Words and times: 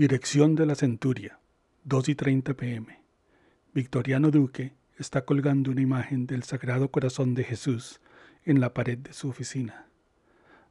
Dirección 0.00 0.54
de 0.54 0.64
la 0.64 0.76
Centuria, 0.76 1.40
2 1.84 2.08
y 2.08 2.14
30 2.14 2.54
pm. 2.54 3.02
Victoriano 3.74 4.30
Duque 4.30 4.72
está 4.96 5.26
colgando 5.26 5.70
una 5.70 5.82
imagen 5.82 6.26
del 6.26 6.42
Sagrado 6.42 6.90
Corazón 6.90 7.34
de 7.34 7.44
Jesús 7.44 8.00
en 8.46 8.60
la 8.60 8.72
pared 8.72 8.96
de 8.96 9.12
su 9.12 9.28
oficina. 9.28 9.88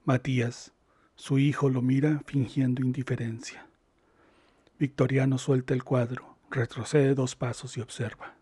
Matías, 0.04 0.74
su 1.14 1.38
hijo, 1.38 1.70
lo 1.70 1.84
mira 1.84 2.24
fingiendo 2.26 2.82
indiferencia. 2.82 3.68
Victoriano 4.80 5.38
suelta 5.38 5.76
el 5.76 5.84
cuadro, 5.84 6.36
retrocede 6.50 7.14
dos 7.14 7.36
pasos 7.36 7.78
y 7.78 7.82
observa. 7.82 8.34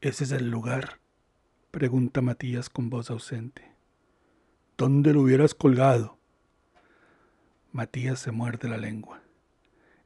¿Ese 0.00 0.24
es 0.24 0.32
el 0.32 0.50
lugar? 0.50 0.98
pregunta 1.70 2.20
Matías 2.20 2.68
con 2.68 2.90
voz 2.90 3.12
ausente. 3.12 3.62
¿Dónde 4.76 5.12
lo 5.12 5.20
hubieras 5.20 5.54
colgado? 5.54 6.18
Matías 7.70 8.18
se 8.18 8.32
muerde 8.32 8.68
la 8.68 8.78
lengua. 8.78 9.22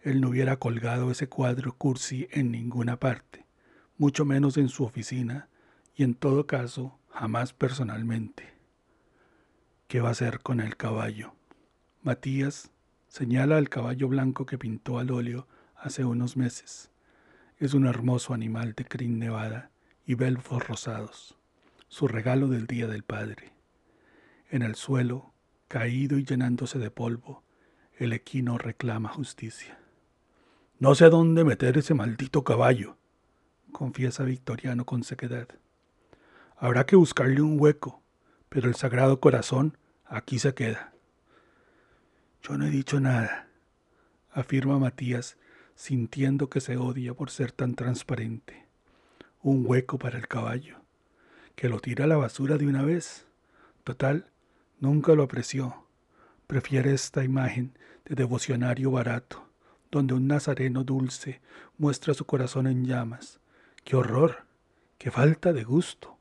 Él 0.03 0.21
no 0.21 0.31
hubiera 0.31 0.57
colgado 0.57 1.11
ese 1.11 1.29
cuadro 1.29 1.77
cursi 1.77 2.27
en 2.31 2.51
ninguna 2.51 2.99
parte, 2.99 3.45
mucho 3.99 4.25
menos 4.25 4.57
en 4.57 4.71
su 4.71 4.85
oficina, 4.85 5.49
y 5.95 6.05
en 6.05 6.15
todo 6.15 6.47
caso, 6.47 6.99
jamás 7.11 7.53
personalmente. 7.53 8.49
¿Qué 9.89 10.01
va 10.01 10.09
a 10.09 10.13
hacer 10.13 10.41
con 10.41 10.61
el 10.61 10.77
caballo? 10.77 11.35
Matías 12.03 12.71
señala 13.09 13.59
al 13.59 13.69
caballo 13.69 14.09
blanco 14.09 14.47
que 14.47 14.57
pintó 14.57 14.99
al 14.99 15.11
óleo 15.11 15.47
hace 15.77 16.05
unos 16.05 16.37
meses. 16.37 16.91
Es 17.59 17.75
un 17.75 17.87
hermoso 17.87 18.33
animal 18.33 18.73
de 18.75 18.87
crin 18.87 19.19
nevada 19.19 19.71
y 20.07 20.15
belfos 20.15 20.67
rosados, 20.67 21.37
su 21.89 22.09
regalo 22.09 22.49
del 22.49 22.67
Día 22.67 22.87
del 22.87 23.03
Padre. 23.03 23.53
En 24.49 24.63
el 24.63 24.77
suelo, 24.77 25.35
caído 25.69 26.17
y 26.17 26.25
llenándose 26.25 26.79
de 26.79 26.91
polvo, 26.91 27.43
el 27.99 28.15
equino 28.15 28.57
reclama 28.57 29.11
justicia. 29.11 29.80
No 30.81 30.95
sé 30.95 31.05
a 31.05 31.11
dónde 31.11 31.45
meter 31.45 31.77
ese 31.77 31.93
maldito 31.93 32.43
caballo, 32.43 32.97
confiesa 33.71 34.25
Victoriano 34.25 34.87
con 34.87 35.05
sequedad. 35.05 35.47
Habrá 36.57 36.87
que 36.87 36.97
buscarle 36.97 37.43
un 37.43 37.61
hueco, 37.61 38.03
pero 38.49 38.67
el 38.67 38.75
Sagrado 38.75 39.21
Corazón 39.21 39.77
aquí 40.07 40.39
se 40.39 40.55
queda. 40.55 40.95
Yo 42.43 42.57
no 42.57 42.65
he 42.65 42.71
dicho 42.71 42.99
nada, 42.99 43.51
afirma 44.33 44.79
Matías, 44.79 45.37
sintiendo 45.75 46.49
que 46.49 46.63
se 46.63 46.79
odia 46.79 47.13
por 47.13 47.29
ser 47.29 47.53
tan 47.53 47.75
transparente. 47.75 48.65
Un 49.43 49.65
hueco 49.67 49.99
para 49.99 50.17
el 50.17 50.29
caballo, 50.29 50.79
que 51.57 51.69
lo 51.69 51.81
tira 51.81 52.07
a 52.07 52.09
la 52.09 52.17
basura 52.17 52.57
de 52.57 52.67
una 52.67 52.85
vez. 52.85 53.27
Total, 53.85 54.31
nunca 54.79 55.13
lo 55.13 55.25
apreció. 55.25 55.85
Prefiere 56.47 56.95
esta 56.95 57.23
imagen 57.23 57.77
de 58.07 58.15
devocionario 58.15 58.91
barato 58.91 59.50
donde 59.91 60.15
un 60.15 60.27
nazareno 60.27 60.85
dulce 60.85 61.41
muestra 61.79 62.15
su 62.15 62.25
corazón 62.25 62.67
en 62.67 62.85
llamas. 62.85 63.41
¡Qué 63.85 63.97
horror! 63.97 64.45
¡Qué 64.99 65.11
falta 65.11 65.53
de 65.53 65.65
gusto! 65.65 66.17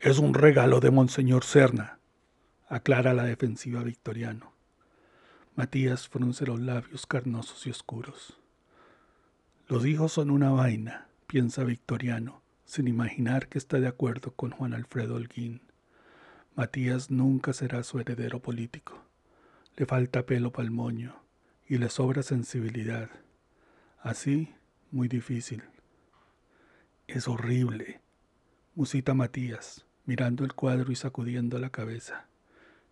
Es 0.00 0.18
un 0.18 0.34
regalo 0.34 0.80
de 0.80 0.90
Monseñor 0.90 1.44
Serna, 1.44 1.98
aclara 2.68 3.14
la 3.14 3.24
defensiva 3.24 3.82
Victoriano. 3.82 4.52
Matías 5.54 6.08
frunce 6.08 6.46
los 6.46 6.58
labios 6.58 7.06
carnosos 7.06 7.66
y 7.66 7.70
oscuros. 7.70 8.38
Los 9.68 9.84
hijos 9.84 10.12
son 10.12 10.30
una 10.30 10.50
vaina, 10.50 11.08
piensa 11.26 11.64
Victoriano, 11.64 12.42
sin 12.64 12.88
imaginar 12.88 13.48
que 13.48 13.58
está 13.58 13.78
de 13.78 13.88
acuerdo 13.88 14.32
con 14.32 14.50
Juan 14.52 14.72
Alfredo 14.72 15.16
Holguín. 15.16 15.60
Matías 16.56 17.10
nunca 17.10 17.52
será 17.52 17.82
su 17.82 18.00
heredero 18.00 18.40
político. 18.40 19.04
Le 19.76 19.86
falta 19.86 20.24
pelo 20.24 20.50
pa'l 20.50 20.70
moño 20.70 21.29
y 21.70 21.78
le 21.78 21.88
sobra 21.88 22.24
sensibilidad. 22.24 23.08
Así, 24.00 24.52
muy 24.90 25.06
difícil. 25.06 25.62
Es 27.06 27.28
horrible, 27.28 28.00
musita 28.74 29.14
Matías, 29.14 29.86
mirando 30.04 30.44
el 30.44 30.52
cuadro 30.52 30.90
y 30.90 30.96
sacudiendo 30.96 31.60
la 31.60 31.70
cabeza. 31.70 32.26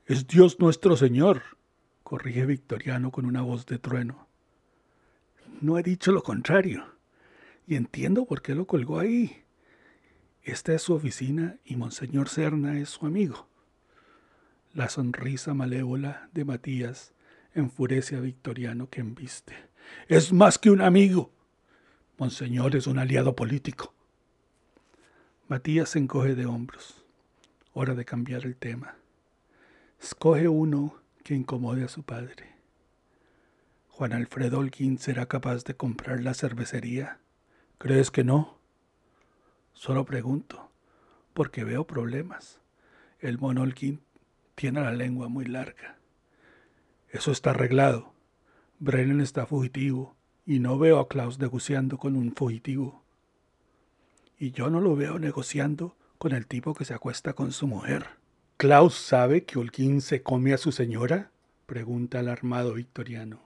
Es 0.06 0.28
Dios 0.28 0.60
nuestro 0.60 0.96
Señor, 0.96 1.42
corrige 2.04 2.46
Victoriano 2.46 3.10
con 3.10 3.26
una 3.26 3.42
voz 3.42 3.66
de 3.66 3.80
trueno. 3.80 4.28
No 5.60 5.76
he 5.76 5.82
dicho 5.82 6.12
lo 6.12 6.22
contrario, 6.22 6.84
y 7.66 7.74
entiendo 7.74 8.26
por 8.26 8.42
qué 8.42 8.54
lo 8.54 8.68
colgó 8.68 9.00
ahí. 9.00 9.42
Esta 10.44 10.72
es 10.72 10.82
su 10.82 10.94
oficina 10.94 11.56
y 11.64 11.74
Monseñor 11.74 12.28
Serna 12.28 12.78
es 12.78 12.90
su 12.90 13.06
amigo. 13.06 13.48
La 14.72 14.88
sonrisa 14.88 15.52
malévola 15.52 16.30
de 16.32 16.44
Matías 16.44 17.12
enfurece 17.60 18.16
a 18.16 18.20
Victoriano 18.20 18.88
que 18.88 19.00
embiste. 19.00 19.54
Es 20.08 20.32
más 20.32 20.58
que 20.58 20.70
un 20.70 20.80
amigo. 20.80 21.30
Monseñor 22.18 22.76
es 22.76 22.86
un 22.86 22.98
aliado 22.98 23.36
político. 23.36 23.94
Matías 25.48 25.90
se 25.90 25.98
encoge 25.98 26.34
de 26.34 26.46
hombros. 26.46 27.04
Hora 27.72 27.94
de 27.94 28.04
cambiar 28.04 28.44
el 28.44 28.56
tema. 28.56 28.96
Escoge 30.00 30.48
uno 30.48 30.96
que 31.24 31.34
incomode 31.34 31.84
a 31.84 31.88
su 31.88 32.02
padre. 32.02 32.54
Juan 33.90 34.12
Alfredo 34.12 34.58
Holguín 34.58 34.98
será 34.98 35.26
capaz 35.26 35.64
de 35.64 35.74
comprar 35.74 36.20
la 36.20 36.34
cervecería. 36.34 37.18
¿Crees 37.78 38.10
que 38.10 38.24
no? 38.24 38.58
Solo 39.72 40.04
pregunto, 40.04 40.70
porque 41.34 41.64
veo 41.64 41.86
problemas. 41.86 42.60
El 43.20 43.38
mono 43.38 43.64
tiene 44.54 44.80
la 44.80 44.92
lengua 44.92 45.28
muy 45.28 45.44
larga. 45.44 45.97
Eso 47.10 47.32
está 47.32 47.50
arreglado. 47.50 48.12
Brennan 48.78 49.20
está 49.20 49.46
fugitivo 49.46 50.16
y 50.44 50.60
no 50.60 50.78
veo 50.78 50.98
a 50.98 51.08
Klaus 51.08 51.38
negociando 51.38 51.98
con 51.98 52.16
un 52.16 52.34
fugitivo. 52.34 53.02
Y 54.38 54.52
yo 54.52 54.70
no 54.70 54.80
lo 54.80 54.94
veo 54.94 55.18
negociando 55.18 55.96
con 56.18 56.32
el 56.32 56.46
tipo 56.46 56.74
que 56.74 56.84
se 56.84 56.94
acuesta 56.94 57.32
con 57.32 57.52
su 57.52 57.66
mujer. 57.66 58.06
¿Klaus 58.56 58.94
sabe 58.94 59.44
que 59.44 59.58
Holguín 59.58 60.00
se 60.00 60.22
come 60.22 60.52
a 60.52 60.58
su 60.58 60.72
señora? 60.72 61.30
pregunta 61.66 62.20
el 62.20 62.28
armado 62.28 62.74
victoriano. 62.74 63.40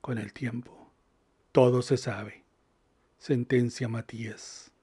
Con 0.00 0.18
el 0.18 0.32
tiempo, 0.32 0.92
todo 1.50 1.82
se 1.82 1.96
sabe, 1.96 2.44
sentencia 3.18 3.88
Matías. 3.88 4.75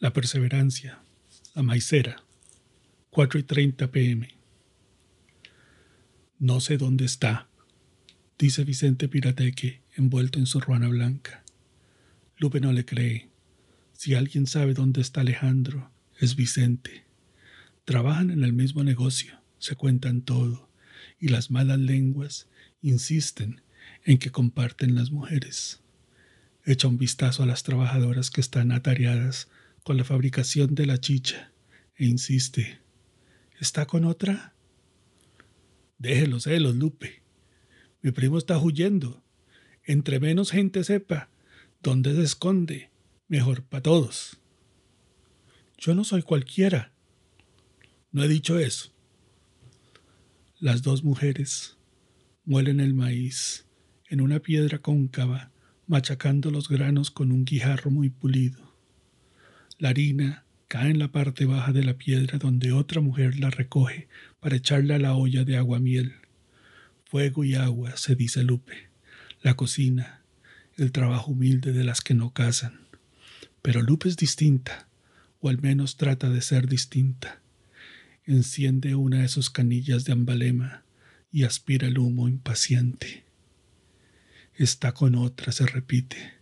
La 0.00 0.14
Perseverancia, 0.14 1.02
La 1.54 1.62
Maicera, 1.62 2.24
4 3.10 3.38
y 3.38 3.42
30 3.42 3.90
pm. 3.90 4.34
No 6.38 6.60
sé 6.60 6.78
dónde 6.78 7.04
está, 7.04 7.48
dice 8.38 8.64
Vicente 8.64 9.08
Pirateque, 9.08 9.82
envuelto 9.94 10.38
en 10.38 10.46
su 10.46 10.58
ruana 10.58 10.88
blanca. 10.88 11.44
Lupe 12.38 12.60
no 12.60 12.72
le 12.72 12.86
cree. 12.86 13.28
Si 13.92 14.14
alguien 14.14 14.46
sabe 14.46 14.72
dónde 14.72 15.02
está 15.02 15.20
Alejandro, 15.20 15.90
es 16.18 16.34
Vicente. 16.34 17.04
Trabajan 17.84 18.30
en 18.30 18.42
el 18.42 18.54
mismo 18.54 18.82
negocio, 18.82 19.38
se 19.58 19.76
cuentan 19.76 20.22
todo, 20.22 20.70
y 21.18 21.28
las 21.28 21.50
malas 21.50 21.78
lenguas 21.78 22.48
insisten 22.80 23.60
en 24.06 24.16
que 24.16 24.30
comparten 24.30 24.94
las 24.94 25.10
mujeres. 25.10 25.82
Echa 26.64 26.88
un 26.88 26.96
vistazo 26.96 27.42
a 27.42 27.46
las 27.46 27.64
trabajadoras 27.64 28.30
que 28.30 28.40
están 28.40 28.72
atareadas 28.72 29.48
con 29.82 29.96
la 29.96 30.04
fabricación 30.04 30.74
de 30.74 30.86
la 30.86 30.98
chicha 30.98 31.52
e 31.96 32.06
insiste, 32.06 32.80
¿está 33.58 33.86
con 33.86 34.04
otra? 34.04 34.54
Déjelos, 35.98 36.44
celos, 36.44 36.76
Lupe. 36.76 37.22
Mi 38.02 38.10
primo 38.10 38.38
está 38.38 38.58
huyendo. 38.58 39.22
Entre 39.84 40.20
menos 40.20 40.50
gente 40.50 40.84
sepa 40.84 41.28
dónde 41.82 42.14
se 42.14 42.22
esconde, 42.22 42.90
mejor 43.28 43.62
para 43.62 43.82
todos. 43.82 44.40
Yo 45.76 45.94
no 45.94 46.04
soy 46.04 46.22
cualquiera. 46.22 46.92
No 48.12 48.22
he 48.22 48.28
dicho 48.28 48.58
eso. 48.58 48.92
Las 50.58 50.82
dos 50.82 51.04
mujeres 51.04 51.76
muelen 52.44 52.80
el 52.80 52.94
maíz 52.94 53.66
en 54.08 54.20
una 54.20 54.40
piedra 54.40 54.78
cóncava, 54.78 55.52
machacando 55.86 56.50
los 56.50 56.68
granos 56.68 57.10
con 57.10 57.30
un 57.32 57.44
guijarro 57.44 57.90
muy 57.90 58.10
pulido. 58.10 58.69
La 59.80 59.88
harina 59.88 60.44
cae 60.68 60.90
en 60.90 60.98
la 60.98 61.10
parte 61.10 61.46
baja 61.46 61.72
de 61.72 61.82
la 61.82 61.94
piedra 61.96 62.36
donde 62.36 62.70
otra 62.70 63.00
mujer 63.00 63.40
la 63.40 63.48
recoge 63.48 64.08
para 64.38 64.56
echarla 64.56 64.96
a 64.96 64.98
la 64.98 65.14
olla 65.14 65.42
de 65.44 65.56
agua 65.56 65.80
miel. 65.80 66.16
Fuego 67.06 67.44
y 67.44 67.54
agua, 67.54 67.96
se 67.96 68.14
dice 68.14 68.44
Lupe. 68.44 68.90
La 69.40 69.54
cocina, 69.54 70.20
el 70.76 70.92
trabajo 70.92 71.32
humilde 71.32 71.72
de 71.72 71.82
las 71.82 72.02
que 72.02 72.12
no 72.12 72.34
casan. 72.34 72.88
Pero 73.62 73.80
Lupe 73.80 74.10
es 74.10 74.18
distinta, 74.18 74.86
o 75.40 75.48
al 75.48 75.62
menos 75.62 75.96
trata 75.96 76.28
de 76.28 76.42
ser 76.42 76.68
distinta. 76.68 77.40
Enciende 78.26 78.96
una 78.96 79.22
de 79.22 79.28
sus 79.28 79.48
canillas 79.48 80.04
de 80.04 80.12
ambalema 80.12 80.84
y 81.32 81.44
aspira 81.44 81.88
el 81.88 81.96
humo 81.96 82.28
impaciente. 82.28 83.24
Está 84.56 84.92
con 84.92 85.14
otra, 85.14 85.52
se 85.52 85.64
repite, 85.64 86.34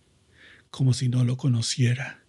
como 0.72 0.92
si 0.92 1.08
no 1.08 1.22
lo 1.22 1.36
conociera. 1.36 2.24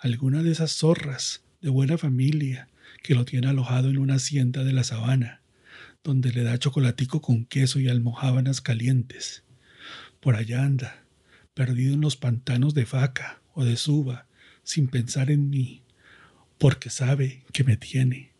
Alguna 0.00 0.44
de 0.44 0.52
esas 0.52 0.70
zorras 0.76 1.42
de 1.60 1.70
buena 1.70 1.98
familia 1.98 2.68
que 3.02 3.16
lo 3.16 3.24
tiene 3.24 3.48
alojado 3.48 3.90
en 3.90 3.98
una 3.98 4.14
hacienda 4.14 4.62
de 4.62 4.72
la 4.72 4.84
sabana, 4.84 5.42
donde 6.04 6.32
le 6.32 6.44
da 6.44 6.56
chocolatico 6.56 7.20
con 7.20 7.44
queso 7.44 7.80
y 7.80 7.88
almohábanas 7.88 8.60
calientes. 8.60 9.42
Por 10.20 10.36
allá 10.36 10.62
anda, 10.62 11.02
perdido 11.52 11.94
en 11.94 12.00
los 12.00 12.16
pantanos 12.16 12.74
de 12.74 12.86
Faca 12.86 13.42
o 13.54 13.64
de 13.64 13.76
Suba, 13.76 14.28
sin 14.62 14.86
pensar 14.86 15.32
en 15.32 15.50
mí, 15.50 15.82
porque 16.58 16.90
sabe 16.90 17.42
que 17.52 17.64
me 17.64 17.76
tiene, 17.76 18.30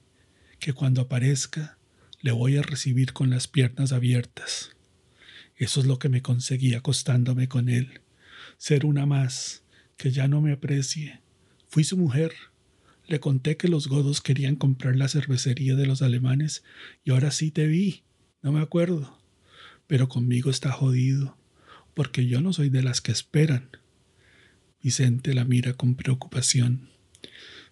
que 0.60 0.72
cuando 0.72 1.00
aparezca 1.00 1.76
le 2.20 2.30
voy 2.30 2.56
a 2.56 2.62
recibir 2.62 3.12
con 3.12 3.30
las 3.30 3.48
piernas 3.48 3.90
abiertas. 3.90 4.76
Eso 5.56 5.80
es 5.80 5.86
lo 5.86 5.98
que 5.98 6.08
me 6.08 6.22
conseguí 6.22 6.74
acostándome 6.74 7.48
con 7.48 7.68
él, 7.68 8.00
ser 8.58 8.86
una 8.86 9.06
más, 9.06 9.64
que 9.96 10.12
ya 10.12 10.28
no 10.28 10.40
me 10.40 10.52
aprecie. 10.52 11.20
Fui 11.68 11.84
su 11.84 11.98
mujer. 11.98 12.32
Le 13.06 13.20
conté 13.20 13.56
que 13.56 13.68
los 13.68 13.88
godos 13.88 14.20
querían 14.22 14.56
comprar 14.56 14.96
la 14.96 15.08
cervecería 15.08 15.74
de 15.76 15.86
los 15.86 16.02
alemanes 16.02 16.64
y 17.04 17.10
ahora 17.10 17.30
sí 17.30 17.50
te 17.50 17.66
vi. 17.66 18.02
No 18.42 18.52
me 18.52 18.60
acuerdo. 18.60 19.18
Pero 19.86 20.08
conmigo 20.08 20.50
está 20.50 20.72
jodido, 20.72 21.36
porque 21.94 22.26
yo 22.26 22.40
no 22.40 22.52
soy 22.52 22.70
de 22.70 22.82
las 22.82 23.00
que 23.00 23.12
esperan. 23.12 23.70
Vicente 24.82 25.34
la 25.34 25.44
mira 25.44 25.74
con 25.74 25.94
preocupación. 25.94 26.88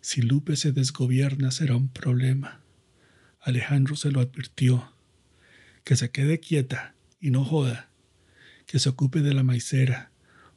Si 0.00 0.22
Lupe 0.22 0.56
se 0.56 0.72
desgobierna 0.72 1.50
será 1.50 1.76
un 1.76 1.88
problema. 1.88 2.60
Alejandro 3.40 3.96
se 3.96 4.10
lo 4.10 4.20
advirtió. 4.20 4.92
Que 5.84 5.96
se 5.96 6.10
quede 6.10 6.40
quieta 6.40 6.94
y 7.20 7.30
no 7.30 7.44
joda. 7.44 7.90
Que 8.66 8.78
se 8.78 8.88
ocupe 8.88 9.20
de 9.22 9.34
la 9.34 9.42
maicera, 9.42 10.10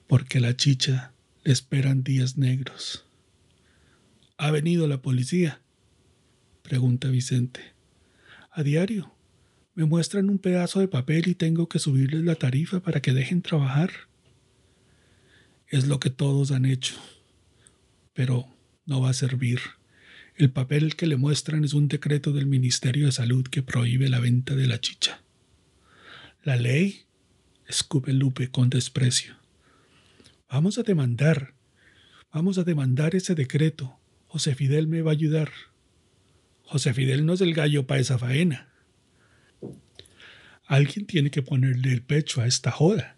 porque 0.08 0.40
la 0.40 0.58
chicha 0.58 1.14
le 1.44 1.54
esperan 1.54 2.04
días 2.04 2.38
negros. 2.38 3.09
¿Ha 4.42 4.52
venido 4.52 4.88
la 4.88 5.02
policía? 5.02 5.62
pregunta 6.62 7.10
Vicente. 7.10 7.60
A 8.52 8.64
diario. 8.64 9.14
Me 9.76 9.84
muestran 9.84 10.30
un 10.30 10.40
pedazo 10.40 10.80
de 10.80 10.88
papel 10.88 11.28
y 11.28 11.36
tengo 11.36 11.68
que 11.68 11.78
subirles 11.78 12.24
la 12.24 12.36
tarifa 12.36 12.80
para 12.80 13.02
que 13.02 13.12
dejen 13.12 13.42
trabajar. 13.42 13.92
Es 15.68 15.88
lo 15.88 16.00
que 16.00 16.10
todos 16.10 16.52
han 16.52 16.64
hecho. 16.64 16.96
Pero 18.14 18.48
no 18.86 19.02
va 19.02 19.10
a 19.10 19.14
servir. 19.14 19.60
El 20.36 20.52
papel 20.52 20.96
que 20.96 21.06
le 21.06 21.18
muestran 21.18 21.66
es 21.66 21.74
un 21.74 21.90
decreto 21.90 22.32
del 22.32 22.46
Ministerio 22.46 23.08
de 23.08 23.12
Salud 23.12 23.46
que 23.46 23.62
prohíbe 23.62 24.08
la 24.08 24.22
venta 24.22 24.56
de 24.56 24.68
la 24.68 24.80
chicha. 24.80 25.22
¿La 26.46 26.56
ley? 26.56 27.02
escupe 27.68 28.14
Lupe 28.14 28.50
con 28.52 28.70
desprecio. 28.70 29.36
Vamos 30.50 30.78
a 30.78 30.84
demandar. 30.84 31.56
Vamos 32.32 32.58
a 32.58 32.64
demandar 32.64 33.16
ese 33.16 33.36
decreto. 33.36 33.99
José 34.30 34.56
Fidel 34.56 34.88
me 34.88 35.02
va 35.02 35.12
a 35.12 35.14
ayudar. 35.14 35.52
José 36.64 36.94
Fidel 36.94 37.26
no 37.26 37.34
es 37.34 37.42
el 37.42 37.54
gallo 37.54 37.86
para 37.86 38.00
esa 38.00 38.18
faena. 38.18 38.70
Alguien 40.66 41.06
tiene 41.06 41.32
que 41.32 41.42
ponerle 41.42 41.92
el 41.92 42.02
pecho 42.02 42.40
a 42.40 42.48
esta 42.48 42.72
joda. 42.72 43.18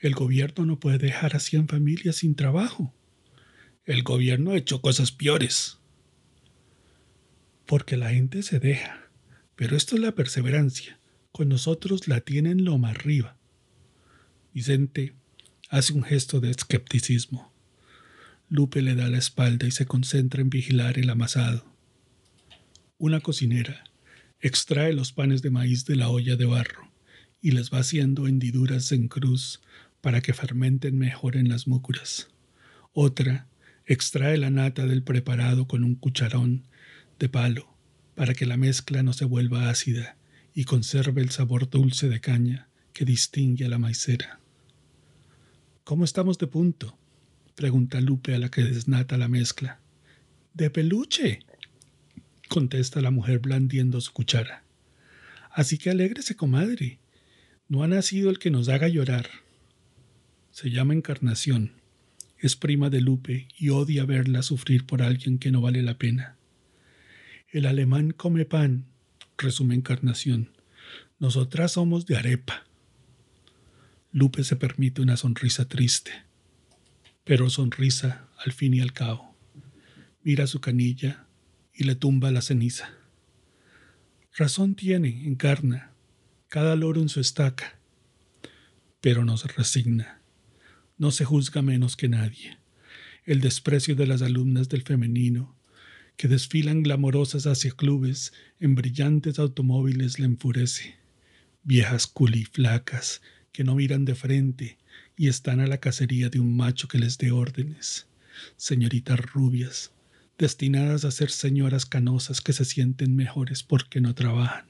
El 0.00 0.14
gobierno 0.14 0.66
no 0.66 0.80
puede 0.80 0.98
dejar 0.98 1.36
a 1.36 1.40
cien 1.40 1.68
familias 1.68 2.16
sin 2.16 2.34
trabajo. 2.34 2.92
El 3.84 4.02
gobierno 4.02 4.50
ha 4.50 4.56
hecho 4.56 4.80
cosas 4.80 5.12
peores 5.12 5.78
porque 7.68 7.98
la 7.98 8.08
gente 8.08 8.42
se 8.42 8.58
deja. 8.58 9.10
Pero 9.54 9.76
esto 9.76 9.94
es 9.94 10.00
la 10.00 10.12
perseverancia. 10.12 10.98
Con 11.30 11.50
nosotros 11.50 12.08
la 12.08 12.22
tienen 12.22 12.64
lo 12.64 12.78
más 12.78 12.96
arriba. 12.96 13.36
Vicente 14.54 15.14
hace 15.68 15.92
un 15.92 16.02
gesto 16.02 16.40
de 16.40 16.50
escepticismo. 16.50 17.47
Lupe 18.50 18.80
le 18.80 18.94
da 18.94 19.08
la 19.08 19.18
espalda 19.18 19.66
y 19.66 19.70
se 19.70 19.84
concentra 19.84 20.40
en 20.40 20.48
vigilar 20.48 20.98
el 20.98 21.10
amasado. 21.10 21.66
Una 22.96 23.20
cocinera 23.20 23.84
extrae 24.40 24.92
los 24.92 25.12
panes 25.12 25.42
de 25.42 25.50
maíz 25.50 25.84
de 25.84 25.96
la 25.96 26.08
olla 26.08 26.36
de 26.36 26.46
barro 26.46 26.90
y 27.42 27.50
les 27.50 27.72
va 27.72 27.78
haciendo 27.78 28.26
hendiduras 28.26 28.90
en 28.92 29.08
cruz 29.08 29.60
para 30.00 30.20
que 30.20 30.32
fermenten 30.32 30.96
mejor 30.98 31.36
en 31.36 31.48
las 31.48 31.66
múcuras. 31.66 32.28
Otra 32.92 33.48
extrae 33.84 34.38
la 34.38 34.50
nata 34.50 34.86
del 34.86 35.02
preparado 35.02 35.66
con 35.66 35.84
un 35.84 35.94
cucharón 35.94 36.66
de 37.18 37.28
palo 37.28 37.76
para 38.14 38.34
que 38.34 38.46
la 38.46 38.56
mezcla 38.56 39.02
no 39.02 39.12
se 39.12 39.24
vuelva 39.24 39.70
ácida 39.70 40.16
y 40.54 40.64
conserve 40.64 41.20
el 41.20 41.30
sabor 41.30 41.68
dulce 41.68 42.08
de 42.08 42.20
caña 42.20 42.68
que 42.92 43.04
distingue 43.04 43.66
a 43.66 43.68
la 43.68 43.78
maicera. 43.78 44.40
¿Cómo 45.84 46.04
estamos 46.04 46.38
de 46.38 46.48
punto? 46.48 46.97
Pregunta 47.58 48.00
Lupe 48.00 48.36
a 48.36 48.38
la 48.38 48.52
que 48.52 48.62
desnata 48.62 49.18
la 49.18 49.26
mezcla. 49.26 49.80
De 50.54 50.70
peluche, 50.70 51.40
contesta 52.48 53.00
la 53.00 53.10
mujer 53.10 53.40
blandiendo 53.40 54.00
su 54.00 54.12
cuchara. 54.12 54.62
Así 55.50 55.76
que 55.76 55.90
alégrese, 55.90 56.36
comadre. 56.36 57.00
No 57.68 57.82
ha 57.82 57.88
nacido 57.88 58.30
el 58.30 58.38
que 58.38 58.52
nos 58.52 58.68
haga 58.68 58.86
llorar. 58.86 59.28
Se 60.52 60.70
llama 60.70 60.94
Encarnación. 60.94 61.72
Es 62.38 62.54
prima 62.54 62.90
de 62.90 63.00
Lupe 63.00 63.48
y 63.58 63.70
odia 63.70 64.04
verla 64.04 64.42
sufrir 64.42 64.86
por 64.86 65.02
alguien 65.02 65.40
que 65.40 65.50
no 65.50 65.60
vale 65.60 65.82
la 65.82 65.98
pena. 65.98 66.36
El 67.50 67.66
alemán 67.66 68.12
come 68.12 68.44
pan, 68.44 68.84
resume 69.36 69.74
Encarnación. 69.74 70.52
Nosotras 71.18 71.72
somos 71.72 72.06
de 72.06 72.18
arepa. 72.18 72.68
Lupe 74.12 74.44
se 74.44 74.54
permite 74.54 75.02
una 75.02 75.16
sonrisa 75.16 75.68
triste, 75.68 76.27
pero 77.28 77.50
sonrisa 77.50 78.26
al 78.38 78.52
fin 78.52 78.72
y 78.72 78.80
al 78.80 78.94
cabo. 78.94 79.36
Mira 80.22 80.46
su 80.46 80.62
canilla 80.62 81.26
y 81.74 81.84
le 81.84 81.94
tumba 81.94 82.30
la 82.30 82.40
ceniza. 82.40 82.90
Razón 84.34 84.74
tiene, 84.74 85.26
encarna, 85.26 85.92
cada 86.48 86.74
loro 86.74 87.02
en 87.02 87.10
su 87.10 87.20
estaca, 87.20 87.78
pero 89.02 89.26
no 89.26 89.36
se 89.36 89.48
resigna, 89.48 90.22
no 90.96 91.10
se 91.10 91.26
juzga 91.26 91.60
menos 91.60 91.96
que 91.96 92.08
nadie. 92.08 92.56
El 93.24 93.42
desprecio 93.42 93.94
de 93.94 94.06
las 94.06 94.22
alumnas 94.22 94.70
del 94.70 94.80
femenino 94.80 95.54
que 96.16 96.28
desfilan 96.28 96.82
glamorosas 96.82 97.46
hacia 97.46 97.72
clubes 97.72 98.32
en 98.58 98.74
brillantes 98.74 99.38
automóviles 99.38 100.18
le 100.18 100.24
enfurece. 100.24 100.96
Viejas 101.62 102.06
culiflacas 102.06 103.20
que 103.52 103.64
no 103.64 103.74
miran 103.74 104.06
de 104.06 104.14
frente 104.14 104.78
y 105.18 105.26
están 105.26 105.58
a 105.58 105.66
la 105.66 105.78
cacería 105.78 106.30
de 106.30 106.38
un 106.38 106.56
macho 106.56 106.86
que 106.86 106.98
les 106.98 107.18
dé 107.18 107.32
órdenes. 107.32 108.06
Señoritas 108.56 109.18
rubias, 109.18 109.90
destinadas 110.38 111.04
a 111.04 111.10
ser 111.10 111.30
señoras 111.30 111.84
canosas 111.84 112.40
que 112.40 112.52
se 112.52 112.64
sienten 112.64 113.16
mejores 113.16 113.64
porque 113.64 114.00
no 114.00 114.14
trabajan. 114.14 114.66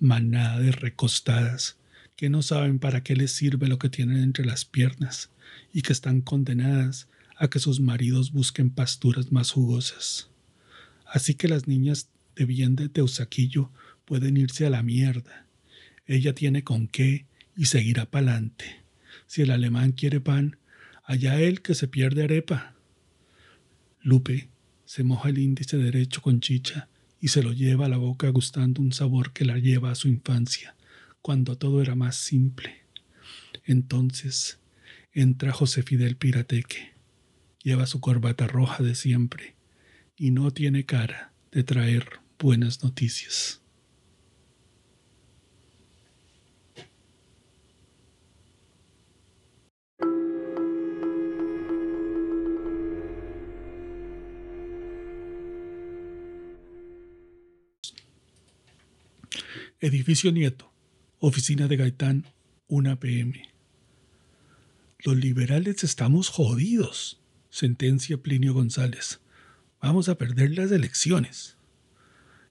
Manada 0.00 0.58
de 0.58 0.72
recostadas 0.72 1.76
que 2.16 2.30
no 2.30 2.40
saben 2.40 2.78
para 2.78 3.02
qué 3.02 3.14
les 3.14 3.32
sirve 3.32 3.68
lo 3.68 3.78
que 3.78 3.90
tienen 3.90 4.22
entre 4.22 4.46
las 4.46 4.64
piernas 4.64 5.28
y 5.74 5.82
que 5.82 5.92
están 5.92 6.22
condenadas 6.22 7.08
a 7.36 7.48
que 7.48 7.58
sus 7.58 7.78
maridos 7.78 8.32
busquen 8.32 8.70
pasturas 8.70 9.30
más 9.30 9.50
jugosas. 9.50 10.30
Así 11.04 11.34
que 11.34 11.48
las 11.48 11.68
niñas 11.68 12.08
de 12.34 12.46
bien 12.46 12.76
de 12.76 12.88
Teusaquillo 12.88 13.70
pueden 14.06 14.38
irse 14.38 14.66
a 14.66 14.70
la 14.70 14.82
mierda. 14.82 15.46
Ella 16.06 16.34
tiene 16.34 16.64
con 16.64 16.88
qué 16.88 17.26
y 17.54 17.66
seguirá 17.66 18.06
pa'lante. 18.06 18.85
Si 19.26 19.42
el 19.42 19.50
alemán 19.50 19.92
quiere 19.92 20.20
pan, 20.20 20.56
allá 21.04 21.40
él 21.40 21.62
que 21.62 21.74
se 21.74 21.88
pierde 21.88 22.24
arepa. 22.24 22.74
Lupe 24.00 24.48
se 24.84 25.02
moja 25.02 25.28
el 25.28 25.38
índice 25.38 25.76
derecho 25.76 26.22
con 26.22 26.40
chicha 26.40 26.88
y 27.20 27.28
se 27.28 27.42
lo 27.42 27.52
lleva 27.52 27.86
a 27.86 27.88
la 27.88 27.96
boca 27.96 28.28
gustando 28.28 28.80
un 28.80 28.92
sabor 28.92 29.32
que 29.32 29.44
la 29.44 29.58
lleva 29.58 29.90
a 29.90 29.96
su 29.96 30.08
infancia, 30.08 30.76
cuando 31.22 31.56
todo 31.58 31.82
era 31.82 31.94
más 31.94 32.16
simple. 32.16 32.84
Entonces 33.64 34.60
entra 35.12 35.52
José 35.52 35.82
Fidel 35.82 36.16
Pirateque. 36.16 36.92
Lleva 37.62 37.86
su 37.86 38.00
corbata 38.00 38.46
roja 38.46 38.84
de 38.84 38.94
siempre 38.94 39.56
y 40.16 40.30
no 40.30 40.52
tiene 40.52 40.84
cara 40.84 41.32
de 41.50 41.64
traer 41.64 42.20
buenas 42.38 42.84
noticias. 42.84 43.60
Edificio 59.78 60.32
Nieto, 60.32 60.72
oficina 61.18 61.68
de 61.68 61.76
Gaitán, 61.76 62.24
1 62.68 62.98
pm. 62.98 63.42
Los 65.04 65.16
liberales 65.18 65.84
estamos 65.84 66.30
jodidos, 66.30 67.20
sentencia 67.50 68.16
Plinio 68.16 68.54
González. 68.54 69.20
Vamos 69.82 70.08
a 70.08 70.16
perder 70.16 70.56
las 70.56 70.72
elecciones. 70.72 71.58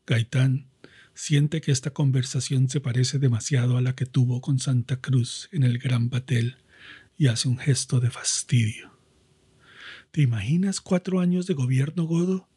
Gaitán 0.05 0.67
siente 1.15 1.61
que 1.61 1.71
esta 1.71 1.89
conversación 1.89 2.69
se 2.69 2.79
parece 2.79 3.17
demasiado 3.17 3.77
a 3.77 3.81
la 3.81 3.95
que 3.95 4.05
tuvo 4.05 4.39
con 4.39 4.59
Santa 4.59 5.01
Cruz 5.01 5.49
en 5.51 5.63
el 5.63 5.79
Gran 5.79 6.11
Batel 6.11 6.57
y 7.17 7.25
hace 7.25 7.47
un 7.47 7.57
gesto 7.57 7.99
de 7.99 8.11
fastidio. 8.11 8.91
¿Te 10.11 10.21
imaginas 10.21 10.79
cuatro 10.79 11.21
años 11.21 11.47
de 11.47 11.55
gobierno 11.55 12.03
godo? 12.03 12.47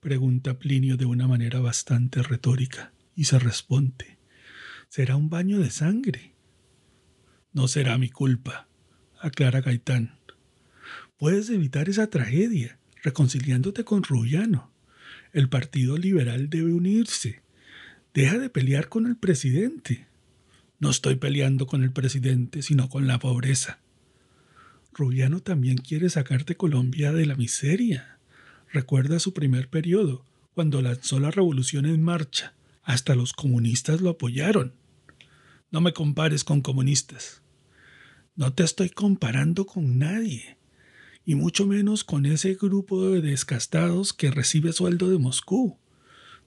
pregunta 0.00 0.58
Plinio 0.58 0.98
de 0.98 1.06
una 1.06 1.26
manera 1.26 1.60
bastante 1.60 2.22
retórica 2.22 2.93
y 3.14 3.24
se 3.24 3.38
responde. 3.38 4.18
Será 4.88 5.16
un 5.16 5.30
baño 5.30 5.58
de 5.58 5.70
sangre. 5.70 6.34
No 7.52 7.68
será 7.68 7.98
mi 7.98 8.10
culpa, 8.10 8.68
aclara 9.20 9.60
Gaitán. 9.60 10.18
Puedes 11.18 11.48
evitar 11.50 11.88
esa 11.88 12.10
tragedia 12.10 12.78
reconciliándote 13.02 13.84
con 13.84 14.02
Rubiano. 14.02 14.72
El 15.32 15.48
Partido 15.48 15.96
Liberal 15.96 16.48
debe 16.48 16.72
unirse. 16.72 17.42
Deja 18.12 18.38
de 18.38 18.50
pelear 18.50 18.88
con 18.88 19.06
el 19.06 19.16
presidente. 19.16 20.06
No 20.78 20.90
estoy 20.90 21.16
peleando 21.16 21.66
con 21.66 21.82
el 21.82 21.92
presidente, 21.92 22.62
sino 22.62 22.88
con 22.88 23.06
la 23.06 23.18
pobreza. 23.18 23.80
Rubiano 24.92 25.40
también 25.40 25.76
quiere 25.76 26.08
sacarte 26.08 26.56
Colombia 26.56 27.12
de 27.12 27.26
la 27.26 27.34
miseria. 27.34 28.18
Recuerda 28.72 29.18
su 29.18 29.34
primer 29.34 29.68
periodo, 29.68 30.24
cuando 30.54 30.82
lanzó 30.82 31.20
la 31.20 31.30
revolución 31.30 31.86
en 31.86 32.02
marcha. 32.02 32.54
Hasta 32.84 33.14
los 33.14 33.32
comunistas 33.32 34.00
lo 34.00 34.10
apoyaron. 34.10 34.74
No 35.70 35.80
me 35.80 35.92
compares 35.92 36.44
con 36.44 36.60
comunistas. 36.60 37.42
No 38.36 38.52
te 38.52 38.62
estoy 38.62 38.90
comparando 38.90 39.64
con 39.66 39.98
nadie, 39.98 40.58
y 41.24 41.34
mucho 41.34 41.66
menos 41.66 42.04
con 42.04 42.26
ese 42.26 42.54
grupo 42.54 43.10
de 43.10 43.22
descastados 43.22 44.12
que 44.12 44.30
recibe 44.30 44.72
sueldo 44.72 45.08
de 45.08 45.18
Moscú. 45.18 45.78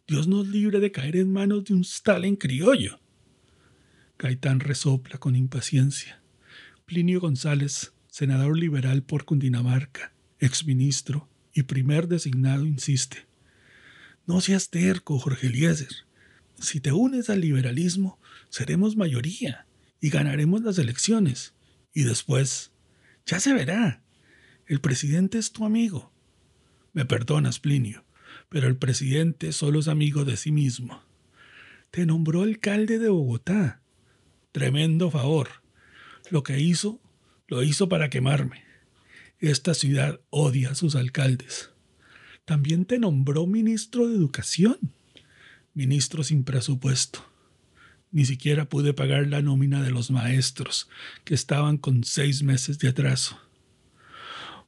Dios 0.07 0.27
nos 0.27 0.47
libre 0.47 0.79
de 0.79 0.91
caer 0.91 1.17
en 1.17 1.33
manos 1.33 1.65
de 1.65 1.73
un 1.73 1.81
Stalin 1.81 2.35
criollo. 2.35 2.99
Gaitán 4.19 4.59
resopla 4.59 5.17
con 5.17 5.35
impaciencia. 5.35 6.21
Plinio 6.85 7.19
González, 7.19 7.93
senador 8.07 8.57
liberal 8.57 9.03
por 9.03 9.25
Cundinamarca, 9.25 10.13
exministro 10.39 11.27
y 11.53 11.63
primer 11.63 12.07
designado, 12.07 12.65
insiste. 12.65 13.27
No 14.25 14.39
seas 14.41 14.69
terco, 14.69 15.19
Jorge 15.19 15.47
Eliezer. 15.47 16.06
Si 16.59 16.79
te 16.79 16.91
unes 16.91 17.29
al 17.29 17.41
liberalismo, 17.41 18.19
seremos 18.49 18.95
mayoría 18.95 19.67
y 20.01 20.09
ganaremos 20.09 20.61
las 20.61 20.77
elecciones. 20.77 21.53
Y 21.93 22.03
después, 22.03 22.71
ya 23.25 23.39
se 23.39 23.53
verá. 23.53 24.01
El 24.65 24.81
presidente 24.81 25.37
es 25.37 25.51
tu 25.51 25.65
amigo. 25.65 26.11
Me 26.93 27.05
perdonas, 27.05 27.59
Plinio, 27.59 28.05
pero 28.49 28.67
el 28.67 28.77
presidente 28.77 29.51
solo 29.51 29.79
es 29.79 29.87
amigo 29.87 30.25
de 30.25 30.37
sí 30.37 30.51
mismo. 30.51 31.03
Te 31.91 32.05
nombró 32.05 32.41
alcalde 32.41 32.99
de 32.99 33.09
Bogotá. 33.09 33.81
Tremendo 34.51 35.11
favor. 35.11 35.49
Lo 36.29 36.43
que 36.43 36.59
hizo, 36.59 36.99
lo 37.47 37.63
hizo 37.63 37.87
para 37.87 38.09
quemarme. 38.09 38.63
Esta 39.39 39.73
ciudad 39.73 40.19
odia 40.29 40.71
a 40.71 40.75
sus 40.75 40.95
alcaldes. 40.95 41.71
También 42.45 42.85
te 42.85 42.97
nombró 42.97 43.45
ministro 43.45 44.07
de 44.07 44.15
Educación. 44.15 44.77
Ministro 45.77 46.23
sin 46.23 46.43
presupuesto. 46.43 47.23
Ni 48.11 48.25
siquiera 48.25 48.67
pude 48.67 48.93
pagar 48.95 49.27
la 49.27 49.43
nómina 49.43 49.83
de 49.83 49.91
los 49.91 50.09
maestros, 50.09 50.89
que 51.23 51.35
estaban 51.35 51.77
con 51.77 52.03
seis 52.03 52.41
meses 52.41 52.79
de 52.79 52.87
atraso. 52.87 53.37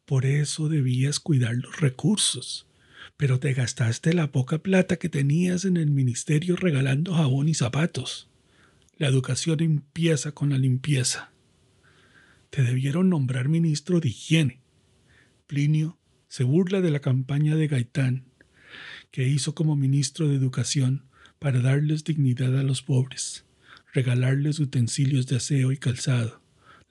Por 0.05 0.27
eso 0.27 0.69
debías 0.69 1.19
cuidar 1.19 1.55
los 1.55 1.81
recursos 1.81 2.67
pero 3.19 3.37
te 3.37 3.53
gastaste 3.53 4.13
la 4.13 4.31
poca 4.31 4.59
plata 4.59 4.95
que 4.95 5.09
tenías 5.09 5.65
en 5.65 5.75
el 5.75 5.91
ministerio 5.91 6.55
regalando 6.55 7.13
jabón 7.13 7.49
y 7.49 7.53
zapatos. 7.53 8.29
La 8.97 9.07
educación 9.07 9.61
empieza 9.61 10.31
con 10.31 10.51
la 10.51 10.57
limpieza. 10.57 11.29
Te 12.49 12.63
debieron 12.63 13.09
nombrar 13.09 13.49
ministro 13.49 13.99
de 13.99 14.07
higiene. 14.07 14.61
Plinio 15.47 15.97
se 16.29 16.45
burla 16.45 16.79
de 16.79 16.91
la 16.91 17.01
campaña 17.01 17.57
de 17.57 17.67
Gaitán, 17.67 18.23
que 19.11 19.27
hizo 19.27 19.55
como 19.55 19.75
ministro 19.75 20.27
de 20.27 20.35
educación 20.35 21.03
para 21.39 21.61
darles 21.61 22.03
dignidad 22.03 22.57
a 22.57 22.63
los 22.63 22.81
pobres, 22.81 23.45
regalarles 23.93 24.59
utensilios 24.59 25.27
de 25.27 25.37
aseo 25.37 25.71
y 25.71 25.77
calzado, 25.77 26.41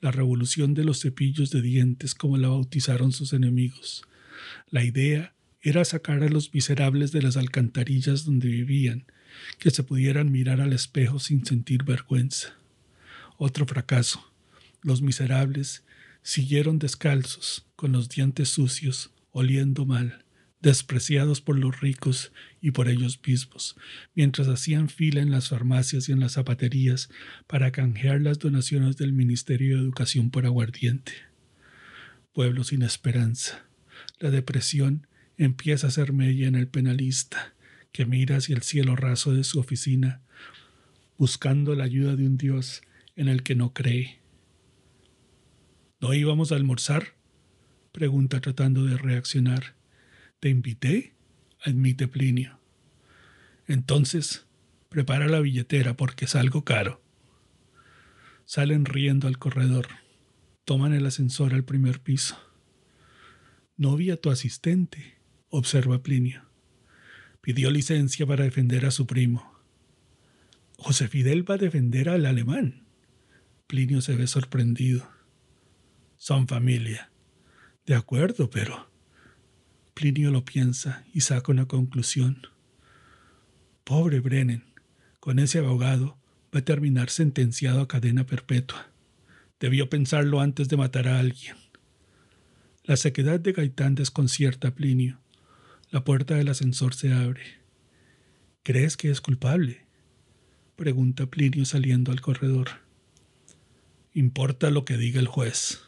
la 0.01 0.11
revolución 0.11 0.75
de 0.75 0.85
los 0.85 1.01
cepillos 1.01 1.51
de 1.51 1.63
dientes 1.63 2.15
como 2.15 2.39
la 2.39 2.49
bautizaron 2.49 3.13
sus 3.13 3.33
enemigos. 3.33 4.05
La 4.71 4.85
idea 4.85 5.35
era 5.61 5.85
sacar 5.85 6.23
a 6.23 6.29
los 6.29 6.55
miserables 6.55 7.13
de 7.13 7.23
las 7.23 7.37
alcantarillas 7.37 8.25
donde 8.25 8.49
vivían, 8.49 9.07
que 9.59 9.71
se 9.71 9.83
pudieran 9.83 10.33
mirar 10.33 10.61
al 10.61 10.73
espejo 10.73 11.19
sin 11.19 11.45
sentir 11.45 11.85
vergüenza. 11.85 12.57
Otro 13.37 13.67
fracaso. 13.67 14.33
Los 14.83 15.03
miserables 15.03 15.85
siguieron 16.23 16.79
descalzos, 16.79 17.67
con 17.77 17.93
los 17.93 18.09
dientes 18.09 18.49
sucios, 18.49 19.11
oliendo 19.33 19.85
mal, 19.87 20.25
despreciados 20.61 21.41
por 21.41 21.59
los 21.59 21.81
ricos 21.81 22.33
y 22.61 22.73
por 22.73 22.89
ellos 22.89 23.21
mismos, 23.25 23.77
mientras 24.15 24.49
hacían 24.49 24.89
fila 24.89 25.21
en 25.21 25.31
las 25.31 25.49
farmacias 25.49 26.09
y 26.09 26.13
en 26.13 26.21
las 26.21 26.33
zapaterías 26.33 27.11
para 27.47 27.71
canjear 27.71 28.21
las 28.21 28.39
donaciones 28.39 28.97
del 28.97 29.13
Ministerio 29.13 29.77
de 29.77 29.83
Educación 29.83 30.31
por 30.31 30.47
aguardiente. 30.47 31.13
Pueblo 32.33 32.65
sin 32.65 32.83
esperanza. 32.83 33.67
La 34.19 34.31
depresión 34.31 35.07
empieza 35.37 35.87
a 35.87 35.93
ser 35.93 36.13
media 36.13 36.49
en 36.49 36.57
el 36.57 36.69
penalista, 36.69 37.55
que 37.93 38.05
mira 38.05 38.37
hacia 38.37 38.57
el 38.57 38.63
cielo 38.63 38.97
raso 38.97 39.33
de 39.33 39.45
su 39.45 39.61
oficina, 39.61 40.23
buscando 41.17 41.75
la 41.75 41.85
ayuda 41.85 42.17
de 42.17 42.27
un 42.27 42.37
Dios 42.37 42.83
en 43.17 43.29
el 43.29 43.43
que 43.43 43.55
no 43.55 43.73
cree. 43.73 44.19
¿No 46.01 46.15
íbamos 46.15 46.53
a 46.53 46.57
almorzar? 46.57 47.15
pregunta 47.93 48.41
tratando 48.41 48.85
de 48.85 48.97
reaccionar. 48.97 49.78
¿Te 50.41 50.49
invité? 50.49 51.15
admite 51.61 52.07
Plinio. 52.07 52.59
Entonces, 53.67 54.47
prepara 54.89 55.27
la 55.27 55.41
billetera 55.41 55.97
porque 55.97 56.27
es 56.27 56.37
algo 56.37 56.65
caro. 56.65 57.03
Salen 58.45 58.85
riendo 58.85 59.27
al 59.27 59.39
corredor. 59.39 59.89
Toman 60.65 60.95
el 60.95 61.07
ascensor 61.07 61.55
al 61.55 61.65
primer 61.65 62.01
piso. 62.01 62.39
No 63.77 63.97
vi 63.97 64.11
a 64.11 64.21
tu 64.21 64.31
asistente, 64.31 65.19
observa 65.51 66.03
Plinio. 66.03 66.43
Pidió 67.41 67.71
licencia 67.71 68.27
para 68.27 68.45
defender 68.45 68.87
a 68.87 68.91
su 68.91 69.07
primo. 69.07 69.59
José 70.77 71.09
Fidel 71.09 71.49
va 71.49 71.55
a 71.55 71.59
defender 71.59 72.09
al 72.09 72.27
alemán. 72.27 72.85
Plinio 73.67 74.01
se 74.01 74.15
ve 74.15 74.27
sorprendido. 74.27 75.09
Son 76.17 76.47
familia. 76.47 77.11
De 77.87 77.95
acuerdo, 77.95 78.51
pero... 78.51 78.89
Plinio 79.99 80.31
lo 80.31 80.45
piensa 80.45 81.05
y 81.13 81.23
saca 81.23 81.51
una 81.51 81.67
conclusión. 81.67 82.47
Pobre 83.83 84.21
Brennan, 84.21 84.63
con 85.19 85.41
ese 85.41 85.59
abogado 85.59 86.17
va 86.55 86.61
a 86.61 86.65
terminar 86.65 87.11
sentenciado 87.11 87.81
a 87.81 87.89
cadena 87.89 88.25
perpetua. 88.25 88.93
Debió 89.59 89.91
pensarlo 89.91 90.39
antes 90.39 90.69
de 90.69 90.77
matar 90.77 91.09
a 91.09 91.19
alguien. 91.19 91.57
La 92.85 92.97
sequedad 92.97 93.41
de 93.41 93.51
Gaitán 93.51 93.97
desconcierta 93.97 94.69
a 94.69 94.71
Plinio 94.77 95.19
la 95.91 96.05
puerta 96.05 96.37
del 96.37 96.49
ascensor 96.49 96.95
se 96.95 97.13
abre. 97.13 97.43
¿Crees 98.63 98.97
que 98.97 99.11
es 99.11 99.21
culpable? 99.21 99.85
pregunta 100.77 101.27
Plinio 101.27 101.65
saliendo 101.65 102.13
al 102.13 102.21
corredor. 102.21 102.69
Importa 104.15 104.71
lo 104.71 104.85
que 104.85 104.97
diga 104.97 105.19
el 105.19 105.27
juez. 105.27 105.81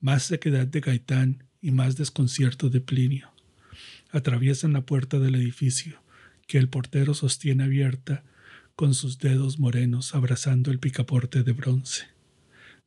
Más 0.00 0.22
sequedad 0.22 0.66
de 0.66 0.80
Gaitán 0.80 1.47
y 1.60 1.70
más 1.70 1.96
desconcierto 1.96 2.70
de 2.70 2.80
Plinio. 2.80 3.30
Atraviesan 4.10 4.72
la 4.72 4.86
puerta 4.86 5.18
del 5.18 5.34
edificio, 5.34 6.02
que 6.46 6.58
el 6.58 6.68
portero 6.68 7.14
sostiene 7.14 7.64
abierta 7.64 8.24
con 8.74 8.94
sus 8.94 9.18
dedos 9.18 9.58
morenos 9.58 10.14
abrazando 10.14 10.70
el 10.70 10.78
picaporte 10.78 11.42
de 11.42 11.52
bronce. 11.52 12.06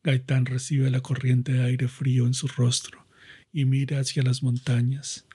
Gaitán 0.04 0.46
recibe 0.46 0.90
la 0.90 1.02
corriente 1.02 1.54
de 1.54 1.64
aire 1.64 1.88
frío 1.88 2.26
en 2.26 2.34
su 2.34 2.48
rostro 2.48 3.06
y 3.54 3.66
mira 3.66 4.00
hacia 4.00 4.24
las 4.24 4.42
montañas, 4.42 5.28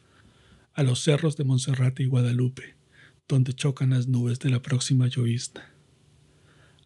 a 0.73 0.83
los 0.83 1.01
cerros 1.01 1.37
de 1.37 1.45
Monserrate 1.45 2.03
y 2.03 2.07
Guadalupe, 2.07 2.75
donde 3.29 3.53
chocan 3.53 3.91
las 3.91 4.09
nubes 4.09 4.39
de 4.39 4.51
la 4.51 4.63
próxima 4.63 5.09
llovizna. 5.09 5.71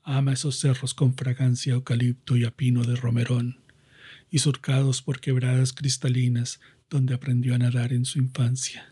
Ama 0.02 0.33
esos 0.33 0.59
cerros 0.59 0.92
con 0.92 1.14
fragancia 1.14 1.75
eucalipto 1.75 2.37
y 2.37 2.45
a 2.45 2.50
pino 2.50 2.85
de 2.85 2.97
romerón, 2.97 3.61
y 4.31 4.39
surcados 4.39 5.03
por 5.03 5.21
quebradas 5.21 5.73
cristalinas 5.73 6.61
donde 6.89 7.15
aprendió 7.15 7.55
a 7.55 7.59
nadar 7.59 7.93
en 7.93 8.05
su 8.05 8.19
infancia. 8.19 8.89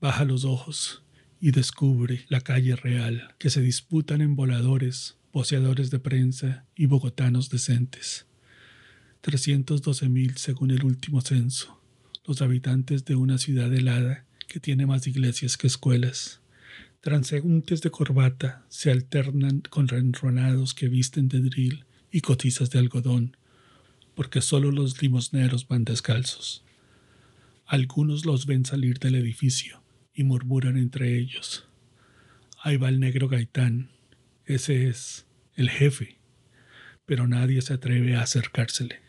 Baja 0.00 0.24
los 0.24 0.44
ojos 0.44 1.02
y 1.40 1.50
descubre 1.50 2.24
la 2.28 2.40
calle 2.40 2.76
real, 2.76 3.34
que 3.38 3.50
se 3.50 3.60
disputan 3.60 4.20
en 4.20 4.36
voladores, 4.36 5.16
poseadores 5.30 5.90
de 5.90 5.98
prensa 5.98 6.64
y 6.74 6.86
bogotanos 6.86 7.50
decentes. 7.50 8.26
312.000 9.22 10.36
según 10.36 10.70
el 10.70 10.84
último 10.84 11.20
censo 11.20 11.80
los 12.26 12.40
habitantes 12.40 13.04
de 13.04 13.16
una 13.16 13.38
ciudad 13.38 13.72
helada 13.72 14.24
que 14.48 14.60
tiene 14.60 14.86
más 14.86 15.06
iglesias 15.06 15.56
que 15.56 15.66
escuelas. 15.66 16.40
Transeúntes 17.00 17.82
de 17.82 17.90
corbata 17.90 18.64
se 18.68 18.90
alternan 18.90 19.60
con 19.68 19.88
renronados 19.88 20.74
que 20.74 20.88
visten 20.88 21.28
de 21.28 21.40
drill 21.40 21.84
y 22.10 22.22
cotizas 22.22 22.70
de 22.70 22.78
algodón, 22.78 23.36
porque 24.14 24.40
solo 24.40 24.70
los 24.70 25.00
limosneros 25.02 25.66
van 25.68 25.84
descalzos. 25.84 26.64
Algunos 27.66 28.24
los 28.24 28.46
ven 28.46 28.64
salir 28.64 28.98
del 28.98 29.14
edificio 29.14 29.82
y 30.12 30.24
murmuran 30.24 30.76
entre 30.76 31.18
ellos. 31.18 31.66
Ahí 32.62 32.76
va 32.76 32.88
el 32.88 33.00
negro 33.00 33.28
Gaitán. 33.28 33.90
Ese 34.44 34.88
es 34.88 35.26
el 35.54 35.70
jefe. 35.70 36.18
Pero 37.06 37.26
nadie 37.26 37.60
se 37.62 37.74
atreve 37.74 38.16
a 38.16 38.22
acercársele. 38.22 39.00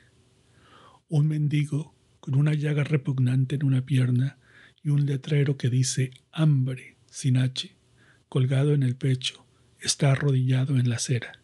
Un 1.08 1.28
mendigo 1.28 1.94
con 2.20 2.36
una 2.36 2.54
llaga 2.54 2.84
repugnante 2.84 3.56
en 3.56 3.64
una 3.64 3.86
pierna 3.86 4.38
y 4.84 4.90
un 4.90 5.06
letrero 5.06 5.58
que 5.58 5.70
dice 5.70 6.12
hambre 6.32 6.98
sin 7.10 7.38
H, 7.38 7.76
colgado 8.28 8.74
en 8.74 8.84
el 8.84 8.96
pecho, 8.96 9.46
está 9.80 10.12
arrodillado 10.12 10.78
en 10.78 10.90
la 10.90 10.96
acera. 10.96 11.40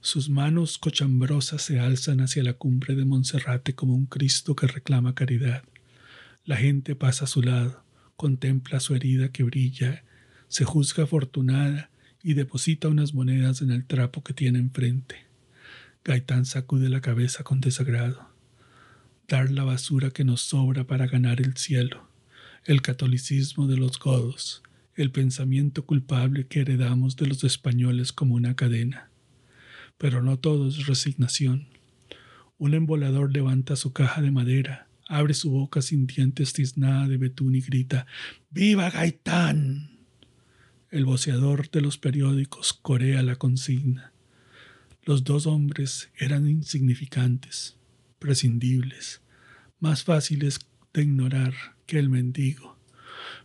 Sus 0.00 0.30
manos 0.30 0.78
cochambrosas 0.78 1.62
se 1.62 1.80
alzan 1.80 2.20
hacia 2.20 2.44
la 2.44 2.52
cumbre 2.52 2.94
de 2.94 3.04
Monserrate 3.04 3.74
como 3.74 3.94
un 3.94 4.06
Cristo 4.06 4.54
que 4.54 4.68
reclama 4.68 5.16
caridad. 5.16 5.64
La 6.44 6.56
gente 6.56 6.94
pasa 6.94 7.24
a 7.24 7.28
su 7.28 7.42
lado, 7.42 7.82
contempla 8.16 8.78
su 8.78 8.94
herida 8.94 9.32
que 9.32 9.42
brilla, 9.42 10.04
se 10.46 10.64
juzga 10.64 11.02
afortunada 11.02 11.90
y 12.22 12.34
deposita 12.34 12.88
unas 12.88 13.12
monedas 13.12 13.60
en 13.60 13.72
el 13.72 13.86
trapo 13.86 14.22
que 14.22 14.32
tiene 14.32 14.60
enfrente. 14.60 15.16
Gaitán 16.04 16.46
sacude 16.46 16.88
la 16.88 17.00
cabeza 17.00 17.42
con 17.42 17.60
desagrado. 17.60 18.28
Dar 19.26 19.50
la 19.50 19.64
basura 19.64 20.10
que 20.10 20.24
nos 20.24 20.40
sobra 20.42 20.86
para 20.86 21.06
ganar 21.06 21.40
el 21.40 21.56
cielo, 21.56 22.08
el 22.64 22.82
catolicismo 22.82 23.66
de 23.66 23.76
los 23.76 23.98
godos, 23.98 24.62
el 24.94 25.10
pensamiento 25.10 25.84
culpable 25.84 26.46
que 26.46 26.60
heredamos 26.60 27.16
de 27.16 27.26
los 27.26 27.42
españoles 27.44 28.12
como 28.12 28.36
una 28.36 28.54
cadena. 28.54 29.10
Pero 29.98 30.22
no 30.22 30.38
todo 30.38 30.68
es 30.68 30.86
resignación. 30.86 31.68
Un 32.56 32.74
embolador 32.74 33.32
levanta 33.32 33.76
su 33.76 33.92
caja 33.92 34.22
de 34.22 34.30
madera, 34.30 34.88
abre 35.06 35.34
su 35.34 35.50
boca 35.50 35.82
sin 35.82 36.06
dientes 36.06 36.52
tiznada 36.52 37.08
de 37.08 37.16
betún 37.16 37.54
y 37.54 37.60
grita 37.60 38.06
¡Viva 38.50 38.90
Gaitán! 38.90 39.98
El 40.90 41.04
voceador 41.04 41.70
de 41.70 41.82
los 41.82 41.98
periódicos 41.98 42.72
corea 42.72 43.22
la 43.22 43.36
consigna. 43.36 44.12
Los 45.02 45.24
dos 45.24 45.46
hombres 45.46 46.10
eran 46.18 46.48
insignificantes, 46.48 47.76
prescindibles, 48.18 49.20
más 49.80 50.04
fáciles 50.04 50.60
de 50.92 51.02
ignorar 51.02 51.54
que 51.86 51.98
el 51.98 52.08
mendigo, 52.08 52.78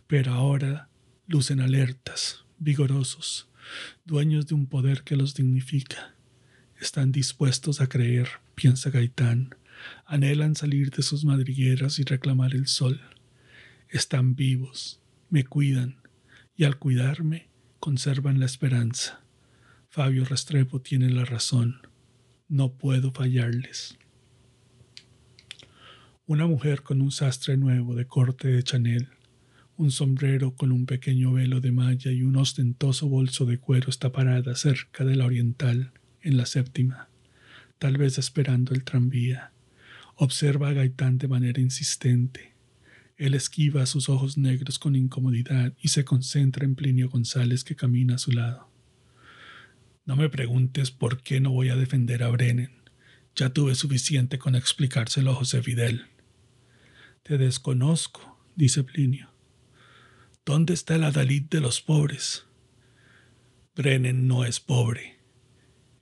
pero 0.06 0.32
ahora 0.32 0.88
lucen 1.26 1.60
alertas, 1.60 2.44
vigorosos, 2.58 3.48
dueños 4.04 4.46
de 4.46 4.54
un 4.54 4.66
poder 4.66 5.02
que 5.02 5.16
los 5.16 5.34
dignifica. 5.34 6.14
Están 6.84 7.12
dispuestos 7.12 7.80
a 7.80 7.86
creer, 7.86 8.28
piensa 8.54 8.90
Gaitán, 8.90 9.54
anhelan 10.04 10.54
salir 10.54 10.90
de 10.90 11.02
sus 11.02 11.24
madrigueras 11.24 11.98
y 11.98 12.02
reclamar 12.02 12.54
el 12.54 12.66
sol. 12.66 13.00
Están 13.88 14.34
vivos, 14.34 15.00
me 15.30 15.44
cuidan, 15.44 15.96
y 16.54 16.64
al 16.64 16.78
cuidarme 16.78 17.48
conservan 17.80 18.38
la 18.38 18.44
esperanza. 18.44 19.22
Fabio 19.88 20.26
Restrepo 20.26 20.82
tiene 20.82 21.08
la 21.08 21.24
razón. 21.24 21.80
No 22.48 22.74
puedo 22.74 23.12
fallarles. 23.12 23.96
Una 26.26 26.46
mujer 26.46 26.82
con 26.82 27.00
un 27.00 27.12
sastre 27.12 27.56
nuevo 27.56 27.94
de 27.94 28.06
corte 28.06 28.48
de 28.48 28.62
Chanel, 28.62 29.08
un 29.78 29.90
sombrero 29.90 30.54
con 30.54 30.70
un 30.70 30.84
pequeño 30.84 31.32
velo 31.32 31.62
de 31.62 31.72
malla 31.72 32.12
y 32.12 32.22
un 32.22 32.36
ostentoso 32.36 33.08
bolso 33.08 33.46
de 33.46 33.56
cuero 33.56 33.88
está 33.88 34.12
parada 34.12 34.54
cerca 34.54 35.06
de 35.06 35.16
la 35.16 35.24
oriental, 35.24 35.93
en 36.24 36.36
la 36.36 36.46
séptima, 36.46 37.08
tal 37.78 37.98
vez 37.98 38.18
esperando 38.18 38.74
el 38.74 38.82
tranvía. 38.82 39.52
Observa 40.16 40.70
a 40.70 40.72
Gaitán 40.72 41.18
de 41.18 41.28
manera 41.28 41.60
insistente. 41.60 42.54
Él 43.16 43.34
esquiva 43.34 43.86
sus 43.86 44.08
ojos 44.08 44.36
negros 44.36 44.78
con 44.78 44.96
incomodidad 44.96 45.72
y 45.80 45.88
se 45.88 46.04
concentra 46.04 46.64
en 46.64 46.74
Plinio 46.74 47.08
González 47.08 47.62
que 47.62 47.76
camina 47.76 48.16
a 48.16 48.18
su 48.18 48.32
lado. 48.32 48.68
No 50.06 50.16
me 50.16 50.28
preguntes 50.28 50.90
por 50.90 51.22
qué 51.22 51.40
no 51.40 51.50
voy 51.50 51.68
a 51.68 51.76
defender 51.76 52.22
a 52.22 52.28
Brennan. 52.28 52.72
Ya 53.36 53.50
tuve 53.50 53.74
suficiente 53.74 54.38
con 54.38 54.54
explicárselo 54.54 55.32
a 55.32 55.34
José 55.34 55.62
Fidel. 55.62 56.06
Te 57.22 57.38
desconozco, 57.38 58.38
dice 58.54 58.84
Plinio. 58.84 59.30
¿Dónde 60.44 60.74
está 60.74 60.96
el 60.96 61.04
adalid 61.04 61.44
de 61.44 61.60
los 61.60 61.80
pobres? 61.80 62.44
Brennan 63.74 64.28
no 64.28 64.44
es 64.44 64.60
pobre. 64.60 65.13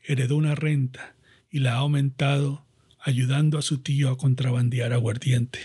Heredó 0.02 0.36
una 0.36 0.54
renta 0.54 1.14
y 1.50 1.60
la 1.60 1.74
ha 1.74 1.78
aumentado 1.78 2.66
ayudando 2.98 3.58
a 3.58 3.62
su 3.62 3.78
tío 3.78 4.10
a 4.10 4.18
contrabandear 4.18 4.92
aguardiente. 4.92 5.60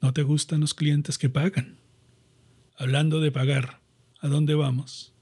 ¿No 0.00 0.12
te 0.12 0.22
gustan 0.22 0.60
los 0.60 0.74
clientes 0.74 1.18
que 1.18 1.28
pagan? 1.28 1.78
Hablando 2.76 3.20
de 3.20 3.32
pagar, 3.32 3.80
¿a 4.20 4.28
dónde 4.28 4.54
vamos? 4.54 5.14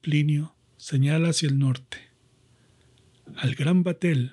Plinio 0.00 0.54
señala 0.76 1.30
hacia 1.30 1.48
el 1.48 1.58
norte. 1.58 1.98
Al 3.36 3.54
Gran 3.54 3.82
Batel. 3.82 4.32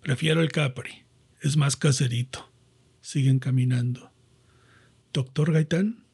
Prefiero 0.00 0.42
el 0.42 0.50
Capri. 0.50 1.04
Es 1.40 1.56
más 1.56 1.76
caserito. 1.76 2.50
Siguen 3.00 3.38
caminando. 3.38 4.12
¿Doctor 5.12 5.52
Gaitán? 5.52 6.04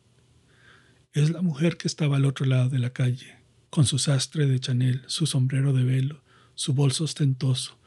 Es 1.12 1.30
la 1.30 1.42
mujer 1.42 1.76
que 1.76 1.88
estaba 1.88 2.16
al 2.16 2.24
otro 2.24 2.46
lado 2.46 2.68
de 2.68 2.78
la 2.78 2.92
calle, 2.92 3.37
con 3.70 3.86
su 3.86 3.98
sastre 3.98 4.46
de 4.46 4.60
Chanel, 4.60 5.02
su 5.06 5.26
sombrero 5.26 5.72
de 5.72 5.84
velo, 5.84 6.22
su 6.54 6.74
bolso 6.74 7.04
ostentoso 7.04 7.78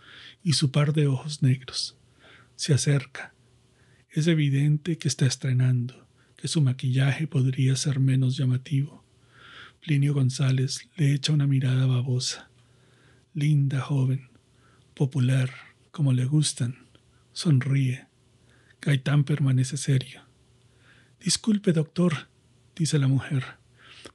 y 0.44 0.54
su 0.54 0.72
par 0.72 0.94
de 0.94 1.08
ojos 1.08 1.42
negros. 1.42 1.98
Se 2.56 2.74
acerca, 2.74 3.34
es 4.10 4.28
evidente 4.28 4.98
que 4.98 5.08
está 5.08 5.26
estrenando, 5.26 6.08
que 6.36 6.48
su 6.48 6.62
maquillaje 6.62 7.28
podría 7.28 7.76
ser 7.76 8.00
menos 8.00 8.38
llamativo. 8.38 9.04
Plinio 9.80 10.14
González 10.14 10.90
le 10.96 11.14
echa 11.14 11.34
una 11.34 11.48
mirada 11.48 11.86
babosa. 11.86 12.50
Linda 13.34 13.80
joven, 13.82 14.30
popular, 14.94 15.50
como 15.92 16.14
le 16.14 16.26
gustan. 16.26 16.88
Sonríe. 17.34 18.08
Gaitán 18.82 19.24
permanece 19.24 19.78
serio. 19.78 20.22
Disculpe, 21.20 21.72
doctor, 21.72 22.28
dice 22.76 23.00
la 23.00 23.08
mujer, 23.08 23.44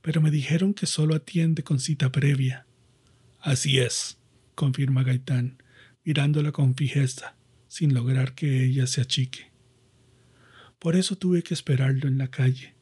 pero 0.07 0.21
me 0.21 0.31
dijeron 0.31 0.73
que 0.73 0.87
solo 0.87 1.17
atiende 1.17 1.65
con 1.65 1.81
cita 1.81 2.13
previa. 2.13 2.65
Así 3.41 3.81
es, 3.81 4.19
confirma 4.55 5.03
Gaitán, 5.03 5.61
mirándola 6.05 6.53
con 6.53 6.77
fijeza, 6.77 7.35
sin 7.67 7.93
lograr 7.93 8.37
que 8.37 8.63
ella 8.63 8.87
se 8.87 9.01
achique. 9.01 9.51
Por 10.79 10.95
eso 10.95 11.17
tuve 11.17 11.43
que 11.43 11.55
esperarlo 11.55 12.07
en 12.07 12.19
la 12.19 12.29
calle. 12.29 12.77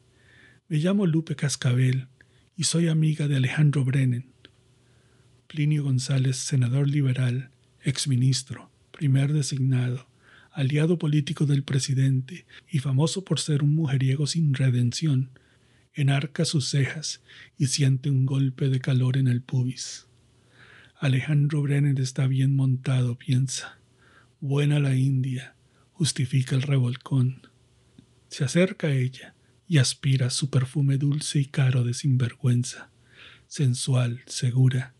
Me 0.67 0.77
llamo 0.77 1.07
Lupe 1.07 1.35
Cascabel 1.35 2.09
y 2.55 2.65
soy 2.65 2.89
amiga 2.89 3.27
de 3.27 3.37
Alejandro 3.37 3.83
Brennan. 3.83 4.27
Plinio 5.47 5.83
González, 5.83 6.37
senador 6.37 6.87
liberal, 6.87 7.49
exministro, 7.81 8.69
primer 8.91 9.33
designado, 9.33 10.07
aliado 10.51 10.99
político 10.99 11.47
del 11.47 11.63
presidente 11.63 12.45
y 12.69 12.77
famoso 12.77 13.25
por 13.25 13.39
ser 13.39 13.63
un 13.63 13.73
mujeriego 13.73 14.27
sin 14.27 14.53
redención, 14.53 15.31
enarca 15.95 16.45
sus 16.45 16.69
cejas 16.69 17.21
y 17.57 17.67
siente 17.67 18.09
un 18.09 18.25
golpe 18.25 18.69
de 18.69 18.79
calor 18.79 19.17
en 19.17 19.27
el 19.27 19.41
pubis. 19.41 20.07
Alejandro 20.99 21.61
Brennan 21.61 21.97
está 21.97 22.27
bien 22.27 22.55
montado, 22.55 23.17
piensa. 23.17 23.79
Buena 24.39 24.79
la 24.79 24.95
India, 24.95 25.55
justifica 25.93 26.55
el 26.55 26.61
revolcón. 26.61 27.47
Se 28.27 28.43
acerca 28.43 28.87
a 28.87 28.93
ella 28.93 29.33
y 29.67 29.77
aspira 29.77 30.29
su 30.29 30.49
perfume 30.49 30.97
dulce 30.97 31.39
y 31.39 31.45
caro 31.45 31.83
de 31.83 31.93
sinvergüenza, 31.93 32.89
sensual, 33.47 34.21
segura, 34.27 34.93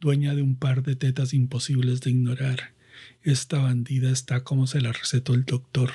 dueña 0.00 0.34
de 0.34 0.42
un 0.42 0.56
par 0.56 0.82
de 0.82 0.96
tetas 0.96 1.34
imposibles 1.34 2.00
de 2.00 2.10
ignorar. 2.10 2.74
Esta 3.22 3.58
bandida 3.58 4.10
está 4.10 4.44
como 4.44 4.66
se 4.66 4.80
la 4.80 4.92
recetó 4.92 5.34
el 5.34 5.44
doctor. 5.44 5.90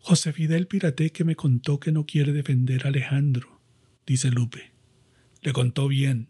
José 0.00 0.32
Fidel 0.32 0.66
Pirate 0.66 1.10
que 1.10 1.24
me 1.24 1.36
contó 1.36 1.80
que 1.80 1.92
no 1.92 2.06
quiere 2.06 2.32
defender 2.32 2.84
a 2.84 2.88
Alejandro, 2.88 3.60
dice 4.06 4.30
Lupe. 4.30 4.70
Le 5.42 5.52
contó 5.52 5.88
bien, 5.88 6.28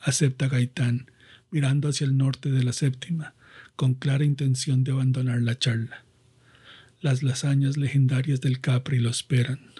acepta 0.00 0.48
Gaitán, 0.48 1.10
mirando 1.50 1.88
hacia 1.88 2.06
el 2.06 2.16
norte 2.16 2.50
de 2.50 2.62
la 2.62 2.72
séptima, 2.72 3.34
con 3.76 3.94
clara 3.94 4.24
intención 4.24 4.84
de 4.84 4.92
abandonar 4.92 5.42
la 5.42 5.58
charla. 5.58 6.04
Las 7.00 7.22
lasañas 7.22 7.76
legendarias 7.76 8.40
del 8.40 8.60
Capri 8.60 8.98
lo 8.98 9.10
esperan. 9.10 9.72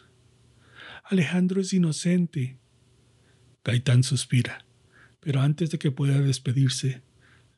Alejandro 1.05 1.61
es 1.61 1.73
inocente. 1.73 2.59
Gaitán 3.65 4.03
suspira, 4.03 4.65
pero 5.21 5.41
antes 5.41 5.71
de 5.71 5.79
que 5.79 5.93
pueda 5.93 6.21
despedirse, 6.21 7.03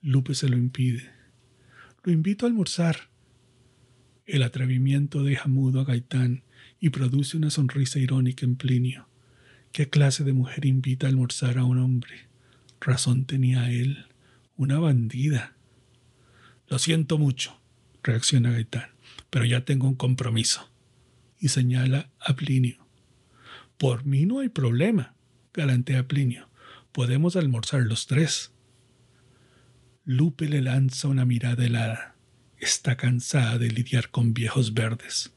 Lupe 0.03 0.35
se 0.35 0.51
lo 0.51 0.59
impide. 0.59 1.11
Lo 2.03 2.13
invito 2.13 2.45
a 2.45 2.49
almorzar. 2.51 3.09
El 4.27 4.43
atrevimiento 4.43 5.23
deja 5.23 5.49
mudo 5.49 5.81
a 5.81 5.85
Gaitán 5.85 6.45
y 6.81 6.91
produce 6.91 7.37
una 7.37 7.51
sonrisa 7.51 7.99
irónica 7.99 8.47
en 8.47 8.57
Plinio. 8.57 9.07
¿Qué 9.71 9.91
clase 9.91 10.25
de 10.25 10.33
mujer 10.33 10.65
invita 10.65 11.07
a 11.07 11.11
almorzar 11.11 11.59
a 11.59 11.65
un 11.65 11.79
hombre? 11.79 12.29
Razón 12.81 13.27
tenía 13.27 13.71
él, 13.71 14.07
una 14.57 14.79
bandida. 14.79 15.57
Lo 16.69 16.79
siento 16.79 17.19
mucho, 17.19 17.61
reacciona 18.03 18.51
Gaitán, 18.51 18.91
pero 19.29 19.45
ya 19.45 19.67
tengo 19.67 19.89
un 19.89 19.95
compromiso. 19.95 20.71
Y 21.39 21.49
señala 21.49 22.11
a 22.19 22.35
Plinio. 22.35 22.79
Por 23.77 24.07
mí 24.07 24.25
no 24.25 24.39
hay 24.39 24.49
problema, 24.49 25.15
galantea 25.53 26.09
Plinio. 26.09 26.49
Podemos 26.93 27.37
almorzar 27.37 27.83
los 27.83 28.07
tres. 28.07 28.53
Lupe 30.07 30.49
le 30.49 30.63
lanza 30.63 31.09
una 31.09 31.27
mirada 31.27 31.67
helada. 31.67 32.14
Está 32.65 32.97
cansada 32.97 33.59
de 33.59 33.71
lidiar 33.71 34.11
con 34.11 34.33
viejos 34.33 34.73
verdes. 34.73 35.35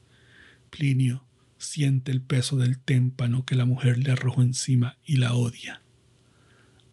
Plinio 0.70 1.26
siente 1.58 2.10
el 2.10 2.22
peso 2.22 2.56
del 2.56 2.78
témpano 2.78 3.44
que 3.44 3.54
la 3.54 3.66
mujer 3.66 3.98
le 3.98 4.12
arrojó 4.12 4.40
encima 4.40 4.96
y 5.04 5.16
la 5.16 5.34
odia. 5.34 5.82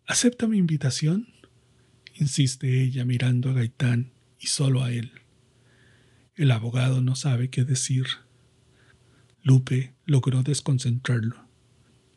¿Acepta 0.06 0.46
mi 0.50 0.58
invitación? 0.58 1.30
insiste 2.16 2.84
ella 2.84 3.06
mirando 3.06 3.50
a 3.50 3.54
Gaitán 3.54 4.12
y 4.38 4.48
solo 4.48 4.84
a 4.84 4.92
él. 4.92 5.14
El 6.36 6.52
abogado 6.52 7.00
no 7.00 7.16
sabe 7.16 7.50
qué 7.50 7.64
decir. 7.64 8.06
Lupe 9.42 9.94
logró 10.06 10.44
desconcentrarlo, 10.44 11.48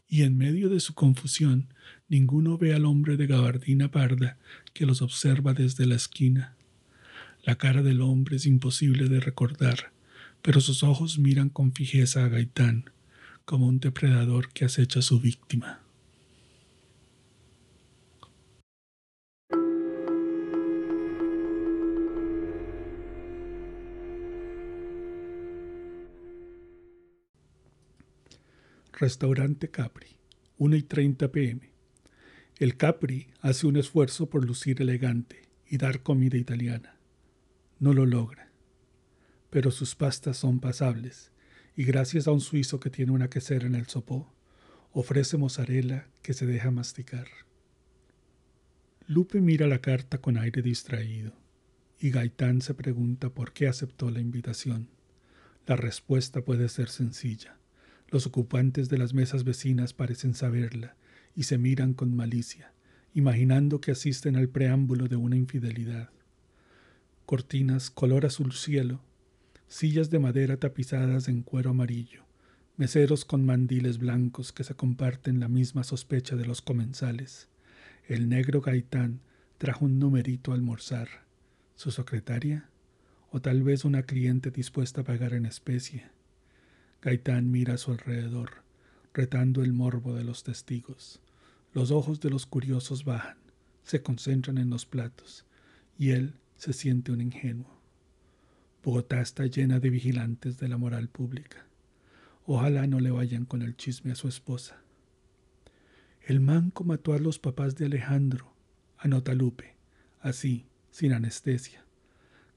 y 0.08 0.22
en 0.22 0.36
medio 0.36 0.68
de 0.70 0.80
su 0.80 0.92
confusión 0.92 1.72
ninguno 2.08 2.58
ve 2.58 2.74
al 2.74 2.84
hombre 2.84 3.16
de 3.16 3.28
gabardina 3.28 3.92
parda 3.92 4.38
que 4.74 4.86
los 4.86 5.02
observa 5.02 5.54
desde 5.54 5.86
la 5.86 5.94
esquina. 5.94 6.57
La 7.44 7.56
cara 7.56 7.82
del 7.82 8.02
hombre 8.02 8.36
es 8.36 8.46
imposible 8.46 9.08
de 9.08 9.20
recordar, 9.20 9.92
pero 10.42 10.60
sus 10.60 10.82
ojos 10.82 11.18
miran 11.18 11.48
con 11.48 11.72
fijeza 11.72 12.24
a 12.24 12.28
Gaitán, 12.28 12.90
como 13.44 13.66
un 13.66 13.80
depredador 13.80 14.50
que 14.52 14.64
acecha 14.64 14.98
a 14.98 15.02
su 15.02 15.20
víctima. 15.20 15.80
Restaurante 29.00 29.70
Capri, 29.70 30.08
1 30.58 30.74
y 30.74 30.82
30 30.82 31.30
pm. 31.30 31.70
El 32.58 32.76
Capri 32.76 33.28
hace 33.40 33.68
un 33.68 33.76
esfuerzo 33.76 34.28
por 34.28 34.44
lucir 34.44 34.82
elegante 34.82 35.42
y 35.68 35.78
dar 35.78 36.02
comida 36.02 36.36
italiana. 36.36 36.97
No 37.80 37.92
lo 37.92 38.06
logra. 38.06 38.50
Pero 39.50 39.70
sus 39.70 39.94
pastas 39.94 40.36
son 40.36 40.60
pasables 40.60 41.30
y 41.76 41.84
gracias 41.84 42.26
a 42.26 42.32
un 42.32 42.40
suizo 42.40 42.80
que 42.80 42.90
tiene 42.90 43.12
una 43.12 43.30
quesera 43.30 43.66
en 43.66 43.74
el 43.74 43.86
sopó, 43.86 44.32
ofrece 44.92 45.36
mozzarella 45.36 46.08
que 46.22 46.32
se 46.32 46.44
deja 46.44 46.70
masticar. 46.70 47.28
Lupe 49.06 49.40
mira 49.40 49.66
la 49.66 49.78
carta 49.78 50.18
con 50.18 50.36
aire 50.36 50.60
distraído 50.60 51.32
y 52.00 52.10
Gaitán 52.10 52.62
se 52.62 52.74
pregunta 52.74 53.30
por 53.30 53.52
qué 53.52 53.68
aceptó 53.68 54.10
la 54.10 54.20
invitación. 54.20 54.88
La 55.66 55.76
respuesta 55.76 56.44
puede 56.44 56.68
ser 56.68 56.88
sencilla. 56.88 57.56
Los 58.08 58.26
ocupantes 58.26 58.88
de 58.88 58.98
las 58.98 59.14
mesas 59.14 59.44
vecinas 59.44 59.92
parecen 59.92 60.34
saberla 60.34 60.96
y 61.34 61.44
se 61.44 61.58
miran 61.58 61.94
con 61.94 62.16
malicia, 62.16 62.72
imaginando 63.14 63.80
que 63.80 63.92
asisten 63.92 64.36
al 64.36 64.48
preámbulo 64.48 65.08
de 65.08 65.16
una 65.16 65.36
infidelidad. 65.36 66.10
Cortinas 67.28 67.90
color 67.90 68.24
azul 68.24 68.54
cielo, 68.54 69.02
sillas 69.66 70.08
de 70.08 70.18
madera 70.18 70.56
tapizadas 70.56 71.28
en 71.28 71.42
cuero 71.42 71.68
amarillo, 71.68 72.24
meseros 72.78 73.26
con 73.26 73.44
mandiles 73.44 73.98
blancos 73.98 74.50
que 74.50 74.64
se 74.64 74.74
comparten 74.74 75.38
la 75.38 75.48
misma 75.48 75.84
sospecha 75.84 76.36
de 76.36 76.46
los 76.46 76.62
comensales. 76.62 77.50
El 78.06 78.30
negro 78.30 78.62
Gaitán 78.62 79.20
trajo 79.58 79.84
un 79.84 79.98
numerito 79.98 80.52
a 80.52 80.54
almorzar. 80.54 81.26
¿Su 81.74 81.90
secretaria? 81.90 82.70
¿O 83.30 83.42
tal 83.42 83.62
vez 83.62 83.84
una 83.84 84.04
cliente 84.04 84.50
dispuesta 84.50 85.02
a 85.02 85.04
pagar 85.04 85.34
en 85.34 85.44
especie? 85.44 86.06
Gaitán 87.02 87.50
mira 87.50 87.74
a 87.74 87.76
su 87.76 87.90
alrededor, 87.90 88.62
retando 89.12 89.62
el 89.62 89.74
morbo 89.74 90.14
de 90.14 90.24
los 90.24 90.44
testigos. 90.44 91.20
Los 91.74 91.90
ojos 91.90 92.20
de 92.20 92.30
los 92.30 92.46
curiosos 92.46 93.04
bajan, 93.04 93.36
se 93.82 94.00
concentran 94.00 94.56
en 94.56 94.70
los 94.70 94.86
platos, 94.86 95.44
y 95.98 96.12
él 96.12 96.32
se 96.58 96.74
siente 96.74 97.10
un 97.12 97.22
ingenuo. 97.22 97.80
Bogotá 98.84 99.22
está 99.22 99.46
llena 99.46 99.80
de 99.80 99.88
vigilantes 99.88 100.58
de 100.58 100.68
la 100.68 100.76
moral 100.76 101.08
pública. 101.08 101.64
Ojalá 102.44 102.86
no 102.86 103.00
le 103.00 103.10
vayan 103.10 103.46
con 103.46 103.62
el 103.62 103.76
chisme 103.76 104.12
a 104.12 104.14
su 104.14 104.28
esposa. 104.28 104.82
El 106.20 106.40
manco 106.40 106.84
mató 106.84 107.14
a 107.14 107.18
los 107.18 107.38
papás 107.38 107.76
de 107.76 107.86
Alejandro, 107.86 108.52
anota 108.98 109.34
Lupe, 109.34 109.76
así, 110.20 110.66
sin 110.90 111.14
anestesia. 111.14 111.84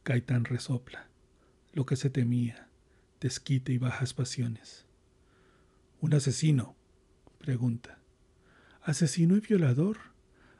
Gaitán 0.03 0.43
resopla, 0.43 1.07
lo 1.71 1.85
que 1.85 1.95
se 1.95 2.09
temía 2.09 2.67
desquite 3.21 3.71
y 3.71 3.77
bajas 3.77 4.13
pasiones. 4.13 4.85
¿Un 6.01 6.13
asesino? 6.15 6.75
pregunta. 7.37 7.99
Asesino 8.81 9.37
y 9.37 9.39
violador. 9.39 9.97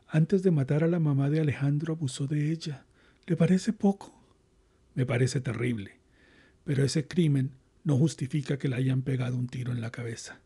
Antes 0.08 0.44
de 0.44 0.52
matar 0.52 0.84
a 0.84 0.88
la 0.88 1.00
mamá 1.00 1.30
de 1.30 1.42
Alejandro 1.42 1.94
abusó 1.94 2.28
de 2.28 2.52
ella. 2.52 2.86
¿Le 3.32 3.38
parece 3.38 3.72
poco? 3.72 4.14
Me 4.94 5.06
parece 5.06 5.40
terrible. 5.40 6.02
Pero 6.66 6.84
ese 6.84 7.08
crimen 7.08 7.52
no 7.86 7.96
justifica 7.96 8.60
que 8.60 8.68
le 8.68 8.76
hayan 8.76 9.04
pegado 9.04 9.38
un 9.38 9.48
tiro 9.48 9.72
en 9.72 9.80
la 9.80 9.90
cabeza. 9.90 10.42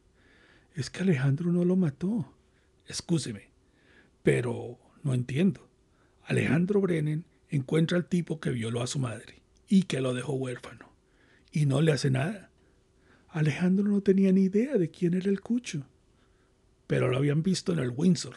Es 0.75 0.91
que 0.91 1.01
Alejandro 1.01 1.51
no 1.51 1.65
lo 1.65 1.75
mató. 1.77 2.31
Excúseme. 2.87 3.49
Pero 4.21 4.77
no 5.01 5.15
entiendo. 5.15 5.67
Alejandro 6.25 6.79
Brennan 6.79 7.25
encuentra 7.49 7.97
al 7.97 8.05
tipo 8.05 8.39
que 8.39 8.51
violó 8.51 8.83
a 8.83 8.87
su 8.87 8.99
madre 8.99 9.41
y 9.67 9.85
que 9.85 9.99
lo 9.99 10.13
dejó 10.13 10.33
huérfano 10.33 10.91
y 11.51 11.65
no 11.65 11.81
le 11.81 11.91
hace 11.91 12.11
nada. 12.11 12.51
Alejandro 13.29 13.85
no 13.85 14.01
tenía 14.01 14.31
ni 14.31 14.41
idea 14.41 14.77
de 14.77 14.91
quién 14.91 15.15
era 15.15 15.31
el 15.31 15.41
cucho, 15.41 15.87
pero 16.85 17.07
lo 17.07 17.17
habían 17.17 17.41
visto 17.41 17.73
en 17.73 17.79
el 17.79 17.89
Windsor. 17.89 18.35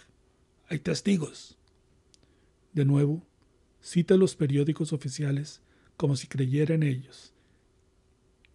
Hay 0.71 0.79
testigos. 0.79 1.59
De 2.73 2.87
nuevo, 2.87 3.29
cita 3.81 4.17
los 4.17 4.37
periódicos 4.37 4.93
oficiales 4.93 5.61
como 5.97 6.17
si 6.17 6.27
creyera 6.27 6.75
en 6.75 6.83
ellos. 6.83 7.33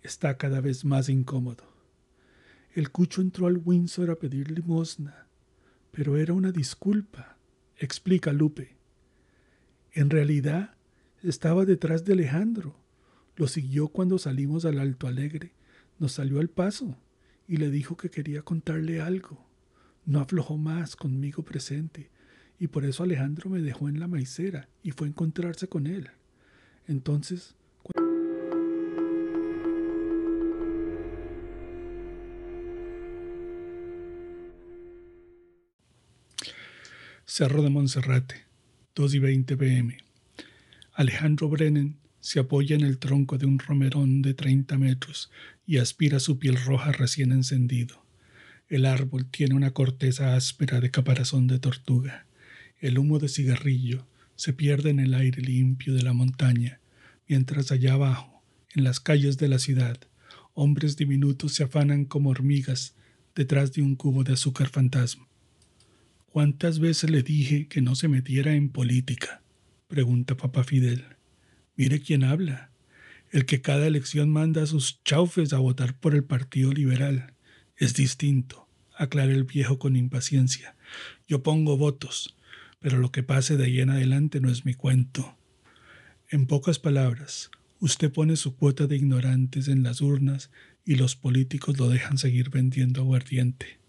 Está 0.02 0.38
cada 0.38 0.62
vez 0.62 0.86
más 0.86 1.10
incómodo. 1.10 1.64
El 2.74 2.92
cucho 2.92 3.22
entró 3.22 3.48
al 3.48 3.58
Windsor 3.58 4.10
a 4.10 4.16
pedir 4.16 4.52
limosna, 4.52 5.28
pero 5.92 6.18
era 6.18 6.34
una 6.34 6.52
disculpa, 6.52 7.38
explica 7.78 8.34
Lupe. 8.34 8.76
En 9.92 10.10
realidad, 10.10 10.76
estaba 11.22 11.66
detrás 11.66 12.04
de 12.04 12.14
Alejandro 12.14 12.84
lo 13.36 13.48
siguió 13.48 13.88
cuando 13.88 14.20
salimos 14.20 14.66
al 14.66 14.80
Alto 14.80 15.08
Alegre. 15.08 15.54
Nos 16.00 16.14
salió 16.14 16.40
al 16.40 16.50
paso 16.50 16.98
y 17.48 17.58
le 17.58 17.72
dijo 17.72 17.98
que 17.98 18.10
quería 18.10 18.44
contarle 18.44 19.02
algo. 19.02 19.48
No 20.06 20.20
aflojó 20.20 20.58
más 20.58 20.96
conmigo 20.96 21.44
presente 21.44 22.12
y 22.64 22.70
por 22.70 22.86
eso 22.86 23.04
Alejandro 23.04 23.50
me 23.50 23.60
dejó 23.60 23.90
en 23.90 24.00
la 24.00 24.08
maicera 24.08 24.70
y 24.84 24.92
fue 24.92 25.08
a 25.08 25.10
encontrarse 25.10 25.68
con 25.68 25.86
él. 25.86 26.12
Entonces, 26.88 27.56
Cerro 37.26 37.64
de 37.64 37.70
Monserrate, 37.70 38.46
2 38.96 39.14
y 39.14 39.20
20 39.20 39.58
pm. 39.58 39.98
Alejandro 40.94 41.50
Brennan 41.50 41.98
se 42.22 42.40
apoya 42.40 42.78
en 42.78 42.84
el 42.84 42.98
tronco 42.98 43.38
de 43.38 43.46
un 43.46 43.60
romerón 43.60 44.22
de 44.22 44.34
treinta 44.36 44.78
metros 44.78 45.30
y 45.66 45.80
aspira 45.80 46.22
su 46.22 46.40
piel 46.40 46.56
roja 46.64 46.94
recién 46.94 47.34
encendido. 47.34 48.06
El 48.70 48.86
árbol 48.86 49.26
tiene 49.26 49.54
una 49.54 49.72
corteza 49.72 50.38
áspera 50.38 50.80
de 50.80 50.92
caparazón 50.92 51.48
de 51.48 51.60
tortuga. 51.60 52.26
El 52.84 53.00
humo 53.00 53.18
de 53.18 53.30
cigarrillo 53.30 54.06
se 54.36 54.52
pierde 54.52 54.90
en 54.90 55.00
el 55.00 55.14
aire 55.14 55.42
limpio 55.42 55.94
de 55.94 56.02
la 56.02 56.12
montaña, 56.12 56.82
mientras 57.30 57.72
allá 57.72 57.94
abajo, 57.94 58.44
en 58.76 58.84
las 58.84 59.00
calles 59.00 59.38
de 59.38 59.48
la 59.48 59.58
ciudad, 59.58 59.98
hombres 60.54 60.98
diminutos 60.98 61.54
se 61.54 61.64
afanan 61.64 62.04
como 62.04 62.32
hormigas 62.32 62.94
detrás 63.36 63.72
de 63.72 63.84
un 63.84 63.96
cubo 63.96 64.26
de 64.26 64.34
azúcar 64.34 64.68
fantasma. 64.68 65.30
¿Cuántas 66.26 66.80
veces 66.80 67.10
le 67.10 67.24
dije 67.24 67.70
que 67.70 67.80
no 67.80 67.96
se 67.96 68.10
metiera 68.10 68.54
en 68.54 68.68
política? 68.68 69.42
pregunta 69.88 70.36
papá 70.36 70.66
Fidel. 70.66 71.06
Mire 71.78 72.02
quién 72.02 72.26
habla. 72.26 72.70
El 73.32 73.46
que 73.46 73.62
cada 73.62 73.88
elección 73.88 74.30
manda 74.30 74.62
a 74.62 74.68
sus 74.68 75.02
chaufes 75.06 75.54
a 75.54 75.60
votar 75.60 75.98
por 75.98 76.16
el 76.16 76.26
Partido 76.26 76.74
Liberal. 76.74 77.34
Es 77.78 77.94
distinto, 77.94 78.68
aclara 78.94 79.32
el 79.32 79.46
viejo 79.46 79.80
con 79.80 79.96
impaciencia. 79.96 80.76
Yo 81.30 81.44
pongo 81.44 81.78
votos, 81.78 82.36
pero 82.84 82.98
lo 82.98 83.14
que 83.14 83.24
pase 83.24 83.56
de 83.56 83.64
ahí 83.64 83.80
en 83.80 83.92
adelante 83.92 84.42
no 84.42 84.52
es 84.52 84.66
mi 84.66 84.74
cuento. 84.74 85.38
En 86.28 86.48
pocas 86.48 86.80
palabras, 86.80 87.50
usted 87.80 88.12
pone 88.12 88.36
su 88.36 88.58
cuota 88.58 88.88
de 88.88 88.98
ignorantes 88.98 89.70
en 89.70 89.84
las 89.84 90.02
urnas 90.02 90.52
y 90.84 90.96
los 90.96 91.16
políticos 91.16 91.80
lo 91.80 91.88
dejan 91.88 92.18
seguir 92.18 92.50
vendiendo 92.50 93.00
aguardiente. 93.00 93.80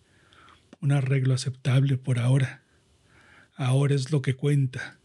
Un 0.80 0.92
arreglo 0.92 1.34
aceptable 1.34 1.96
por 1.96 2.20
ahora. 2.20 2.62
Ahora 3.56 3.96
es 3.96 4.12
lo 4.12 4.22
que 4.22 4.36
cuenta. 4.36 5.00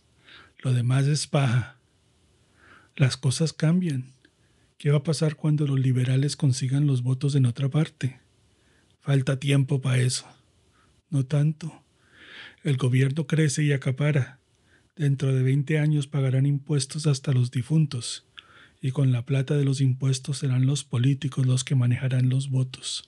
Lo 0.59 0.71
demás 0.71 1.07
es 1.07 1.25
paja. 1.25 1.79
Las 2.95 3.17
cosas 3.17 3.53
cambian. 3.53 4.11
¿Qué 4.77 4.91
va 4.91 4.97
a 4.97 5.03
pasar 5.03 5.35
cuando 5.35 5.65
los 5.65 5.79
liberales 5.79 6.35
consigan 6.35 6.85
los 6.85 7.01
votos 7.01 7.33
en 7.33 7.47
otra 7.47 7.69
parte? 7.69 8.19
Falta 9.01 9.39
tiempo 9.39 9.81
para 9.81 9.97
eso. 9.97 10.27
No 11.09 11.25
tanto. 11.25 11.81
El 12.61 12.75
gobierno 12.75 13.25
crece 13.25 13.63
y 13.63 13.71
acapara. 13.71 14.37
Dentro 14.97 15.33
de 15.33 15.43
20 15.43 15.79
años 15.79 16.07
pagarán 16.07 16.45
impuestos 16.45 17.07
hasta 17.07 17.31
los 17.31 17.51
difuntos, 17.51 18.25
y 18.81 18.91
con 18.91 19.13
la 19.13 19.25
plata 19.25 19.55
de 19.55 19.63
los 19.63 19.79
impuestos 19.79 20.39
serán 20.39 20.65
los 20.65 20.83
políticos 20.83 21.45
los 21.45 21.63
que 21.63 21.75
manejarán 21.75 22.27
los 22.27 22.49
votos. 22.49 23.07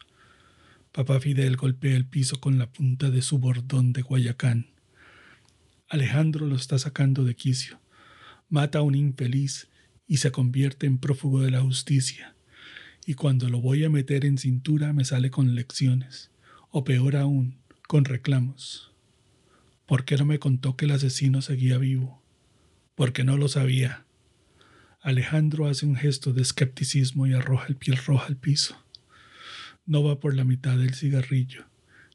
Papá 0.93 1.19
Fidel 1.19 1.57
golpea 1.57 1.97
el 1.97 2.05
piso 2.05 2.39
con 2.39 2.57
la 2.57 2.71
punta 2.71 3.09
de 3.09 3.21
su 3.21 3.39
bordón 3.39 3.91
de 3.91 4.03
Guayacán. 4.03 4.67
Alejandro 5.89 6.47
lo 6.47 6.55
está 6.55 6.79
sacando 6.79 7.25
de 7.25 7.35
quicio. 7.35 7.77
Mata 8.49 8.79
a 8.79 8.83
un 8.83 8.95
infeliz 8.95 9.67
y 10.07 10.17
se 10.17 10.31
convierte 10.31 10.87
en 10.87 10.97
prófugo 10.97 11.41
de 11.41 11.51
la 11.51 11.59
justicia. 11.59 12.35
Y 13.05 13.15
cuando 13.15 13.49
lo 13.49 13.59
voy 13.59 13.83
a 13.83 13.89
meter 13.89 14.23
en 14.23 14.37
cintura 14.37 14.93
me 14.93 15.03
sale 15.03 15.29
con 15.29 15.55
lecciones, 15.55 16.31
o 16.69 16.85
peor 16.85 17.17
aún, 17.17 17.57
con 17.89 18.05
reclamos. 18.05 18.90
¿Por 19.91 20.05
qué 20.05 20.15
no 20.15 20.23
me 20.23 20.39
contó 20.39 20.77
que 20.77 20.85
el 20.85 20.91
asesino 20.91 21.41
seguía 21.41 21.77
vivo? 21.77 22.23
Porque 22.95 23.25
no 23.25 23.35
lo 23.35 23.49
sabía. 23.49 24.05
Alejandro 25.01 25.67
hace 25.67 25.85
un 25.85 25.97
gesto 25.97 26.31
de 26.31 26.43
escepticismo 26.43 27.27
y 27.27 27.33
arroja 27.33 27.65
el 27.67 27.75
piel 27.75 27.97
roja 27.97 28.27
al 28.27 28.37
piso. 28.37 28.81
No 29.85 30.01
va 30.01 30.21
por 30.21 30.33
la 30.33 30.45
mitad 30.45 30.77
del 30.77 30.93
cigarrillo, 30.93 31.65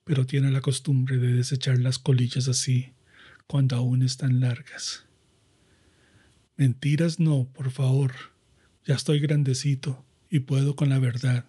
pero 0.05 0.25
tiene 0.25 0.51
la 0.51 0.63
costumbre 0.63 1.19
de 1.19 1.35
desechar 1.35 1.79
las 1.79 1.99
colillas 1.99 2.49
así, 2.49 2.95
cuando 3.47 3.77
aún 3.77 4.01
están 4.01 4.41
largas. 4.41 5.05
Mentiras 6.57 7.21
no, 7.21 7.45
por 7.53 7.71
favor. 7.71 8.13
Ya 8.87 8.95
estoy 8.95 9.21
grandecito 9.21 10.03
y 10.31 10.39
puedo 10.39 10.77
con 10.77 10.89
la 10.89 10.99
verdad. 10.99 11.45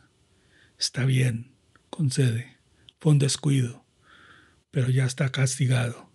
Está 0.78 1.06
bien, 1.06 1.52
concede. 1.90 2.58
Fue 3.00 3.14
un 3.14 3.20
descuido, 3.20 3.86
pero 4.72 4.90
ya 4.90 5.06
está 5.06 5.32
castigado 5.32 6.07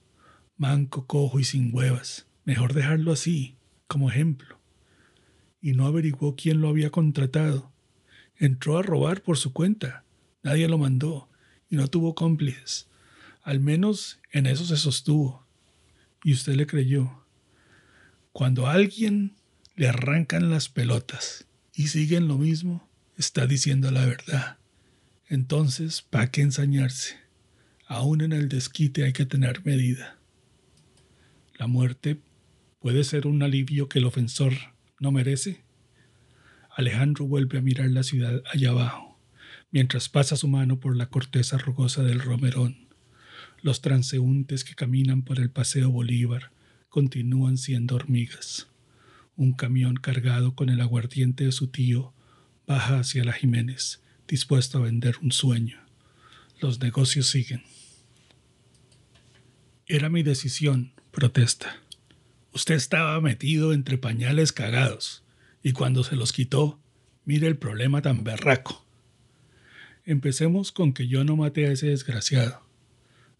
manco, 0.62 1.08
cojo 1.08 1.40
y 1.40 1.44
sin 1.44 1.74
huevas. 1.74 2.26
Mejor 2.44 2.72
dejarlo 2.72 3.10
así, 3.10 3.56
como 3.88 4.08
ejemplo. 4.08 4.60
Y 5.60 5.72
no 5.72 5.86
averiguó 5.86 6.36
quién 6.36 6.60
lo 6.60 6.68
había 6.68 6.90
contratado. 6.90 7.72
Entró 8.36 8.78
a 8.78 8.82
robar 8.82 9.22
por 9.22 9.36
su 9.36 9.52
cuenta. 9.52 10.04
Nadie 10.44 10.68
lo 10.68 10.78
mandó 10.78 11.28
y 11.68 11.74
no 11.74 11.88
tuvo 11.88 12.14
cómplices. 12.14 12.86
Al 13.42 13.58
menos 13.58 14.20
en 14.30 14.46
eso 14.46 14.64
se 14.64 14.76
sostuvo. 14.76 15.44
Y 16.22 16.32
usted 16.32 16.54
le 16.54 16.68
creyó. 16.68 17.10
Cuando 18.32 18.68
a 18.68 18.72
alguien 18.72 19.34
le 19.74 19.88
arrancan 19.88 20.48
las 20.48 20.68
pelotas 20.68 21.44
y 21.74 21.88
siguen 21.88 22.28
lo 22.28 22.38
mismo, 22.38 22.88
está 23.18 23.48
diciendo 23.48 23.90
la 23.90 24.06
verdad. 24.06 24.58
Entonces, 25.28 26.02
¿para 26.02 26.30
qué 26.30 26.42
ensañarse? 26.42 27.16
Aún 27.88 28.20
en 28.20 28.32
el 28.32 28.48
desquite 28.48 29.02
hay 29.02 29.12
que 29.12 29.26
tener 29.26 29.64
medida. 29.64 30.21
La 31.62 31.68
muerte 31.68 32.20
puede 32.80 33.04
ser 33.04 33.28
un 33.28 33.40
alivio 33.40 33.88
que 33.88 34.00
el 34.00 34.06
ofensor 34.06 34.52
no 34.98 35.12
merece. 35.12 35.62
Alejandro 36.76 37.24
vuelve 37.28 37.56
a 37.56 37.62
mirar 37.62 37.88
la 37.88 38.02
ciudad 38.02 38.42
allá 38.52 38.70
abajo, 38.70 39.16
mientras 39.70 40.08
pasa 40.08 40.34
su 40.34 40.48
mano 40.48 40.80
por 40.80 40.96
la 40.96 41.06
corteza 41.06 41.58
rugosa 41.58 42.02
del 42.02 42.18
romerón. 42.18 42.88
Los 43.60 43.80
transeúntes 43.80 44.64
que 44.64 44.74
caminan 44.74 45.22
por 45.22 45.38
el 45.38 45.50
Paseo 45.50 45.88
Bolívar 45.88 46.50
continúan 46.88 47.58
siendo 47.58 47.94
hormigas. 47.94 48.66
Un 49.36 49.52
camión 49.52 49.94
cargado 49.94 50.56
con 50.56 50.68
el 50.68 50.80
aguardiente 50.80 51.44
de 51.44 51.52
su 51.52 51.68
tío 51.68 52.12
baja 52.66 52.98
hacia 52.98 53.22
la 53.22 53.34
Jiménez, 53.34 54.02
dispuesto 54.26 54.78
a 54.78 54.80
vender 54.80 55.14
un 55.22 55.30
sueño. 55.30 55.78
Los 56.60 56.80
negocios 56.80 57.28
siguen. 57.28 57.62
Era 59.86 60.08
mi 60.08 60.24
decisión, 60.24 60.92
protesta. 61.12 61.76
Usted 62.52 62.74
estaba 62.74 63.20
metido 63.20 63.72
entre 63.72 63.98
pañales 63.98 64.52
cagados, 64.52 65.22
y 65.62 65.72
cuando 65.72 66.02
se 66.02 66.16
los 66.16 66.32
quitó, 66.32 66.80
mire 67.24 67.46
el 67.46 67.56
problema 67.56 68.02
tan 68.02 68.24
berraco. 68.24 68.84
Empecemos 70.04 70.72
con 70.72 70.92
que 70.92 71.06
yo 71.06 71.22
no 71.22 71.36
maté 71.36 71.66
a 71.66 71.72
ese 71.72 71.88
desgraciado. 71.88 72.62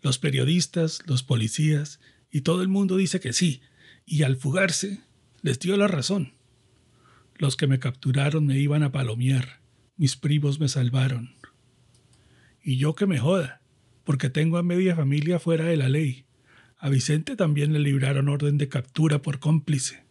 Los 0.03 0.19
periodistas, 0.19 1.01
los 1.07 1.23
policías 1.23 1.99
y 2.31 2.43
todo 2.43 2.63
el 2.63 2.69
mundo 2.69 2.97
dice 2.97 3.21
que 3.21 3.33
sí, 3.33 3.63
y 4.07 4.23
al 4.23 4.37
fugarse 4.37 5.01
les 5.41 5.59
dio 5.59 5.77
la 5.77 5.89
razón. 5.89 6.35
Los 7.37 7.57
que 7.57 7.67
me 7.67 7.79
capturaron 7.79 8.47
me 8.47 8.59
iban 8.59 8.83
a 8.83 8.93
palomear, 8.93 9.61
mis 9.97 10.17
primos 10.17 10.61
me 10.61 10.69
salvaron. 10.69 11.35
Y 12.63 12.77
yo 12.77 12.95
que 12.95 13.07
me 13.07 13.19
joda, 13.19 13.63
porque 14.05 14.31
tengo 14.31 14.59
a 14.59 14.63
media 14.63 14.95
familia 14.95 15.41
fuera 15.41 15.65
de 15.65 15.77
la 15.77 15.89
ley, 15.89 16.27
a 16.83 16.89
Vicente 16.89 17.37
también 17.37 17.73
le 17.73 17.79
libraron 17.79 18.29
orden 18.29 18.59
de 18.59 18.69
captura 18.69 19.23
por 19.23 19.39
cómplice. 19.39 20.03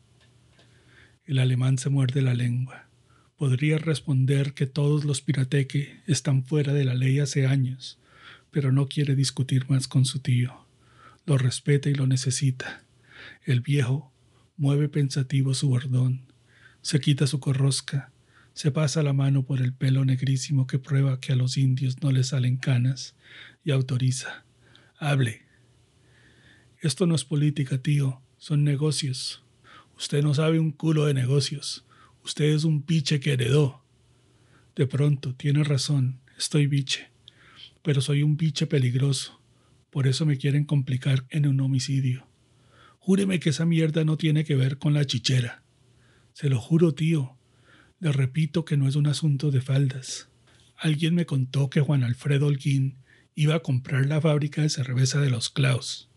El 1.26 1.40
alemán 1.40 1.78
se 1.78 1.90
muerde 1.90 2.22
la 2.22 2.34
lengua. 2.34 2.88
Podría 3.36 3.78
responder 3.78 4.54
que 4.54 4.68
todos 4.68 5.04
los 5.04 5.22
pirateque 5.22 6.02
están 6.08 6.46
fuera 6.46 6.72
de 6.72 6.86
la 6.86 6.94
ley 6.94 7.20
hace 7.20 7.46
años, 7.46 8.00
pero 8.52 8.72
no 8.72 8.88
quiere 8.88 9.16
discutir 9.16 9.70
más 9.70 9.90
con 9.90 10.06
su 10.06 10.20
tío. 10.20 10.66
Lo 11.26 11.38
respeta 11.38 11.90
y 11.90 11.94
lo 11.94 12.08
necesita. 12.08 12.86
El 13.44 13.60
viejo 13.60 14.14
mueve 14.56 14.88
pensativo 14.88 15.54
su 15.54 15.68
bordón, 15.68 16.22
se 16.82 17.02
quita 17.02 17.28
su 17.28 17.42
corrosca, 17.42 18.14
se 18.54 18.72
pasa 18.72 19.04
la 19.04 19.12
mano 19.12 19.44
por 19.44 19.60
el 19.62 19.74
pelo 19.74 20.06
negrísimo 20.06 20.68
que 20.68 20.80
prueba 20.80 21.20
que 21.20 21.34
a 21.34 21.36
los 21.36 21.58
indios 21.58 22.02
no 22.02 22.14
les 22.14 22.28
salen 22.28 22.56
canas 22.56 23.14
y 23.66 23.72
autoriza. 23.72 24.46
Hable, 24.98 25.51
esto 26.82 27.06
no 27.06 27.14
es 27.14 27.26
política, 27.26 27.78
tío, 27.78 28.24
son 28.40 28.64
negocios. 28.64 29.44
Usted 29.96 30.24
no 30.24 30.34
sabe 30.34 30.58
un 30.58 30.72
culo 30.72 31.06
de 31.06 31.14
negocios. 31.14 31.86
Usted 32.26 32.46
es 32.46 32.64
un 32.64 32.82
piche 32.82 33.20
que 33.20 33.34
heredó. 33.34 33.84
De 34.76 34.88
pronto, 34.88 35.36
tiene 35.36 35.64
razón, 35.64 36.22
estoy 36.40 36.66
biche. 36.66 37.12
Pero 37.84 38.02
soy 38.02 38.24
un 38.24 38.36
biche 38.36 38.66
peligroso. 38.66 39.40
Por 39.92 40.08
eso 40.08 40.26
me 40.26 40.38
quieren 40.38 40.66
complicar 40.66 41.28
en 41.30 41.46
un 41.46 41.60
homicidio. 41.60 42.26
Júreme 42.98 43.40
que 43.40 43.52
esa 43.52 43.68
mierda 43.68 44.04
no 44.04 44.18
tiene 44.18 44.44
que 44.44 44.56
ver 44.56 44.80
con 44.80 44.96
la 44.96 45.06
chichera. 45.06 45.62
Se 46.34 46.50
lo 46.50 46.60
juro, 46.60 46.96
tío. 46.96 47.38
Le 48.00 48.12
repito 48.12 48.66
que 48.66 48.76
no 48.76 48.88
es 48.88 48.96
un 48.96 49.06
asunto 49.06 49.52
de 49.52 49.62
faldas. 49.62 50.30
Alguien 50.78 51.14
me 51.14 51.28
contó 51.28 51.70
que 51.70 51.82
Juan 51.82 52.04
Alfredo 52.04 52.48
Holguín 52.48 52.98
iba 53.36 53.54
a 53.54 53.60
comprar 53.60 54.08
la 54.08 54.20
fábrica 54.20 54.64
de 54.64 54.70
cerveza 54.70 55.22
de 55.22 55.30
los 55.30 55.52
Klaus 55.52 56.11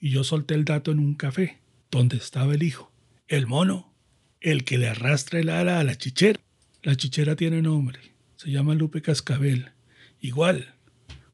y 0.00 0.10
yo 0.10 0.24
solté 0.24 0.54
el 0.54 0.64
dato 0.64 0.90
en 0.90 0.98
un 0.98 1.14
café, 1.14 1.60
donde 1.90 2.16
estaba 2.16 2.54
el 2.54 2.62
hijo. 2.62 2.90
El 3.28 3.46
mono, 3.46 3.92
el 4.40 4.64
que 4.64 4.78
le 4.78 4.88
arrastra 4.88 5.38
el 5.38 5.50
ala 5.50 5.78
a 5.78 5.84
la 5.84 5.96
chichera. 5.96 6.40
La 6.82 6.96
chichera 6.96 7.36
tiene 7.36 7.60
nombre, 7.60 8.00
se 8.36 8.50
llama 8.50 8.74
Lupe 8.74 9.02
Cascabel. 9.02 9.72
Igual, 10.20 10.74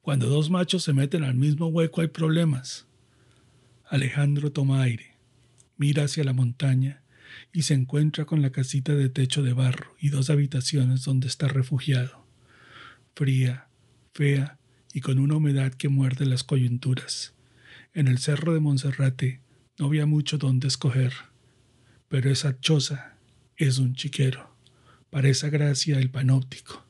cuando 0.03 0.27
dos 0.27 0.51
machos 0.51 0.83
se 0.83 0.93
meten 0.93 1.23
al 1.23 1.37
mismo 1.37 1.69
hueco 1.69 2.01
hay 2.01 2.09
problemas. 2.09 2.87
Alejandro 3.89 4.51
toma 4.51 4.83
aire, 4.83 5.15
mira 5.77 6.05
hacia 6.05 6.25
la 6.25 6.33
montaña 6.33 7.03
y 7.53 7.63
se 7.63 7.75
encuentra 7.75 8.25
con 8.25 8.43
la 8.43 8.51
casita 8.51 8.95
de 8.95 9.09
techo 9.09 9.45
de 9.45 9.53
barro 9.53 9.95
y 10.01 10.09
dos 10.09 10.29
habitaciones 10.29 11.05
donde 11.05 11.29
está 11.29 11.47
refugiado. 11.47 12.27
Fría, 13.15 13.69
fea 14.13 14.59
y 14.93 15.01
con 15.01 15.21
una 15.21 15.37
humedad 15.37 15.73
que 15.73 15.89
muerde 15.89 16.27
las 16.27 16.43
coyunturas. 16.43 17.36
En 17.97 18.09
el 18.09 18.19
cerro 18.19 18.53
de 18.53 18.61
Monserrate 18.61 19.41
no 19.79 19.87
había 19.87 20.05
mucho 20.05 20.37
donde 20.37 20.69
escoger, 20.69 21.15
pero 22.09 22.31
esa 22.31 22.61
choza 22.61 23.17
es 23.57 23.79
un 23.79 23.95
chiquero, 23.95 24.55
para 25.09 25.31
esa 25.31 25.49
gracia 25.49 25.99
el 25.99 26.11
panóptico. 26.11 26.85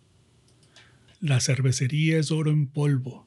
La 1.21 1.39
cervecería 1.39 2.19
es 2.19 2.33
oro 2.33 2.51
en 2.51 2.67
polvo, 2.67 3.25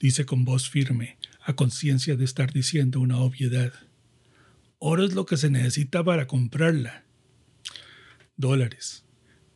dice 0.00 0.24
con 0.24 0.46
voz 0.46 0.70
firme, 0.70 1.18
a 1.42 1.54
conciencia 1.54 2.16
de 2.16 2.24
estar 2.24 2.50
diciendo 2.50 2.98
una 2.98 3.18
obviedad. 3.18 3.74
Oro 4.78 5.04
es 5.04 5.12
lo 5.12 5.26
que 5.26 5.36
se 5.36 5.50
necesita 5.50 6.02
para 6.02 6.26
comprarla. 6.26 7.04
Dólares. 8.38 9.04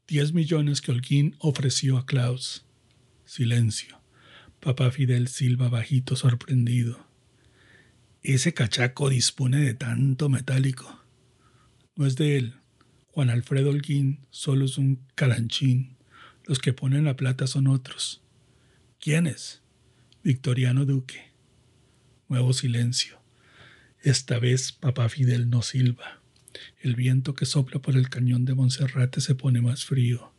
Diez 0.06 0.34
millones 0.34 0.82
que 0.82 0.92
Holguín 0.92 1.36
ofreció 1.38 1.96
a 1.96 2.04
Klaus. 2.04 2.66
Silencio. 3.24 3.98
Papá 4.60 4.90
Fidel 4.90 5.28
silba 5.28 5.70
bajito 5.70 6.16
sorprendido. 6.16 7.10
Ese 8.22 8.54
cachaco 8.54 9.08
dispone 9.08 9.58
de 9.58 9.74
tanto 9.74 10.28
metálico. 10.28 11.02
No 11.96 12.06
es 12.06 12.14
de 12.14 12.36
él. 12.38 12.54
Juan 13.08 13.30
Alfredo 13.30 13.70
Holguín 13.70 14.20
solo 14.30 14.66
es 14.66 14.78
un 14.78 15.04
calanchín. 15.16 15.96
Los 16.44 16.60
que 16.60 16.72
ponen 16.72 17.04
la 17.04 17.16
plata 17.16 17.48
son 17.48 17.66
otros. 17.66 18.22
¿Quiénes? 19.00 19.62
Victoriano 20.22 20.84
Duque. 20.84 21.32
Nuevo 22.28 22.52
silencio. 22.52 23.20
Esta 24.00 24.38
vez 24.38 24.70
papá 24.70 25.08
Fidel 25.08 25.50
no 25.50 25.62
silba. 25.62 26.22
El 26.80 26.94
viento 26.94 27.34
que 27.34 27.44
sopla 27.44 27.82
por 27.82 27.96
el 27.96 28.08
cañón 28.08 28.44
de 28.44 28.54
Monserrate 28.54 29.20
se 29.20 29.34
pone 29.34 29.60
más 29.60 29.84
frío. 29.84 30.32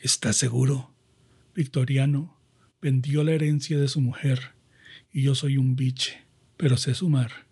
¿Estás 0.00 0.36
seguro? 0.36 0.94
Victoriano 1.54 2.38
vendió 2.80 3.24
la 3.24 3.32
herencia 3.32 3.78
de 3.78 3.88
su 3.88 4.00
mujer 4.00 4.52
y 5.12 5.22
yo 5.22 5.34
soy 5.34 5.56
un 5.56 5.76
biche, 5.76 6.23
pero 6.56 6.76
sé 6.76 6.94
sumar. 6.94 7.46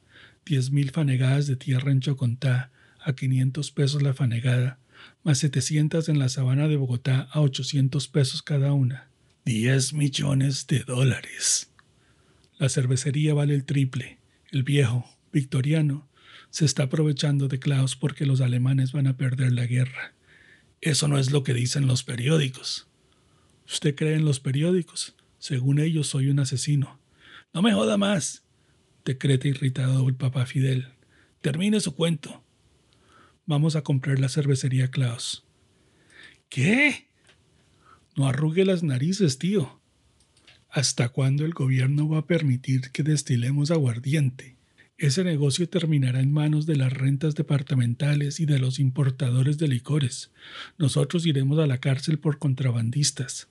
Diez 0.45 0.71
mil 0.71 0.91
fanegadas 0.91 1.47
de 1.47 1.57
tierra 1.57 1.93
en 1.93 2.01
Chocontá 2.01 2.71
a 3.01 3.15
quinientos 3.15 3.71
pesos 3.71 4.03
la 4.03 4.15
fanegada, 4.15 4.79
más 5.25 5.39
setecientas 5.39 6.09
en 6.09 6.19
la 6.19 6.29
sabana 6.29 6.69
de 6.69 6.77
Bogotá 6.77 7.29
a 7.33 7.41
ochocientos 7.41 8.09
pesos 8.09 8.43
cada 8.43 8.73
una. 8.73 9.09
Diez 9.45 9.93
millones 9.93 10.67
de 10.67 10.81
dólares. 10.81 11.71
La 12.59 12.69
cervecería 12.69 13.35
vale 13.35 13.55
el 13.55 13.65
triple. 13.65 14.19
El 14.51 14.63
viejo, 14.63 15.05
victoriano, 15.33 16.09
se 16.51 16.65
está 16.65 16.85
aprovechando 16.85 17.49
de 17.49 17.59
Klaus 17.59 17.97
porque 17.97 18.27
los 18.27 18.41
alemanes 18.41 18.93
van 18.93 19.07
a 19.07 19.17
perder 19.17 19.53
la 19.53 19.67
guerra. 19.67 20.15
Eso 20.81 21.09
no 21.09 21.19
es 21.19 21.31
lo 21.31 21.43
que 21.43 21.55
dicen 21.55 21.87
los 21.87 22.05
periódicos. 22.05 22.87
¿Usted 23.67 23.95
cree 23.95 24.15
en 24.15 24.25
los 24.25 24.39
periódicos? 24.39 25.17
Según 25.39 25.79
ellos 25.79 26.09
soy 26.09 26.29
un 26.29 26.41
asesino. 26.41 27.01
No 27.55 27.63
me 27.63 27.73
joda 27.73 27.97
más, 27.97 28.42
decreta 29.05 29.49
irritado 29.49 30.09
el 30.09 30.15
papá 30.15 30.47
Fidel. 30.47 30.89
Termine 31.41 31.81
su 31.81 31.95
cuento. 31.95 32.43
Vamos 33.47 33.77
a 33.77 33.83
comprar 33.83 34.19
la 34.19 34.29
cervecería 34.29 34.91
Klaus. 34.91 35.45
¿Qué? 36.49 37.09
No 38.17 38.29
arrugue 38.29 38.65
las 38.65 38.83
narices, 38.83 39.39
tío. 39.39 39.81
¿Hasta 40.69 41.09
cuándo 41.09 41.45
el 41.45 41.53
gobierno 41.53 42.09
va 42.09 42.19
a 42.19 42.27
permitir 42.27 42.91
que 42.93 43.03
destilemos 43.03 43.71
aguardiente? 43.71 44.57
Ese 44.97 45.25
negocio 45.25 45.69
terminará 45.69 46.21
en 46.21 46.33
manos 46.33 46.65
de 46.65 46.77
las 46.77 46.93
rentas 46.93 47.35
departamentales 47.35 48.39
y 48.39 48.47
de 48.47 48.59
los 48.59 48.79
importadores 48.79 49.59
de 49.59 49.67
licores. 49.67 50.31
Nosotros 50.79 51.27
iremos 51.27 51.59
a 51.59 51.67
la 51.67 51.79
cárcel 51.79 52.19
por 52.19 52.39
contrabandistas, 52.39 53.49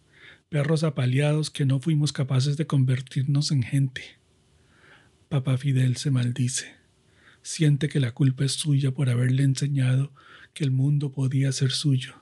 perros 0.50 0.84
apaleados 0.84 1.50
que 1.50 1.66
no 1.66 1.80
fuimos 1.80 2.14
capaces 2.14 2.56
de 2.56 2.68
convertirnos 2.68 3.52
en 3.52 3.64
gente. 3.64 4.21
Papá 5.32 5.58
Fidel 5.58 5.96
se 5.96 6.12
maldice. 6.12 6.76
Siente 7.42 7.88
que 7.88 8.02
la 8.02 8.12
culpa 8.12 8.44
es 8.44 8.52
suya 8.52 8.92
por 8.92 9.10
haberle 9.10 9.44
enseñado 9.44 10.12
que 10.54 10.66
el 10.66 10.72
mundo 10.72 11.14
podía 11.14 11.54
ser 11.54 11.72
suyo, 11.72 12.16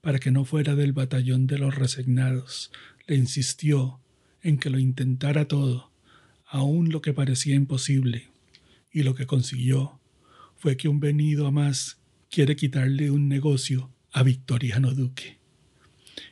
para 0.00 0.20
que 0.20 0.30
no 0.30 0.44
fuera 0.44 0.76
del 0.76 0.92
batallón 0.92 1.48
de 1.48 1.58
los 1.58 1.74
resignados. 1.74 2.70
Le 3.08 3.16
insistió 3.16 3.98
en 4.40 4.58
que 4.58 4.70
lo 4.70 4.78
intentara 4.78 5.48
todo, 5.48 5.90
aun 6.46 6.90
lo 6.90 7.02
que 7.02 7.12
parecía 7.12 7.56
imposible 7.56 8.28
y 8.92 9.02
lo 9.02 9.16
que 9.16 9.26
consiguió 9.26 9.98
fue 10.56 10.76
que 10.76 10.86
un 10.86 11.00
venido 11.00 11.48
a 11.48 11.50
más 11.50 11.98
quiere 12.30 12.54
quitarle 12.54 13.10
un 13.10 13.28
negocio 13.28 13.90
a 14.12 14.22
Victoriano 14.22 14.94
Duque. 14.94 15.38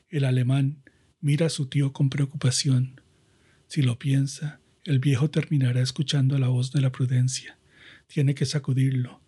El 0.08 0.24
alemán 0.24 0.84
mira 1.20 1.46
a 1.46 1.50
su 1.50 1.66
tío 1.66 1.92
con 1.92 2.10
preocupación. 2.10 3.00
Si 3.66 3.82
lo 3.82 3.98
piensa, 3.98 4.60
el 4.84 4.98
viejo 4.98 5.30
terminará 5.30 5.80
escuchando 5.80 6.38
la 6.38 6.48
voz 6.48 6.72
de 6.72 6.80
la 6.80 6.90
prudencia. 6.90 7.58
Tiene 8.08 8.34
que 8.34 8.46
sacudirlo. 8.46 9.20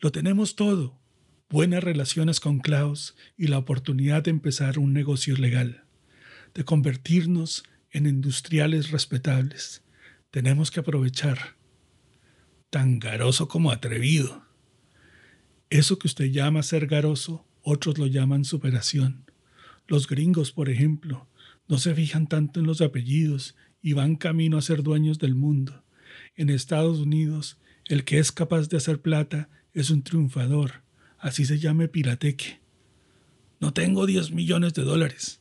Lo 0.00 0.12
tenemos 0.12 0.54
todo. 0.54 0.98
Buenas 1.48 1.82
relaciones 1.82 2.40
con 2.40 2.60
Klaus 2.60 3.16
y 3.36 3.48
la 3.48 3.58
oportunidad 3.58 4.22
de 4.22 4.30
empezar 4.30 4.78
un 4.78 4.92
negocio 4.92 5.36
legal, 5.36 5.84
de 6.54 6.64
convertirnos 6.64 7.64
en 7.90 8.06
industriales 8.06 8.90
respetables. 8.90 9.82
Tenemos 10.30 10.70
que 10.70 10.80
aprovechar 10.80 11.56
tan 12.70 12.98
garoso 12.98 13.48
como 13.48 13.70
atrevido. 13.70 14.44
Eso 15.70 15.98
que 15.98 16.06
usted 16.06 16.26
llama 16.26 16.62
ser 16.62 16.86
garoso, 16.86 17.46
otros 17.62 17.98
lo 17.98 18.06
llaman 18.06 18.44
superación. 18.44 19.24
Los 19.88 20.08
gringos, 20.08 20.52
por 20.52 20.68
ejemplo, 20.68 21.28
no 21.68 21.78
se 21.78 21.94
fijan 21.94 22.26
tanto 22.28 22.60
en 22.60 22.66
los 22.66 22.80
apellidos 22.80 23.56
y 23.86 23.92
van 23.92 24.16
camino 24.16 24.58
a 24.58 24.62
ser 24.62 24.82
dueños 24.82 25.20
del 25.20 25.36
mundo. 25.36 25.84
En 26.34 26.50
Estados 26.50 26.98
Unidos, 26.98 27.56
el 27.84 28.02
que 28.02 28.18
es 28.18 28.32
capaz 28.32 28.68
de 28.68 28.78
hacer 28.78 29.00
plata 29.00 29.48
es 29.74 29.90
un 29.90 30.02
triunfador, 30.02 30.82
así 31.20 31.44
se 31.44 31.60
llame 31.60 31.86
pirateque. 31.86 32.58
No 33.60 33.72
tengo 33.72 34.04
diez 34.06 34.32
millones 34.32 34.74
de 34.74 34.82
dólares. 34.82 35.40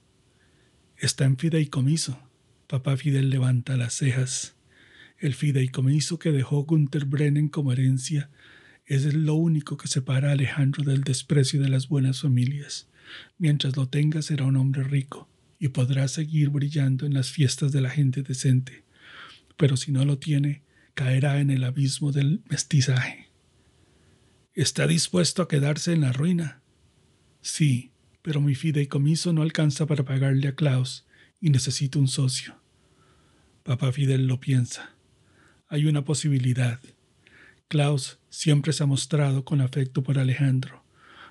Está 0.95 1.25
en 1.25 1.37
fideicomiso. 1.37 2.19
Papá 2.67 2.97
Fidel 2.97 3.31
levanta 3.31 3.77
las 3.77 3.95
cejas. 3.95 4.53
El 5.17 5.33
fideicomiso 5.33 6.19
que 6.19 6.31
dejó 6.31 6.65
Gunther 6.65 7.05
Brennan 7.05 7.47
como 7.47 7.71
herencia 7.71 8.29
es 8.85 9.11
lo 9.11 9.33
único 9.33 9.75
que 9.75 9.87
separa 9.87 10.29
a 10.29 10.33
Alejandro 10.33 10.83
del 10.83 11.03
desprecio 11.03 11.63
de 11.63 11.69
las 11.69 11.89
buenas 11.89 12.21
familias. 12.21 12.89
Mientras 13.39 13.75
lo 13.75 13.89
tenga 13.89 14.21
será 14.21 14.45
un 14.45 14.57
hombre 14.57 14.83
rico 14.83 15.27
y 15.65 15.69
podrá 15.69 16.07
seguir 16.07 16.49
brillando 16.49 17.05
en 17.05 17.13
las 17.13 17.31
fiestas 17.31 17.71
de 17.71 17.81
la 17.81 17.89
gente 17.89 18.23
decente. 18.23 18.83
Pero 19.57 19.77
si 19.77 19.91
no 19.91 20.05
lo 20.05 20.17
tiene, 20.17 20.63
caerá 20.93 21.39
en 21.39 21.49
el 21.49 21.63
abismo 21.63 22.11
del 22.11 22.41
mestizaje. 22.49 23.29
¿Está 24.53 24.87
dispuesto 24.87 25.41
a 25.41 25.47
quedarse 25.47 25.93
en 25.93 26.01
la 26.01 26.13
ruina? 26.13 26.61
Sí, 27.41 27.91
pero 28.21 28.41
mi 28.41 28.55
fideicomiso 28.55 29.33
no 29.33 29.41
alcanza 29.41 29.85
para 29.85 30.05
pagarle 30.05 30.47
a 30.47 30.55
Klaus 30.55 31.05
y 31.41 31.49
necesito 31.49 31.99
un 31.99 32.07
socio. 32.07 32.55
Papá 33.63 33.91
Fidel 33.91 34.27
lo 34.27 34.39
piensa 34.39 34.95
hay 35.67 35.85
una 35.85 36.05
posibilidad. 36.05 36.79
Klaus 37.67 38.19
siempre 38.29 38.73
se 38.73 38.83
ha 38.83 38.85
mostrado 38.85 39.43
con 39.43 39.61
afecto 39.61 40.03
por 40.03 40.19
Alejandro. 40.19 40.83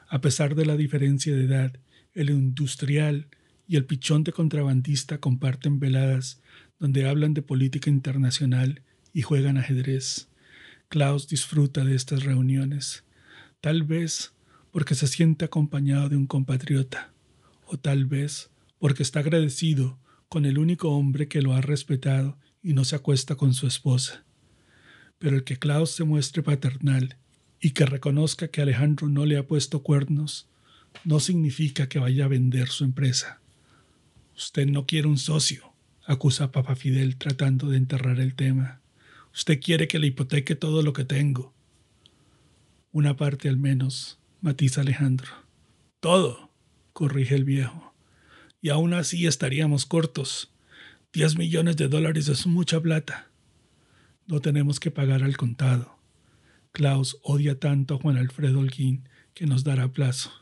A 0.08 0.20
pesar 0.20 0.54
de 0.54 0.66
la 0.66 0.76
diferencia 0.76 1.34
de 1.34 1.44
edad, 1.44 1.72
el 2.12 2.30
industrial 2.30 3.28
y 3.66 3.76
el 3.76 3.84
pichón 3.84 4.24
de 4.24 4.32
contrabandista 4.32 5.18
comparten 5.18 5.80
veladas 5.80 6.40
donde 6.78 7.08
hablan 7.08 7.34
de 7.34 7.42
política 7.42 7.90
internacional 7.90 8.82
y 9.12 9.22
juegan 9.22 9.56
ajedrez. 9.56 10.28
Klaus 10.88 11.28
disfruta 11.28 11.84
de 11.84 11.94
estas 11.94 12.24
reuniones, 12.24 13.04
tal 13.60 13.82
vez 13.82 14.32
porque 14.70 14.94
se 14.94 15.06
siente 15.06 15.44
acompañado 15.44 16.08
de 16.08 16.16
un 16.16 16.26
compatriota, 16.26 17.12
o 17.66 17.78
tal 17.78 18.04
vez 18.06 18.50
porque 18.78 19.02
está 19.02 19.20
agradecido 19.20 19.98
con 20.28 20.44
el 20.44 20.58
único 20.58 20.90
hombre 20.90 21.28
que 21.28 21.42
lo 21.42 21.54
ha 21.54 21.60
respetado 21.60 22.36
y 22.62 22.74
no 22.74 22.84
se 22.84 22.96
acuesta 22.96 23.36
con 23.36 23.54
su 23.54 23.66
esposa. 23.66 24.24
Pero 25.18 25.36
el 25.36 25.44
que 25.44 25.58
Klaus 25.58 25.90
se 25.92 26.04
muestre 26.04 26.42
paternal 26.42 27.16
y 27.60 27.70
que 27.70 27.86
reconozca 27.86 28.48
que 28.48 28.60
Alejandro 28.60 29.08
no 29.08 29.24
le 29.26 29.38
ha 29.38 29.46
puesto 29.46 29.82
cuernos, 29.82 30.48
no 31.04 31.20
significa 31.20 31.88
que 31.88 31.98
vaya 31.98 32.24
a 32.24 32.28
vender 32.28 32.68
su 32.68 32.84
empresa. 32.84 33.40
Usted 34.36 34.66
no 34.66 34.86
quiere 34.86 35.06
un 35.06 35.18
socio, 35.18 35.72
acusa 36.04 36.44
a 36.44 36.52
Papa 36.52 36.74
Fidel 36.74 37.16
tratando 37.16 37.68
de 37.70 37.76
enterrar 37.76 38.18
el 38.18 38.34
tema. 38.34 38.80
Usted 39.32 39.60
quiere 39.60 39.88
que 39.88 39.98
le 39.98 40.08
hipoteque 40.08 40.56
todo 40.56 40.82
lo 40.82 40.92
que 40.92 41.04
tengo. 41.04 41.54
Una 42.92 43.16
parte 43.16 43.48
al 43.48 43.56
menos, 43.56 44.18
matiza 44.40 44.80
Alejandro. 44.80 45.30
Todo, 46.00 46.50
corrige 46.92 47.34
el 47.34 47.44
viejo. 47.44 47.94
Y 48.60 48.70
aún 48.70 48.94
así 48.94 49.26
estaríamos 49.26 49.86
cortos. 49.86 50.52
Diez 51.12 51.36
millones 51.36 51.76
de 51.76 51.88
dólares 51.88 52.28
es 52.28 52.46
mucha 52.46 52.80
plata. 52.80 53.28
No 54.26 54.40
tenemos 54.40 54.80
que 54.80 54.90
pagar 54.90 55.22
al 55.22 55.36
contado. 55.36 55.98
Klaus 56.72 57.18
odia 57.22 57.58
tanto 57.60 57.94
a 57.94 57.98
Juan 57.98 58.16
Alfredo 58.16 58.60
Holguín 58.60 59.08
que 59.32 59.46
nos 59.46 59.64
dará 59.64 59.92
plazo. 59.92 60.32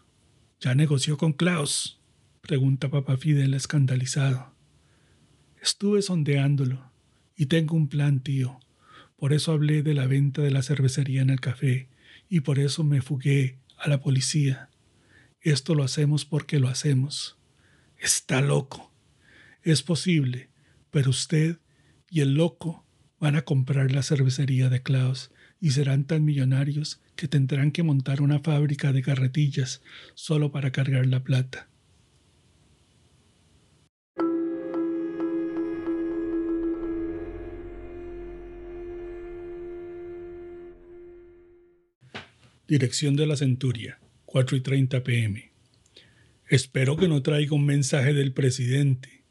¿Ya 0.61 0.75
negoció 0.75 1.19
con 1.19 1.33
Klaus? 1.33 2.02
Pregunta 2.43 2.91
papá 2.91 3.17
Fidel 3.17 3.55
escandalizado. 3.55 4.53
Estuve 5.63 6.03
sondeándolo 6.03 6.91
y 7.37 7.47
tengo 7.47 7.77
un 7.77 7.87
plan, 7.87 8.19
tío. 8.19 8.59
Por 9.17 9.33
eso 9.33 9.53
hablé 9.53 9.85
de 9.85 9.95
la 9.95 10.09
venta 10.09 10.43
de 10.43 10.51
la 10.51 10.63
cervecería 10.63 11.23
en 11.23 11.31
el 11.31 11.41
café 11.41 11.89
y 12.29 12.41
por 12.41 12.59
eso 12.59 12.83
me 12.83 13.01
fugué 13.01 13.59
a 13.79 13.89
la 13.89 14.01
policía. 14.01 14.71
Esto 15.41 15.77
lo 15.77 15.85
hacemos 15.85 16.25
porque 16.25 16.59
lo 16.59 16.67
hacemos. 16.67 17.39
Está 17.97 18.41
loco. 18.41 18.93
Es 19.63 19.85
posible, 19.85 20.49
pero 20.91 21.11
usted 21.11 21.61
y 22.11 22.23
el 22.23 22.35
loco 22.35 22.85
van 23.21 23.37
a 23.37 23.43
comprar 23.43 23.93
la 23.93 24.03
cervecería 24.03 24.69
de 24.69 24.83
Klaus 24.83 25.31
y 25.61 25.71
serán 25.71 26.07
tan 26.09 26.25
millonarios 26.25 27.01
que 27.15 27.29
tendrán 27.29 27.71
que 27.71 27.85
montar 27.85 28.21
una 28.21 28.41
fábrica 28.41 28.93
de 28.93 29.03
carretillas 29.03 29.81
solo 30.15 30.51
para 30.51 30.73
cargar 30.73 31.07
la 31.07 31.23
plata. 31.23 31.69
Dirección 42.73 43.17
de 43.17 43.27
la 43.27 43.37
Centuria, 43.37 44.01
4 44.25 44.57
y 44.57 44.61
30 44.63 45.05
pm. 45.05 45.53
Espero 46.49 46.97
que 46.97 47.07
no 47.07 47.21
traiga 47.21 47.55
un 47.55 47.67
mensaje 47.67 48.15
del 48.15 48.33
presidente, 48.33 49.25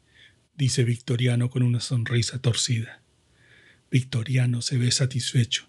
dice 0.56 0.84
Victoriano 0.84 1.50
con 1.50 1.64
una 1.64 1.80
sonrisa 1.80 2.40
torcida. 2.40 3.02
Victoriano 3.90 4.62
se 4.62 4.78
ve 4.78 4.92
satisfecho 4.92 5.66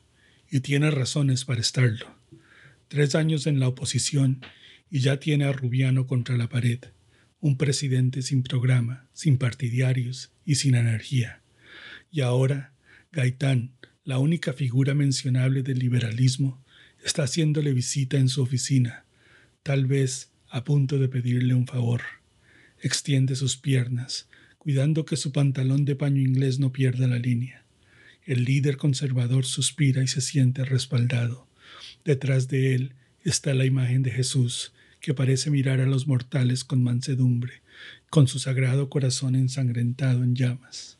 y 0.51 0.59
tiene 0.59 0.91
razones 0.91 1.45
para 1.45 1.61
estarlo. 1.61 2.15
Tres 2.89 3.15
años 3.15 3.47
en 3.47 3.59
la 3.59 3.69
oposición 3.69 4.45
y 4.91 4.99
ya 4.99 5.19
tiene 5.19 5.45
a 5.45 5.51
Rubiano 5.51 6.05
contra 6.05 6.38
la 6.38 6.49
pared. 6.49 6.78
Un 7.39 7.57
presidente 7.57 8.21
sin 8.21 8.43
programa, 8.43 9.07
sin 9.13 9.39
partidarios 9.39 10.32
y 10.45 10.55
sin 10.57 10.76
energía. 10.76 11.41
Y 12.11 12.21
ahora, 12.21 12.76
Gaitán, 13.11 13.71
la 14.03 14.19
única 14.19 14.53
figura 14.53 14.93
mencionable 14.93 15.63
del 15.63 15.80
liberalismo, 15.80 16.62
está 17.04 17.24
haciéndole 17.24 17.74
visita 17.74 18.18
en 18.18 18.30
su 18.30 18.41
oficina, 18.41 19.06
tal 19.62 19.86
vez 19.86 20.32
a 20.49 20.64
punto 20.64 20.99
de 20.99 21.10
pedirle 21.10 21.54
un 21.54 21.68
favor. 21.68 22.01
Extiende 22.80 23.36
sus 23.36 23.58
piernas, 23.58 24.28
cuidando 24.58 25.06
que 25.06 25.18
su 25.18 25.32
pantalón 25.32 25.86
de 25.86 25.95
paño 25.95 26.22
inglés 26.22 26.60
no 26.60 26.72
pierda 26.72 27.08
la 27.08 27.20
línea. 27.20 27.66
El 28.26 28.45
líder 28.45 28.78
conservador 28.78 29.45
suspira 29.45 30.01
y 30.01 30.08
se 30.08 30.22
siente 30.22 30.64
respaldado. 30.64 31.47
Detrás 32.06 32.47
de 32.47 32.76
él 32.76 32.93
está 33.24 33.54
la 33.54 33.66
imagen 33.66 34.04
de 34.04 34.12
Jesús, 34.12 34.74
que 35.01 35.14
parece 35.14 35.51
mirar 35.51 35.82
a 35.82 35.86
los 35.86 36.08
mortales 36.08 36.64
con 36.64 36.82
mansedumbre, 36.82 37.62
con 38.10 38.28
su 38.28 38.39
sagrado 38.39 38.89
corazón 38.89 39.36
ensangrentado 39.36 40.24
en 40.24 40.36
llamas. 40.36 40.97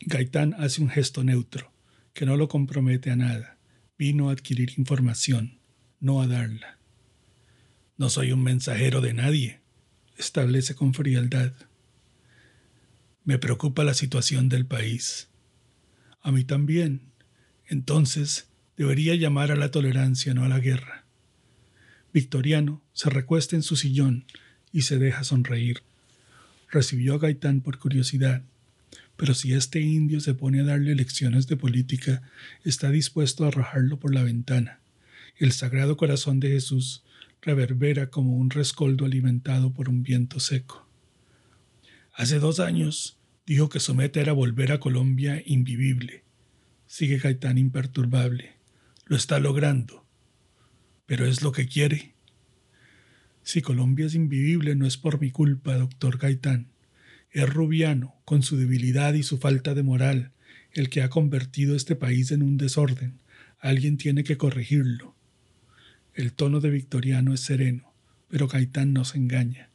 Gaitán 0.00 0.54
hace 0.58 0.80
un 0.80 0.88
gesto 0.88 1.22
neutro, 1.24 1.70
que 2.14 2.24
no 2.24 2.38
lo 2.38 2.48
compromete 2.48 3.10
a 3.10 3.16
nada. 3.16 3.58
Vino 4.00 4.30
a 4.30 4.32
adquirir 4.32 4.72
información, 4.78 5.60
no 6.00 6.22
a 6.22 6.26
darla. 6.26 6.78
No 7.98 8.08
soy 8.08 8.32
un 8.32 8.42
mensajero 8.42 9.02
de 9.02 9.12
nadie, 9.12 9.60
establece 10.16 10.74
con 10.74 10.94
frialdad. 10.94 11.52
Me 13.24 13.38
preocupa 13.38 13.84
la 13.84 13.92
situación 13.92 14.48
del 14.48 14.64
país. 14.64 15.28
A 16.22 16.32
mí 16.32 16.44
también. 16.44 17.02
Entonces, 17.68 18.50
Debería 18.80 19.14
llamar 19.14 19.52
a 19.52 19.56
la 19.56 19.70
tolerancia, 19.70 20.32
no 20.32 20.42
a 20.42 20.48
la 20.48 20.58
guerra. 20.58 21.04
Victoriano 22.14 22.80
se 22.94 23.10
recuesta 23.10 23.54
en 23.54 23.62
su 23.62 23.76
sillón 23.76 24.24
y 24.72 24.82
se 24.82 24.96
deja 24.96 25.22
sonreír. 25.22 25.82
Recibió 26.70 27.16
a 27.16 27.18
Gaitán 27.18 27.60
por 27.60 27.78
curiosidad, 27.78 28.42
pero 29.20 29.34
si 29.34 29.52
este 29.52 29.82
indio 29.82 30.18
se 30.20 30.32
pone 30.32 30.60
a 30.60 30.64
darle 30.64 30.94
lecciones 30.94 31.46
de 31.46 31.58
política, 31.58 32.22
está 32.64 32.88
dispuesto 32.90 33.44
a 33.44 33.48
arrojarlo 33.48 33.98
por 33.98 34.14
la 34.14 34.22
ventana. 34.22 34.80
El 35.36 35.52
sagrado 35.52 35.98
corazón 35.98 36.40
de 36.40 36.48
Jesús 36.48 37.04
reverbera 37.42 38.08
como 38.08 38.34
un 38.38 38.48
rescoldo 38.48 39.04
alimentado 39.04 39.74
por 39.74 39.90
un 39.90 40.02
viento 40.02 40.40
seco. 40.40 40.88
Hace 42.14 42.38
dos 42.38 42.60
años 42.60 43.18
dijo 43.44 43.68
que 43.68 43.78
su 43.78 43.94
meta 43.94 44.22
era 44.22 44.32
volver 44.32 44.72
a 44.72 44.80
Colombia 44.80 45.42
invivible. 45.44 46.24
Sigue 46.86 47.18
Gaitán 47.18 47.58
imperturbable. 47.58 48.54
Lo 49.04 49.16
está 49.18 49.38
logrando. 49.38 50.06
Pero 51.04 51.26
es 51.26 51.42
lo 51.42 51.52
que 51.52 51.68
quiere. 51.68 52.14
Si 53.42 53.60
Colombia 53.60 54.06
es 54.06 54.14
invivible 54.14 54.76
no 54.76 54.86
es 54.86 54.96
por 54.96 55.20
mi 55.20 55.30
culpa, 55.30 55.76
doctor 55.76 56.16
Gaitán. 56.16 56.68
Es 57.32 57.48
Rubiano, 57.48 58.16
con 58.24 58.42
su 58.42 58.56
debilidad 58.56 59.14
y 59.14 59.22
su 59.22 59.38
falta 59.38 59.74
de 59.74 59.84
moral, 59.84 60.32
el 60.72 60.88
que 60.90 61.02
ha 61.02 61.10
convertido 61.10 61.76
este 61.76 61.94
país 61.94 62.32
en 62.32 62.42
un 62.42 62.56
desorden. 62.56 63.18
Alguien 63.60 63.96
tiene 63.96 64.24
que 64.24 64.36
corregirlo. 64.36 65.14
El 66.14 66.32
tono 66.32 66.60
de 66.60 66.70
Victoriano 66.70 67.32
es 67.32 67.40
sereno, 67.40 67.92
pero 68.28 68.48
Gaitán 68.48 68.92
no 68.92 69.04
se 69.04 69.18
engaña. 69.18 69.70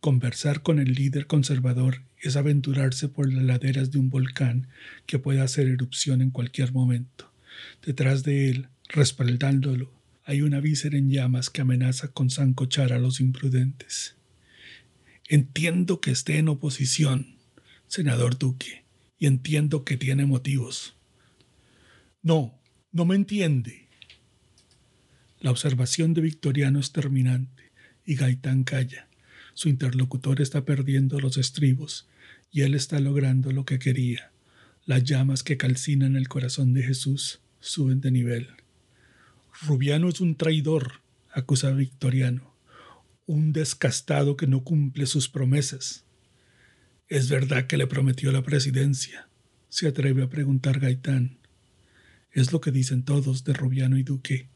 Conversar 0.00 0.62
con 0.62 0.78
el 0.78 0.94
líder 0.94 1.26
conservador 1.26 2.02
es 2.20 2.36
aventurarse 2.36 3.08
por 3.08 3.32
las 3.32 3.44
laderas 3.44 3.90
de 3.90 3.98
un 3.98 4.10
volcán 4.10 4.66
que 5.06 5.18
puede 5.18 5.40
hacer 5.40 5.68
erupción 5.68 6.22
en 6.22 6.30
cualquier 6.30 6.72
momento. 6.72 7.32
Detrás 7.84 8.24
de 8.24 8.50
él, 8.50 8.68
respaldándolo, 8.88 9.92
hay 10.24 10.42
una 10.42 10.60
víscera 10.60 10.98
en 10.98 11.10
llamas 11.10 11.50
que 11.50 11.60
amenaza 11.60 12.08
con 12.08 12.30
zancochar 12.30 12.92
a 12.92 12.98
los 12.98 13.20
imprudentes. 13.20 14.16
Entiendo 15.32 16.00
que 16.00 16.10
esté 16.10 16.38
en 16.38 16.48
oposición, 16.48 17.36
senador 17.86 18.36
Duque, 18.36 18.82
y 19.16 19.26
entiendo 19.26 19.84
que 19.84 19.96
tiene 19.96 20.26
motivos. 20.26 20.96
No, 22.20 22.58
no 22.90 23.04
me 23.04 23.14
entiende. 23.14 23.86
La 25.38 25.52
observación 25.52 26.14
de 26.14 26.22
Victoriano 26.22 26.80
es 26.80 26.90
terminante 26.90 27.70
y 28.04 28.16
Gaitán 28.16 28.64
calla. 28.64 29.06
Su 29.54 29.68
interlocutor 29.68 30.40
está 30.40 30.64
perdiendo 30.64 31.20
los 31.20 31.36
estribos 31.36 32.08
y 32.50 32.62
él 32.62 32.74
está 32.74 32.98
logrando 32.98 33.52
lo 33.52 33.64
que 33.64 33.78
quería. 33.78 34.32
Las 34.84 35.04
llamas 35.04 35.44
que 35.44 35.56
calcinan 35.56 36.16
el 36.16 36.26
corazón 36.26 36.74
de 36.74 36.82
Jesús 36.82 37.38
suben 37.60 38.00
de 38.00 38.10
nivel. 38.10 38.48
Rubiano 39.62 40.08
es 40.08 40.20
un 40.20 40.34
traidor, 40.34 41.02
acusa 41.30 41.70
Victoriano, 41.70 42.49
un 43.30 43.52
descastado 43.52 44.36
que 44.36 44.48
no 44.48 44.64
cumple 44.64 45.06
sus 45.06 45.28
promesas. 45.28 46.02
Es 47.08 47.28
verdad 47.28 47.68
que 47.68 47.76
le 47.76 47.86
prometió 47.86 48.32
la 48.32 48.42
presidencia, 48.42 49.28
se 49.68 49.86
atreve 49.86 50.24
a 50.24 50.28
preguntar 50.28 50.80
Gaitán. 50.80 51.38
Es 52.32 52.50
lo 52.52 52.60
que 52.60 52.72
dicen 52.72 53.04
todos 53.04 53.44
de 53.44 53.52
Rubiano 53.52 53.98
y 53.98 54.02
Duque, 54.02 54.48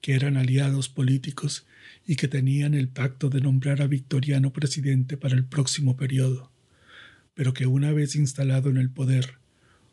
que 0.00 0.14
eran 0.14 0.36
aliados 0.36 0.88
políticos 0.88 1.66
y 2.06 2.14
que 2.14 2.28
tenían 2.28 2.74
el 2.74 2.86
pacto 2.86 3.30
de 3.30 3.40
nombrar 3.40 3.82
a 3.82 3.88
Victoriano 3.88 4.52
presidente 4.52 5.16
para 5.16 5.34
el 5.34 5.44
próximo 5.44 5.96
periodo, 5.96 6.52
pero 7.34 7.52
que 7.52 7.66
una 7.66 7.92
vez 7.92 8.14
instalado 8.14 8.70
en 8.70 8.76
el 8.76 8.90
poder, 8.90 9.38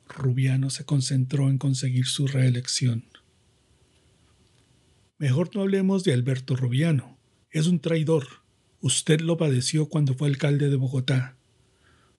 Rubiano 0.07 0.69
se 0.69 0.85
concentró 0.85 1.49
en 1.49 1.57
conseguir 1.57 2.05
su 2.05 2.27
reelección. 2.27 3.03
Mejor 5.17 5.55
no 5.55 5.61
hablemos 5.61 6.03
de 6.03 6.13
Alberto 6.13 6.55
Rubiano. 6.55 7.17
Es 7.51 7.67
un 7.67 7.81
traidor. 7.81 8.27
Usted 8.79 9.19
lo 9.19 9.35
padeció 9.35 9.87
cuando 9.87 10.13
fue 10.13 10.29
alcalde 10.29 10.69
de 10.69 10.77
Bogotá. 10.77 11.35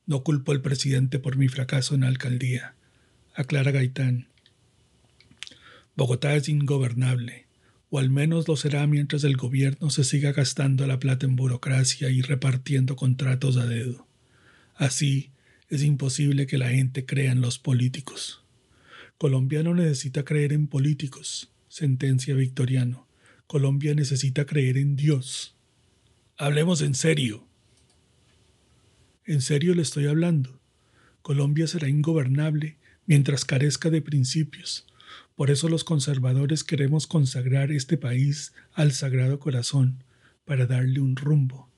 No 0.04 0.22
culpo 0.22 0.52
al 0.52 0.60
presidente 0.60 1.18
por 1.18 1.36
mi 1.36 1.48
fracaso 1.48 1.94
en 1.94 2.02
la 2.02 2.08
alcaldía, 2.08 2.74
aclara 3.34 3.70
Gaitán. 3.70 4.28
Bogotá 5.96 6.36
es 6.36 6.50
ingobernable, 6.50 7.46
o 7.88 7.98
al 7.98 8.10
menos 8.10 8.46
lo 8.46 8.56
será 8.56 8.86
mientras 8.86 9.24
el 9.24 9.38
gobierno 9.38 9.88
se 9.88 10.04
siga 10.04 10.32
gastando 10.32 10.86
la 10.86 10.98
plata 10.98 11.24
en 11.24 11.34
burocracia 11.34 12.10
y 12.10 12.20
repartiendo 12.20 12.94
contratos 12.94 13.56
a 13.56 13.64
dedo. 13.64 14.06
Así, 14.74 15.30
es 15.70 15.82
imposible 15.82 16.46
que 16.46 16.58
la 16.58 16.68
gente 16.68 17.06
crea 17.06 17.32
en 17.32 17.40
los 17.40 17.58
políticos. 17.58 18.44
Colombia 19.16 19.62
no 19.62 19.74
necesita 19.74 20.24
creer 20.24 20.52
en 20.52 20.66
políticos, 20.66 21.50
sentencia 21.68 22.34
Victoriano. 22.34 23.06
Colombia 23.53 23.94
necesita 23.94 24.46
creer 24.46 24.78
en 24.78 24.96
Dios. 24.96 25.55
Hablemos 26.38 26.80
en 26.80 26.94
serio. 26.94 27.46
En 29.26 29.42
serio 29.42 29.74
le 29.74 29.82
estoy 29.82 30.07
hablando. 30.07 30.59
Colombia 31.20 31.66
será 31.66 31.86
ingobernable 31.86 32.78
mientras 33.05 33.44
carezca 33.44 33.90
de 33.90 34.00
principios. 34.00 34.86
Por 35.36 35.50
eso 35.50 35.68
los 35.68 35.84
conservadores 35.84 36.64
queremos 36.64 37.07
consagrar 37.07 37.72
este 37.72 37.98
país 37.98 38.55
al 38.72 38.92
Sagrado 38.92 39.38
Corazón 39.38 40.03
para 40.46 40.64
darle 40.64 41.00
un 41.00 41.14
rumbo. 41.14 41.68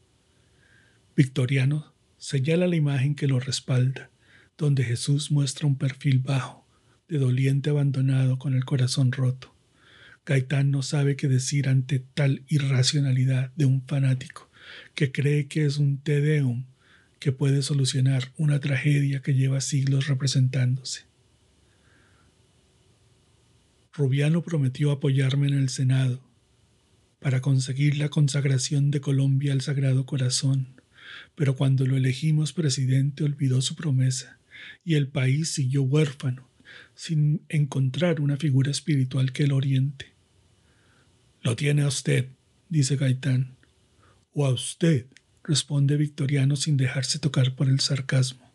Victoriano 1.16 1.92
señala 2.18 2.68
la 2.68 2.76
imagen 2.76 3.16
que 3.16 3.26
lo 3.26 3.40
respalda, 3.40 4.10
donde 4.56 4.84
Jesús 4.84 5.32
muestra 5.32 5.66
un 5.66 5.76
perfil 5.76 6.20
bajo, 6.20 6.68
de 7.08 7.18
doliente 7.18 7.70
abandonado 7.70 8.38
con 8.38 8.54
el 8.54 8.64
corazón 8.64 9.10
roto. 9.10 9.53
Gaitán 10.26 10.70
no 10.70 10.82
sabe 10.82 11.16
qué 11.16 11.28
decir 11.28 11.68
ante 11.68 11.98
tal 11.98 12.42
irracionalidad 12.48 13.52
de 13.56 13.66
un 13.66 13.82
fanático 13.86 14.50
que 14.94 15.12
cree 15.12 15.46
que 15.46 15.66
es 15.66 15.78
un 15.78 15.98
te 15.98 16.20
deum 16.20 16.64
que 17.18 17.32
puede 17.32 17.62
solucionar 17.62 18.32
una 18.36 18.60
tragedia 18.60 19.20
que 19.20 19.34
lleva 19.34 19.60
siglos 19.60 20.08
representándose. 20.08 21.02
Rubiano 23.92 24.42
prometió 24.42 24.90
apoyarme 24.90 25.48
en 25.48 25.54
el 25.54 25.68
Senado 25.68 26.20
para 27.20 27.40
conseguir 27.40 27.96
la 27.96 28.08
consagración 28.08 28.90
de 28.90 29.00
Colombia 29.00 29.52
al 29.52 29.60
Sagrado 29.60 30.04
Corazón 30.04 30.74
pero 31.34 31.56
cuando 31.56 31.86
lo 31.86 31.96
elegimos 31.96 32.52
presidente 32.52 33.24
olvidó 33.24 33.60
su 33.60 33.74
promesa 33.74 34.38
y 34.84 34.94
el 34.94 35.08
país 35.08 35.50
siguió 35.50 35.82
huérfano, 35.82 36.48
sin 36.94 37.42
encontrar 37.48 38.20
una 38.20 38.36
figura 38.36 38.70
espiritual 38.70 39.32
que 39.32 39.46
lo 39.46 39.56
oriente. 39.56 40.13
Lo 41.44 41.56
tiene 41.56 41.82
a 41.82 41.88
usted, 41.88 42.30
dice 42.70 42.96
Gaitán. 42.96 43.54
O 44.32 44.46
a 44.46 44.50
usted, 44.50 45.04
responde 45.42 45.98
Victoriano 45.98 46.56
sin 46.56 46.78
dejarse 46.78 47.18
tocar 47.18 47.54
por 47.54 47.68
el 47.68 47.80
sarcasmo. 47.80 48.50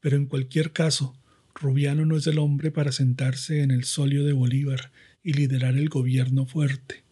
Pero 0.00 0.16
en 0.16 0.24
cualquier 0.24 0.72
caso, 0.72 1.14
Rubiano 1.54 2.06
no 2.06 2.16
es 2.16 2.26
el 2.26 2.38
hombre 2.38 2.70
para 2.70 2.90
sentarse 2.90 3.60
en 3.60 3.70
el 3.70 3.84
solio 3.84 4.24
de 4.24 4.32
Bolívar 4.32 4.92
y 5.22 5.34
liderar 5.34 5.76
el 5.76 5.90
gobierno 5.90 6.46
fuerte. 6.46 7.04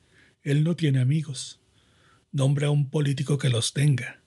Él 0.42 0.64
no 0.64 0.74
tiene 0.74 1.00
amigos. 1.00 1.60
Nombra 2.32 2.68
a 2.68 2.70
un 2.70 2.88
político 2.88 3.36
que 3.36 3.50
los 3.50 3.74
tenga. 3.74 4.22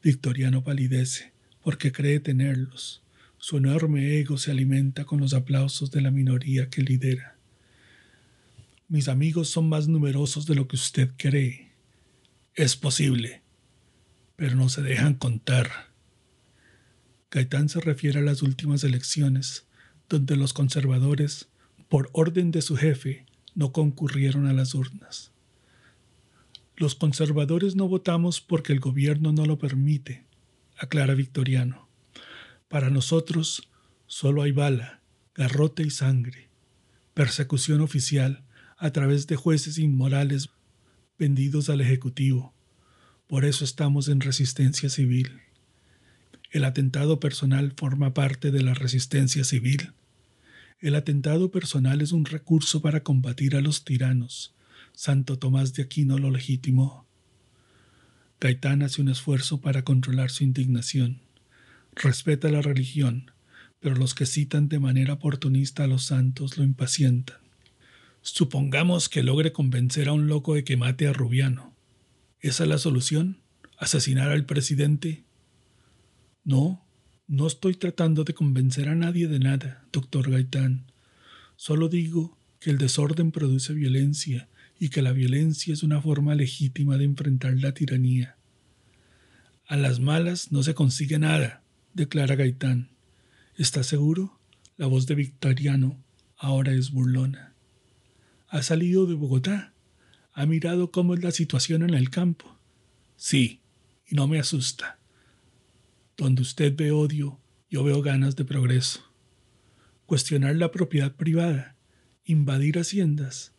Victoriano 0.00 0.62
palidece 0.62 1.32
porque 1.60 1.90
cree 1.90 2.20
tenerlos. 2.20 3.02
Su 3.36 3.56
enorme 3.56 4.16
ego 4.20 4.38
se 4.38 4.52
alimenta 4.52 5.04
con 5.04 5.18
los 5.18 5.34
aplausos 5.34 5.90
de 5.90 6.02
la 6.02 6.12
minoría 6.12 6.70
que 6.70 6.82
lidera. 6.82 7.37
Mis 8.90 9.08
amigos 9.08 9.50
son 9.50 9.68
más 9.68 9.86
numerosos 9.86 10.46
de 10.46 10.54
lo 10.54 10.66
que 10.66 10.76
usted 10.76 11.10
cree. 11.18 11.72
Es 12.54 12.74
posible, 12.74 13.42
pero 14.34 14.56
no 14.56 14.70
se 14.70 14.80
dejan 14.80 15.12
contar. 15.12 15.90
Gaitán 17.30 17.68
se 17.68 17.80
refiere 17.80 18.20
a 18.20 18.22
las 18.22 18.40
últimas 18.40 18.84
elecciones, 18.84 19.66
donde 20.08 20.36
los 20.36 20.54
conservadores, 20.54 21.50
por 21.90 22.08
orden 22.14 22.50
de 22.50 22.62
su 22.62 22.76
jefe, 22.76 23.26
no 23.54 23.72
concurrieron 23.72 24.46
a 24.46 24.54
las 24.54 24.74
urnas. 24.74 25.32
Los 26.74 26.94
conservadores 26.94 27.76
no 27.76 27.88
votamos 27.88 28.40
porque 28.40 28.72
el 28.72 28.80
gobierno 28.80 29.32
no 29.32 29.44
lo 29.44 29.58
permite, 29.58 30.24
aclara 30.78 31.12
Victoriano. 31.12 31.90
Para 32.68 32.88
nosotros 32.88 33.68
solo 34.06 34.40
hay 34.40 34.52
bala, 34.52 35.02
garrote 35.34 35.82
y 35.82 35.90
sangre, 35.90 36.48
persecución 37.12 37.82
oficial 37.82 38.47
a 38.78 38.92
través 38.92 39.26
de 39.26 39.36
jueces 39.36 39.78
inmorales 39.78 40.50
vendidos 41.18 41.68
al 41.68 41.80
Ejecutivo. 41.80 42.54
Por 43.26 43.44
eso 43.44 43.64
estamos 43.64 44.08
en 44.08 44.20
resistencia 44.20 44.88
civil. 44.88 45.40
El 46.50 46.64
atentado 46.64 47.20
personal 47.20 47.74
forma 47.76 48.14
parte 48.14 48.50
de 48.50 48.62
la 48.62 48.74
resistencia 48.74 49.44
civil. 49.44 49.92
El 50.80 50.94
atentado 50.94 51.50
personal 51.50 52.00
es 52.00 52.12
un 52.12 52.24
recurso 52.24 52.80
para 52.80 53.02
combatir 53.02 53.56
a 53.56 53.60
los 53.60 53.84
tiranos. 53.84 54.54
Santo 54.92 55.38
Tomás 55.38 55.74
de 55.74 55.82
Aquino 55.82 56.16
lo 56.18 56.30
legitimó. 56.30 57.06
Gaitán 58.40 58.82
hace 58.82 59.02
un 59.02 59.08
esfuerzo 59.08 59.60
para 59.60 59.82
controlar 59.82 60.30
su 60.30 60.44
indignación. 60.44 61.20
Respeta 61.96 62.48
la 62.48 62.62
religión, 62.62 63.32
pero 63.80 63.96
los 63.96 64.14
que 64.14 64.24
citan 64.24 64.68
de 64.68 64.78
manera 64.78 65.14
oportunista 65.14 65.84
a 65.84 65.88
los 65.88 66.04
santos 66.04 66.56
lo 66.56 66.64
impacientan. 66.64 67.47
Supongamos 68.34 69.08
que 69.08 69.22
logre 69.22 69.52
convencer 69.52 70.08
a 70.08 70.12
un 70.12 70.28
loco 70.28 70.54
de 70.54 70.62
que 70.62 70.76
mate 70.76 71.08
a 71.08 71.12
Rubiano. 71.12 71.74
¿Esa 72.40 72.64
es 72.64 72.68
la 72.68 72.78
solución? 72.78 73.40
¿Asesinar 73.78 74.30
al 74.30 74.44
presidente? 74.44 75.24
No, 76.44 76.84
no 77.26 77.46
estoy 77.46 77.74
tratando 77.74 78.24
de 78.24 78.34
convencer 78.34 78.90
a 78.90 78.94
nadie 78.94 79.28
de 79.28 79.38
nada, 79.38 79.86
doctor 79.92 80.30
Gaitán. 80.30 80.92
Solo 81.56 81.88
digo 81.88 82.36
que 82.60 82.70
el 82.70 82.78
desorden 82.78 83.32
produce 83.32 83.72
violencia 83.72 84.48
y 84.78 84.90
que 84.90 85.02
la 85.02 85.12
violencia 85.12 85.72
es 85.72 85.82
una 85.82 86.00
forma 86.00 86.34
legítima 86.34 86.98
de 86.98 87.04
enfrentar 87.04 87.54
la 87.54 87.72
tiranía. 87.72 88.36
A 89.66 89.76
las 89.76 90.00
malas 90.00 90.52
no 90.52 90.62
se 90.62 90.74
consigue 90.74 91.18
nada, 91.18 91.62
declara 91.94 92.36
Gaitán. 92.36 92.90
¿Está 93.56 93.82
seguro? 93.82 94.38
La 94.76 94.86
voz 94.86 95.06
de 95.06 95.14
Victoriano 95.14 95.96
ahora 96.36 96.72
es 96.72 96.92
burlona. 96.92 97.47
Ha 98.48 98.62
salido 98.62 99.06
de 99.06 99.14
Bogotá. 99.14 99.74
Ha 100.32 100.46
mirado 100.46 100.90
cómo 100.90 101.14
es 101.14 101.22
la 101.22 101.32
situación 101.32 101.82
en 101.82 101.94
el 101.94 102.10
campo. 102.10 102.58
Sí, 103.16 103.60
y 104.06 104.14
no 104.14 104.26
me 104.26 104.38
asusta. 104.38 104.98
Donde 106.16 106.42
usted 106.42 106.74
ve 106.74 106.90
odio, 106.90 107.38
yo 107.68 107.84
veo 107.84 108.00
ganas 108.00 108.36
de 108.36 108.44
progreso. 108.44 109.12
Cuestionar 110.06 110.56
la 110.56 110.70
propiedad 110.70 111.14
privada, 111.14 111.76
invadir 112.24 112.78
haciendas, 112.78 113.52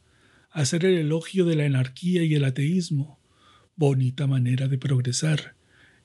hacer 0.49 0.85
el 0.85 0.97
elogio 0.97 1.45
de 1.45 1.55
la 1.55 1.65
anarquía 1.65 2.23
y 2.23 2.33
el 2.33 2.43
ateísmo, 2.43 3.19
bonita 3.75 4.25
manera 4.25 4.67
de 4.67 4.79
progresar. 4.79 5.55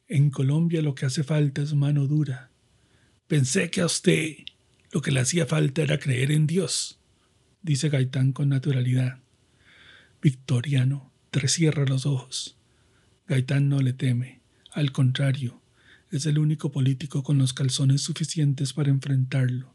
En 0.08 0.28
Colombia 0.30 0.82
lo 0.82 0.94
que 0.94 1.06
hace 1.06 1.24
falta 1.24 1.62
es 1.62 1.72
mano 1.74 2.06
dura. 2.06 2.50
Pensé 3.26 3.70
que 3.70 3.80
a 3.80 3.86
usted 3.86 4.36
lo 4.92 5.00
que 5.00 5.10
le 5.10 5.20
hacía 5.20 5.46
falta 5.46 5.82
era 5.82 5.98
creer 5.98 6.30
en 6.30 6.46
Dios, 6.46 7.00
dice 7.64 7.88
Gaitán 7.88 8.32
con 8.32 8.50
naturalidad. 8.50 9.18
Victoriano 10.20 11.10
trecierra 11.30 11.86
los 11.86 12.04
ojos. 12.06 12.56
Gaitán 13.26 13.70
no 13.70 13.80
le 13.80 13.94
teme, 13.94 14.40
al 14.70 14.92
contrario, 14.92 15.60
es 16.10 16.26
el 16.26 16.38
único 16.38 16.70
político 16.70 17.22
con 17.22 17.38
los 17.38 17.54
calzones 17.54 18.02
suficientes 18.02 18.74
para 18.74 18.90
enfrentarlo, 18.90 19.74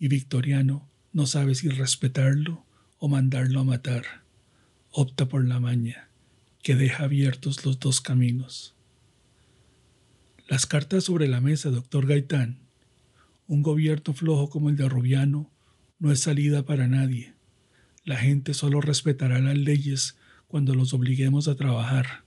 y 0.00 0.08
Victoriano 0.08 0.88
no 1.12 1.26
sabe 1.26 1.54
si 1.54 1.68
respetarlo 1.68 2.66
o 2.98 3.08
mandarlo 3.08 3.60
a 3.60 3.64
matar. 3.64 4.04
Opta 4.90 5.28
por 5.28 5.46
la 5.46 5.60
maña, 5.60 6.08
que 6.60 6.74
deja 6.74 7.04
abiertos 7.04 7.64
los 7.64 7.78
dos 7.78 8.00
caminos. 8.00 8.74
Las 10.48 10.66
cartas 10.66 11.04
sobre 11.04 11.28
la 11.28 11.40
mesa, 11.40 11.70
doctor 11.70 12.06
Gaitán. 12.06 12.58
Un 13.46 13.62
gobierno 13.62 14.12
flojo 14.12 14.50
como 14.50 14.70
el 14.70 14.76
de 14.76 14.88
Rubiano 14.88 15.51
no 16.02 16.10
es 16.10 16.18
salida 16.18 16.64
para 16.64 16.88
nadie. 16.88 17.32
La 18.04 18.16
gente 18.16 18.54
solo 18.54 18.80
respetará 18.80 19.38
las 19.38 19.56
leyes 19.56 20.18
cuando 20.48 20.74
los 20.74 20.92
obliguemos 20.94 21.46
a 21.46 21.54
trabajar. 21.54 22.24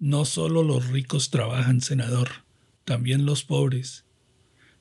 No 0.00 0.24
solo 0.24 0.64
los 0.64 0.88
ricos 0.88 1.30
trabajan, 1.30 1.80
senador 1.82 2.28
también 2.84 3.26
los 3.26 3.44
pobres, 3.44 4.04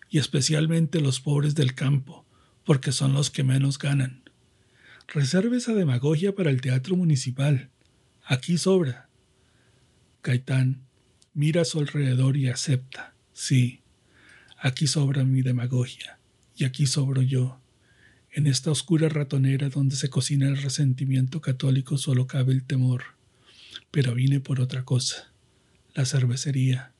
y 0.09 0.17
especialmente 0.17 0.99
los 0.99 1.19
pobres 1.19 1.53
del 1.53 1.75
campo, 1.75 2.25
porque 2.65 2.91
son 2.91 3.13
los 3.13 3.29
que 3.29 3.43
menos 3.43 3.77
ganan. 3.77 4.23
Reserve 5.07 5.57
esa 5.57 5.75
demagogia 5.75 6.33
para 6.33 6.49
el 6.49 6.61
teatro 6.61 6.95
municipal. 6.95 7.69
Aquí 8.23 8.57
sobra. 8.57 9.07
Gaitán 10.23 10.81
mira 11.35 11.61
a 11.61 11.65
su 11.65 11.77
alrededor 11.77 12.37
y 12.37 12.47
acepta. 12.47 13.13
Sí, 13.33 13.81
aquí 14.57 14.87
sobra 14.87 15.23
mi 15.23 15.43
demagogia, 15.43 16.17
y 16.55 16.63
aquí 16.63 16.87
sobro 16.87 17.21
yo. 17.21 17.59
En 18.31 18.45
esta 18.45 18.69
oscura 18.69 19.09
ratonera 19.09 19.69
donde 19.69 19.95
se 19.95 20.09
cocina 20.09 20.47
el 20.47 20.61
resentimiento 20.61 21.41
católico 21.41 21.97
solo 21.97 22.27
cabe 22.27 22.53
el 22.53 22.63
temor. 22.63 23.03
Pero 23.89 24.13
vine 24.13 24.39
por 24.39 24.61
otra 24.61 24.85
cosa, 24.85 25.31
la 25.95 26.05
cervecería. 26.05 26.93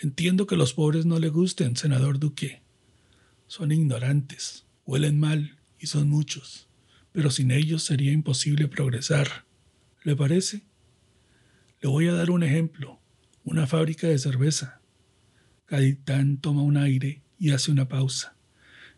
Entiendo 0.00 0.46
que 0.48 0.56
los 0.56 0.74
pobres 0.74 1.06
no 1.06 1.20
le 1.20 1.28
gusten, 1.28 1.76
senador 1.76 2.18
Duque. 2.18 2.62
Son 3.46 3.70
ignorantes, 3.70 4.64
huelen 4.86 5.20
mal 5.20 5.56
y 5.78 5.86
son 5.86 6.08
muchos, 6.08 6.66
pero 7.12 7.30
sin 7.30 7.52
ellos 7.52 7.84
sería 7.84 8.10
imposible 8.10 8.66
progresar. 8.66 9.44
¿Le 10.02 10.16
parece? 10.16 10.62
Le 11.80 11.88
voy 11.88 12.08
a 12.08 12.12
dar 12.12 12.30
un 12.30 12.42
ejemplo, 12.42 12.98
una 13.44 13.68
fábrica 13.68 14.08
de 14.08 14.18
cerveza. 14.18 14.80
Gaitán 15.68 16.38
toma 16.38 16.62
un 16.62 16.76
aire 16.76 17.22
y 17.38 17.50
hace 17.50 17.70
una 17.70 17.88
pausa. 17.88 18.34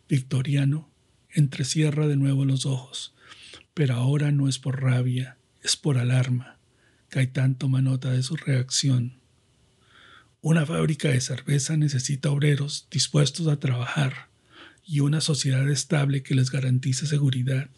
Victoriano 0.08 0.88
entrecierra 1.36 2.06
de 2.06 2.16
nuevo 2.16 2.44
los 2.44 2.66
ojos, 2.66 3.14
pero 3.74 3.94
ahora 3.94 4.32
no 4.32 4.48
es 4.48 4.58
por 4.58 4.82
rabia, 4.82 5.36
es 5.62 5.76
por 5.76 5.98
alarma. 5.98 6.56
Gaitán 7.10 7.54
toma 7.54 7.82
nota 7.82 8.10
de 8.10 8.22
su 8.22 8.36
reacción. 8.36 9.18
Una 10.40 10.64
fábrica 10.64 11.08
de 11.08 11.20
cerveza 11.20 11.76
necesita 11.76 12.30
obreros 12.30 12.88
dispuestos 12.90 13.48
a 13.48 13.60
trabajar 13.60 14.28
y 14.86 15.00
una 15.00 15.20
sociedad 15.20 15.68
estable 15.68 16.22
que 16.22 16.34
les 16.34 16.50
garantice 16.50 17.06
seguridad, 17.06 17.68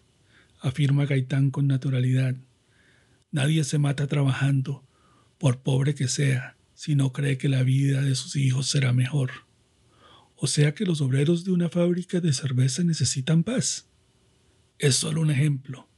afirma 0.60 1.06
Gaitán 1.06 1.50
con 1.50 1.66
naturalidad. 1.66 2.36
Nadie 3.32 3.64
se 3.64 3.78
mata 3.78 4.06
trabajando, 4.06 4.84
por 5.38 5.60
pobre 5.60 5.94
que 5.94 6.08
sea, 6.08 6.56
si 6.74 6.94
no 6.94 7.12
cree 7.12 7.38
que 7.38 7.48
la 7.48 7.62
vida 7.62 8.02
de 8.02 8.14
sus 8.14 8.36
hijos 8.36 8.68
será 8.68 8.92
mejor. 8.92 9.47
O 10.40 10.46
sea 10.46 10.72
que 10.72 10.84
los 10.84 11.00
obreros 11.00 11.44
de 11.44 11.50
una 11.50 11.68
fábrica 11.68 12.20
de 12.20 12.32
cerveza 12.32 12.84
necesitan 12.84 13.42
paz. 13.42 13.88
Es 14.78 14.94
solo 14.94 15.20
un 15.20 15.32
ejemplo. 15.32 15.88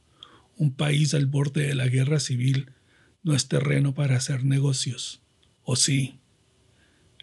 Un 0.57 0.73
país 0.73 1.13
al 1.13 1.27
borde 1.27 1.67
de 1.67 1.75
la 1.75 1.87
guerra 1.87 2.19
civil 2.19 2.71
no 3.21 3.35
es 3.35 3.47
terreno 3.47 3.93
para 3.93 4.17
hacer 4.17 4.43
negocios. 4.43 5.21
¿O 5.61 5.75
sí? 5.75 6.19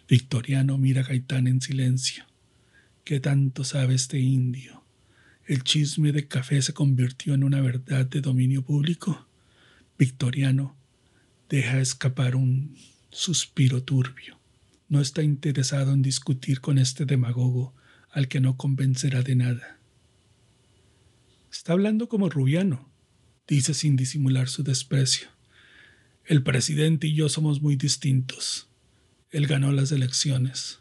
Victoriano 0.09 0.79
mira 0.79 1.01
a 1.01 1.05
Gaitán 1.05 1.49
en 1.49 1.61
silencio. 1.61 2.25
¿Qué 3.03 3.19
tanto 3.19 3.65
sabe 3.65 3.97
este 3.97 4.21
indio? 4.21 4.85
¿El 5.45 5.65
chisme 5.65 6.13
de 6.13 6.29
café 6.29 6.63
se 6.63 6.73
convirtió 6.73 7.35
en 7.35 7.43
una 7.43 7.61
verdad 7.61 8.07
de 8.07 8.21
dominio 8.21 8.63
público? 8.63 9.27
Victoriano 9.99 10.77
deja 11.49 11.81
escapar 11.81 12.37
un 12.37 12.77
suspiro 13.11 13.83
turbio. 13.83 14.38
No 14.89 15.01
está 15.01 15.23
interesado 15.23 15.93
en 15.93 16.03
discutir 16.03 16.61
con 16.61 16.79
este 16.79 17.05
demagogo 17.05 17.75
al 18.11 18.29
que 18.29 18.41
no 18.41 18.57
convencerá 18.57 19.23
de 19.23 19.35
nada. 19.35 19.79
Está 21.53 21.73
hablando 21.73 22.09
como 22.09 22.29
Rubiano, 22.29 22.89
dice 23.47 23.75
sin 23.75 23.97
disimular 23.97 24.49
su 24.49 24.63
desprecio. 24.63 25.29
El 26.25 26.43
presidente 26.43 27.07
y 27.07 27.15
yo 27.15 27.29
somos 27.29 27.63
muy 27.63 27.77
distintos 27.77 28.69
él 29.31 29.47
ganó 29.47 29.73
las 29.73 29.93
elecciones. 29.93 30.81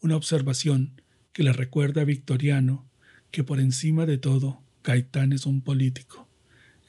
Una 0.00 0.16
observación 0.16 1.00
que 1.32 1.44
le 1.44 1.52
recuerda 1.52 2.02
a 2.02 2.04
Victoriano 2.04 2.88
que 3.30 3.44
por 3.44 3.60
encima 3.60 4.06
de 4.06 4.18
todo 4.18 4.62
Gaitán 4.82 5.32
es 5.32 5.46
un 5.46 5.60
político, 5.60 6.28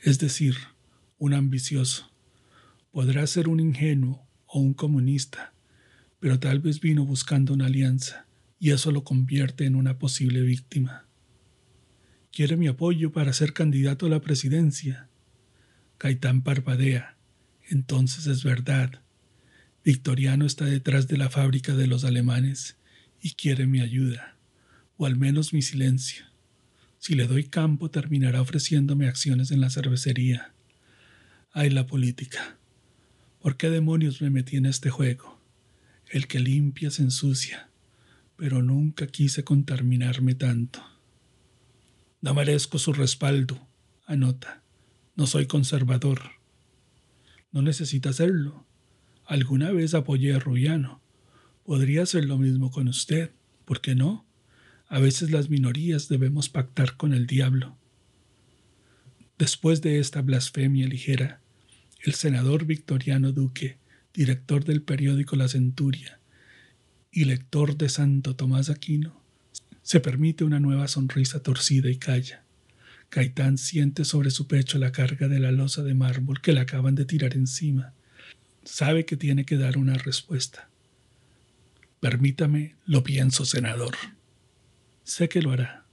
es 0.01 0.17
decir, 0.17 0.55
un 1.17 1.33
ambicioso. 1.33 2.11
Podrá 2.91 3.27
ser 3.27 3.47
un 3.47 3.59
ingenuo 3.59 4.25
o 4.47 4.59
un 4.59 4.73
comunista, 4.73 5.53
pero 6.19 6.39
tal 6.39 6.59
vez 6.59 6.79
vino 6.79 7.05
buscando 7.05 7.53
una 7.53 7.67
alianza 7.67 8.25
y 8.59 8.71
eso 8.71 8.91
lo 8.91 9.03
convierte 9.03 9.65
en 9.65 9.75
una 9.75 9.97
posible 9.97 10.41
víctima. 10.41 11.05
quiere 12.31 12.57
mi 12.57 12.67
apoyo 12.67 13.11
para 13.11 13.33
ser 13.33 13.53
candidato 13.53 14.05
a 14.05 14.09
la 14.09 14.21
presidencia. 14.21 15.09
Gaitán 15.99 16.41
parpadea. 16.41 17.17
Entonces 17.69 18.27
es 18.27 18.43
verdad. 18.43 19.01
Victoriano 19.83 20.45
está 20.45 20.65
detrás 20.65 21.07
de 21.07 21.17
la 21.17 21.29
fábrica 21.29 21.75
de 21.75 21.87
los 21.87 22.03
alemanes 22.03 22.77
y 23.21 23.31
quiere 23.31 23.67
mi 23.67 23.81
ayuda, 23.81 24.37
o 24.97 25.05
al 25.05 25.17
menos 25.17 25.53
mi 25.53 25.61
silencio. 25.61 26.25
Si 26.99 27.15
le 27.15 27.27
doy 27.27 27.45
campo, 27.45 27.89
terminará 27.89 28.41
ofreciéndome 28.41 29.07
acciones 29.07 29.51
en 29.51 29.61
la 29.61 29.69
cervecería. 29.69 30.53
Ay, 31.51 31.69
la 31.69 31.87
política. 31.87 32.57
¿Por 33.39 33.57
qué 33.57 33.69
demonios 33.69 34.21
me 34.21 34.29
metí 34.29 34.57
en 34.57 34.65
este 34.65 34.89
juego? 34.89 35.38
El 36.09 36.27
que 36.27 36.39
limpia 36.39 36.89
se 36.89 37.03
ensucia, 37.03 37.69
pero 38.35 38.63
nunca 38.63 39.07
quise 39.07 39.43
contaminarme 39.43 40.33
tanto. 40.33 40.83
No 42.21 42.33
merezco 42.33 42.79
su 42.79 42.93
respaldo, 42.93 43.67
anota. 44.05 44.63
No 45.15 45.27
soy 45.27 45.45
conservador. 45.45 46.31
No 47.51 47.61
necesita 47.61 48.11
serlo. 48.11 48.65
Alguna 49.25 49.71
vez 49.71 49.93
apoyé 49.93 50.33
a 50.33 50.39
Rubiano. 50.39 50.99
Podría 51.63 52.03
hacer 52.03 52.25
lo 52.25 52.37
mismo 52.37 52.71
con 52.71 52.87
usted. 52.87 53.31
¿Por 53.65 53.79
qué 53.79 53.93
no? 53.93 54.25
A 54.87 54.99
veces 54.99 55.29
las 55.29 55.49
minorías 55.49 56.09
debemos 56.09 56.49
pactar 56.49 56.97
con 56.97 57.13
el 57.13 57.27
diablo. 57.27 57.77
Después 59.37 59.81
de 59.81 59.99
esta 59.99 60.21
blasfemia 60.21 60.87
ligera, 60.87 61.41
el 62.03 62.15
senador 62.15 62.65
Victoriano 62.65 63.31
Duque, 63.31 63.77
director 64.19 64.65
del 64.65 64.81
periódico 64.81 65.37
La 65.37 65.47
Centuria 65.47 66.19
y 67.09 67.23
lector 67.23 67.77
de 67.77 67.87
Santo 67.87 68.35
Tomás 68.35 68.69
Aquino, 68.69 69.23
se 69.81 70.01
permite 70.01 70.43
una 70.43 70.59
nueva 70.59 70.89
sonrisa 70.89 71.41
torcida 71.41 71.89
y 71.89 71.95
calla. 71.95 72.43
Caitán 73.07 73.57
siente 73.57 74.03
sobre 74.03 74.29
su 74.29 74.45
pecho 74.45 74.77
la 74.77 74.91
carga 74.91 75.29
de 75.29 75.39
la 75.39 75.53
losa 75.53 75.83
de 75.83 75.93
mármol 75.93 76.41
que 76.41 76.51
le 76.51 76.59
acaban 76.59 76.95
de 76.95 77.05
tirar 77.05 77.33
encima. 77.33 77.93
Sabe 78.65 79.05
que 79.05 79.15
tiene 79.15 79.45
que 79.45 79.55
dar 79.55 79.77
una 79.77 79.93
respuesta. 79.93 80.67
Permítame, 82.01 82.75
lo 82.85 83.05
pienso, 83.05 83.45
senador. 83.45 83.95
Sé 85.05 85.29
que 85.29 85.41
lo 85.41 85.53
hará. 85.53 85.85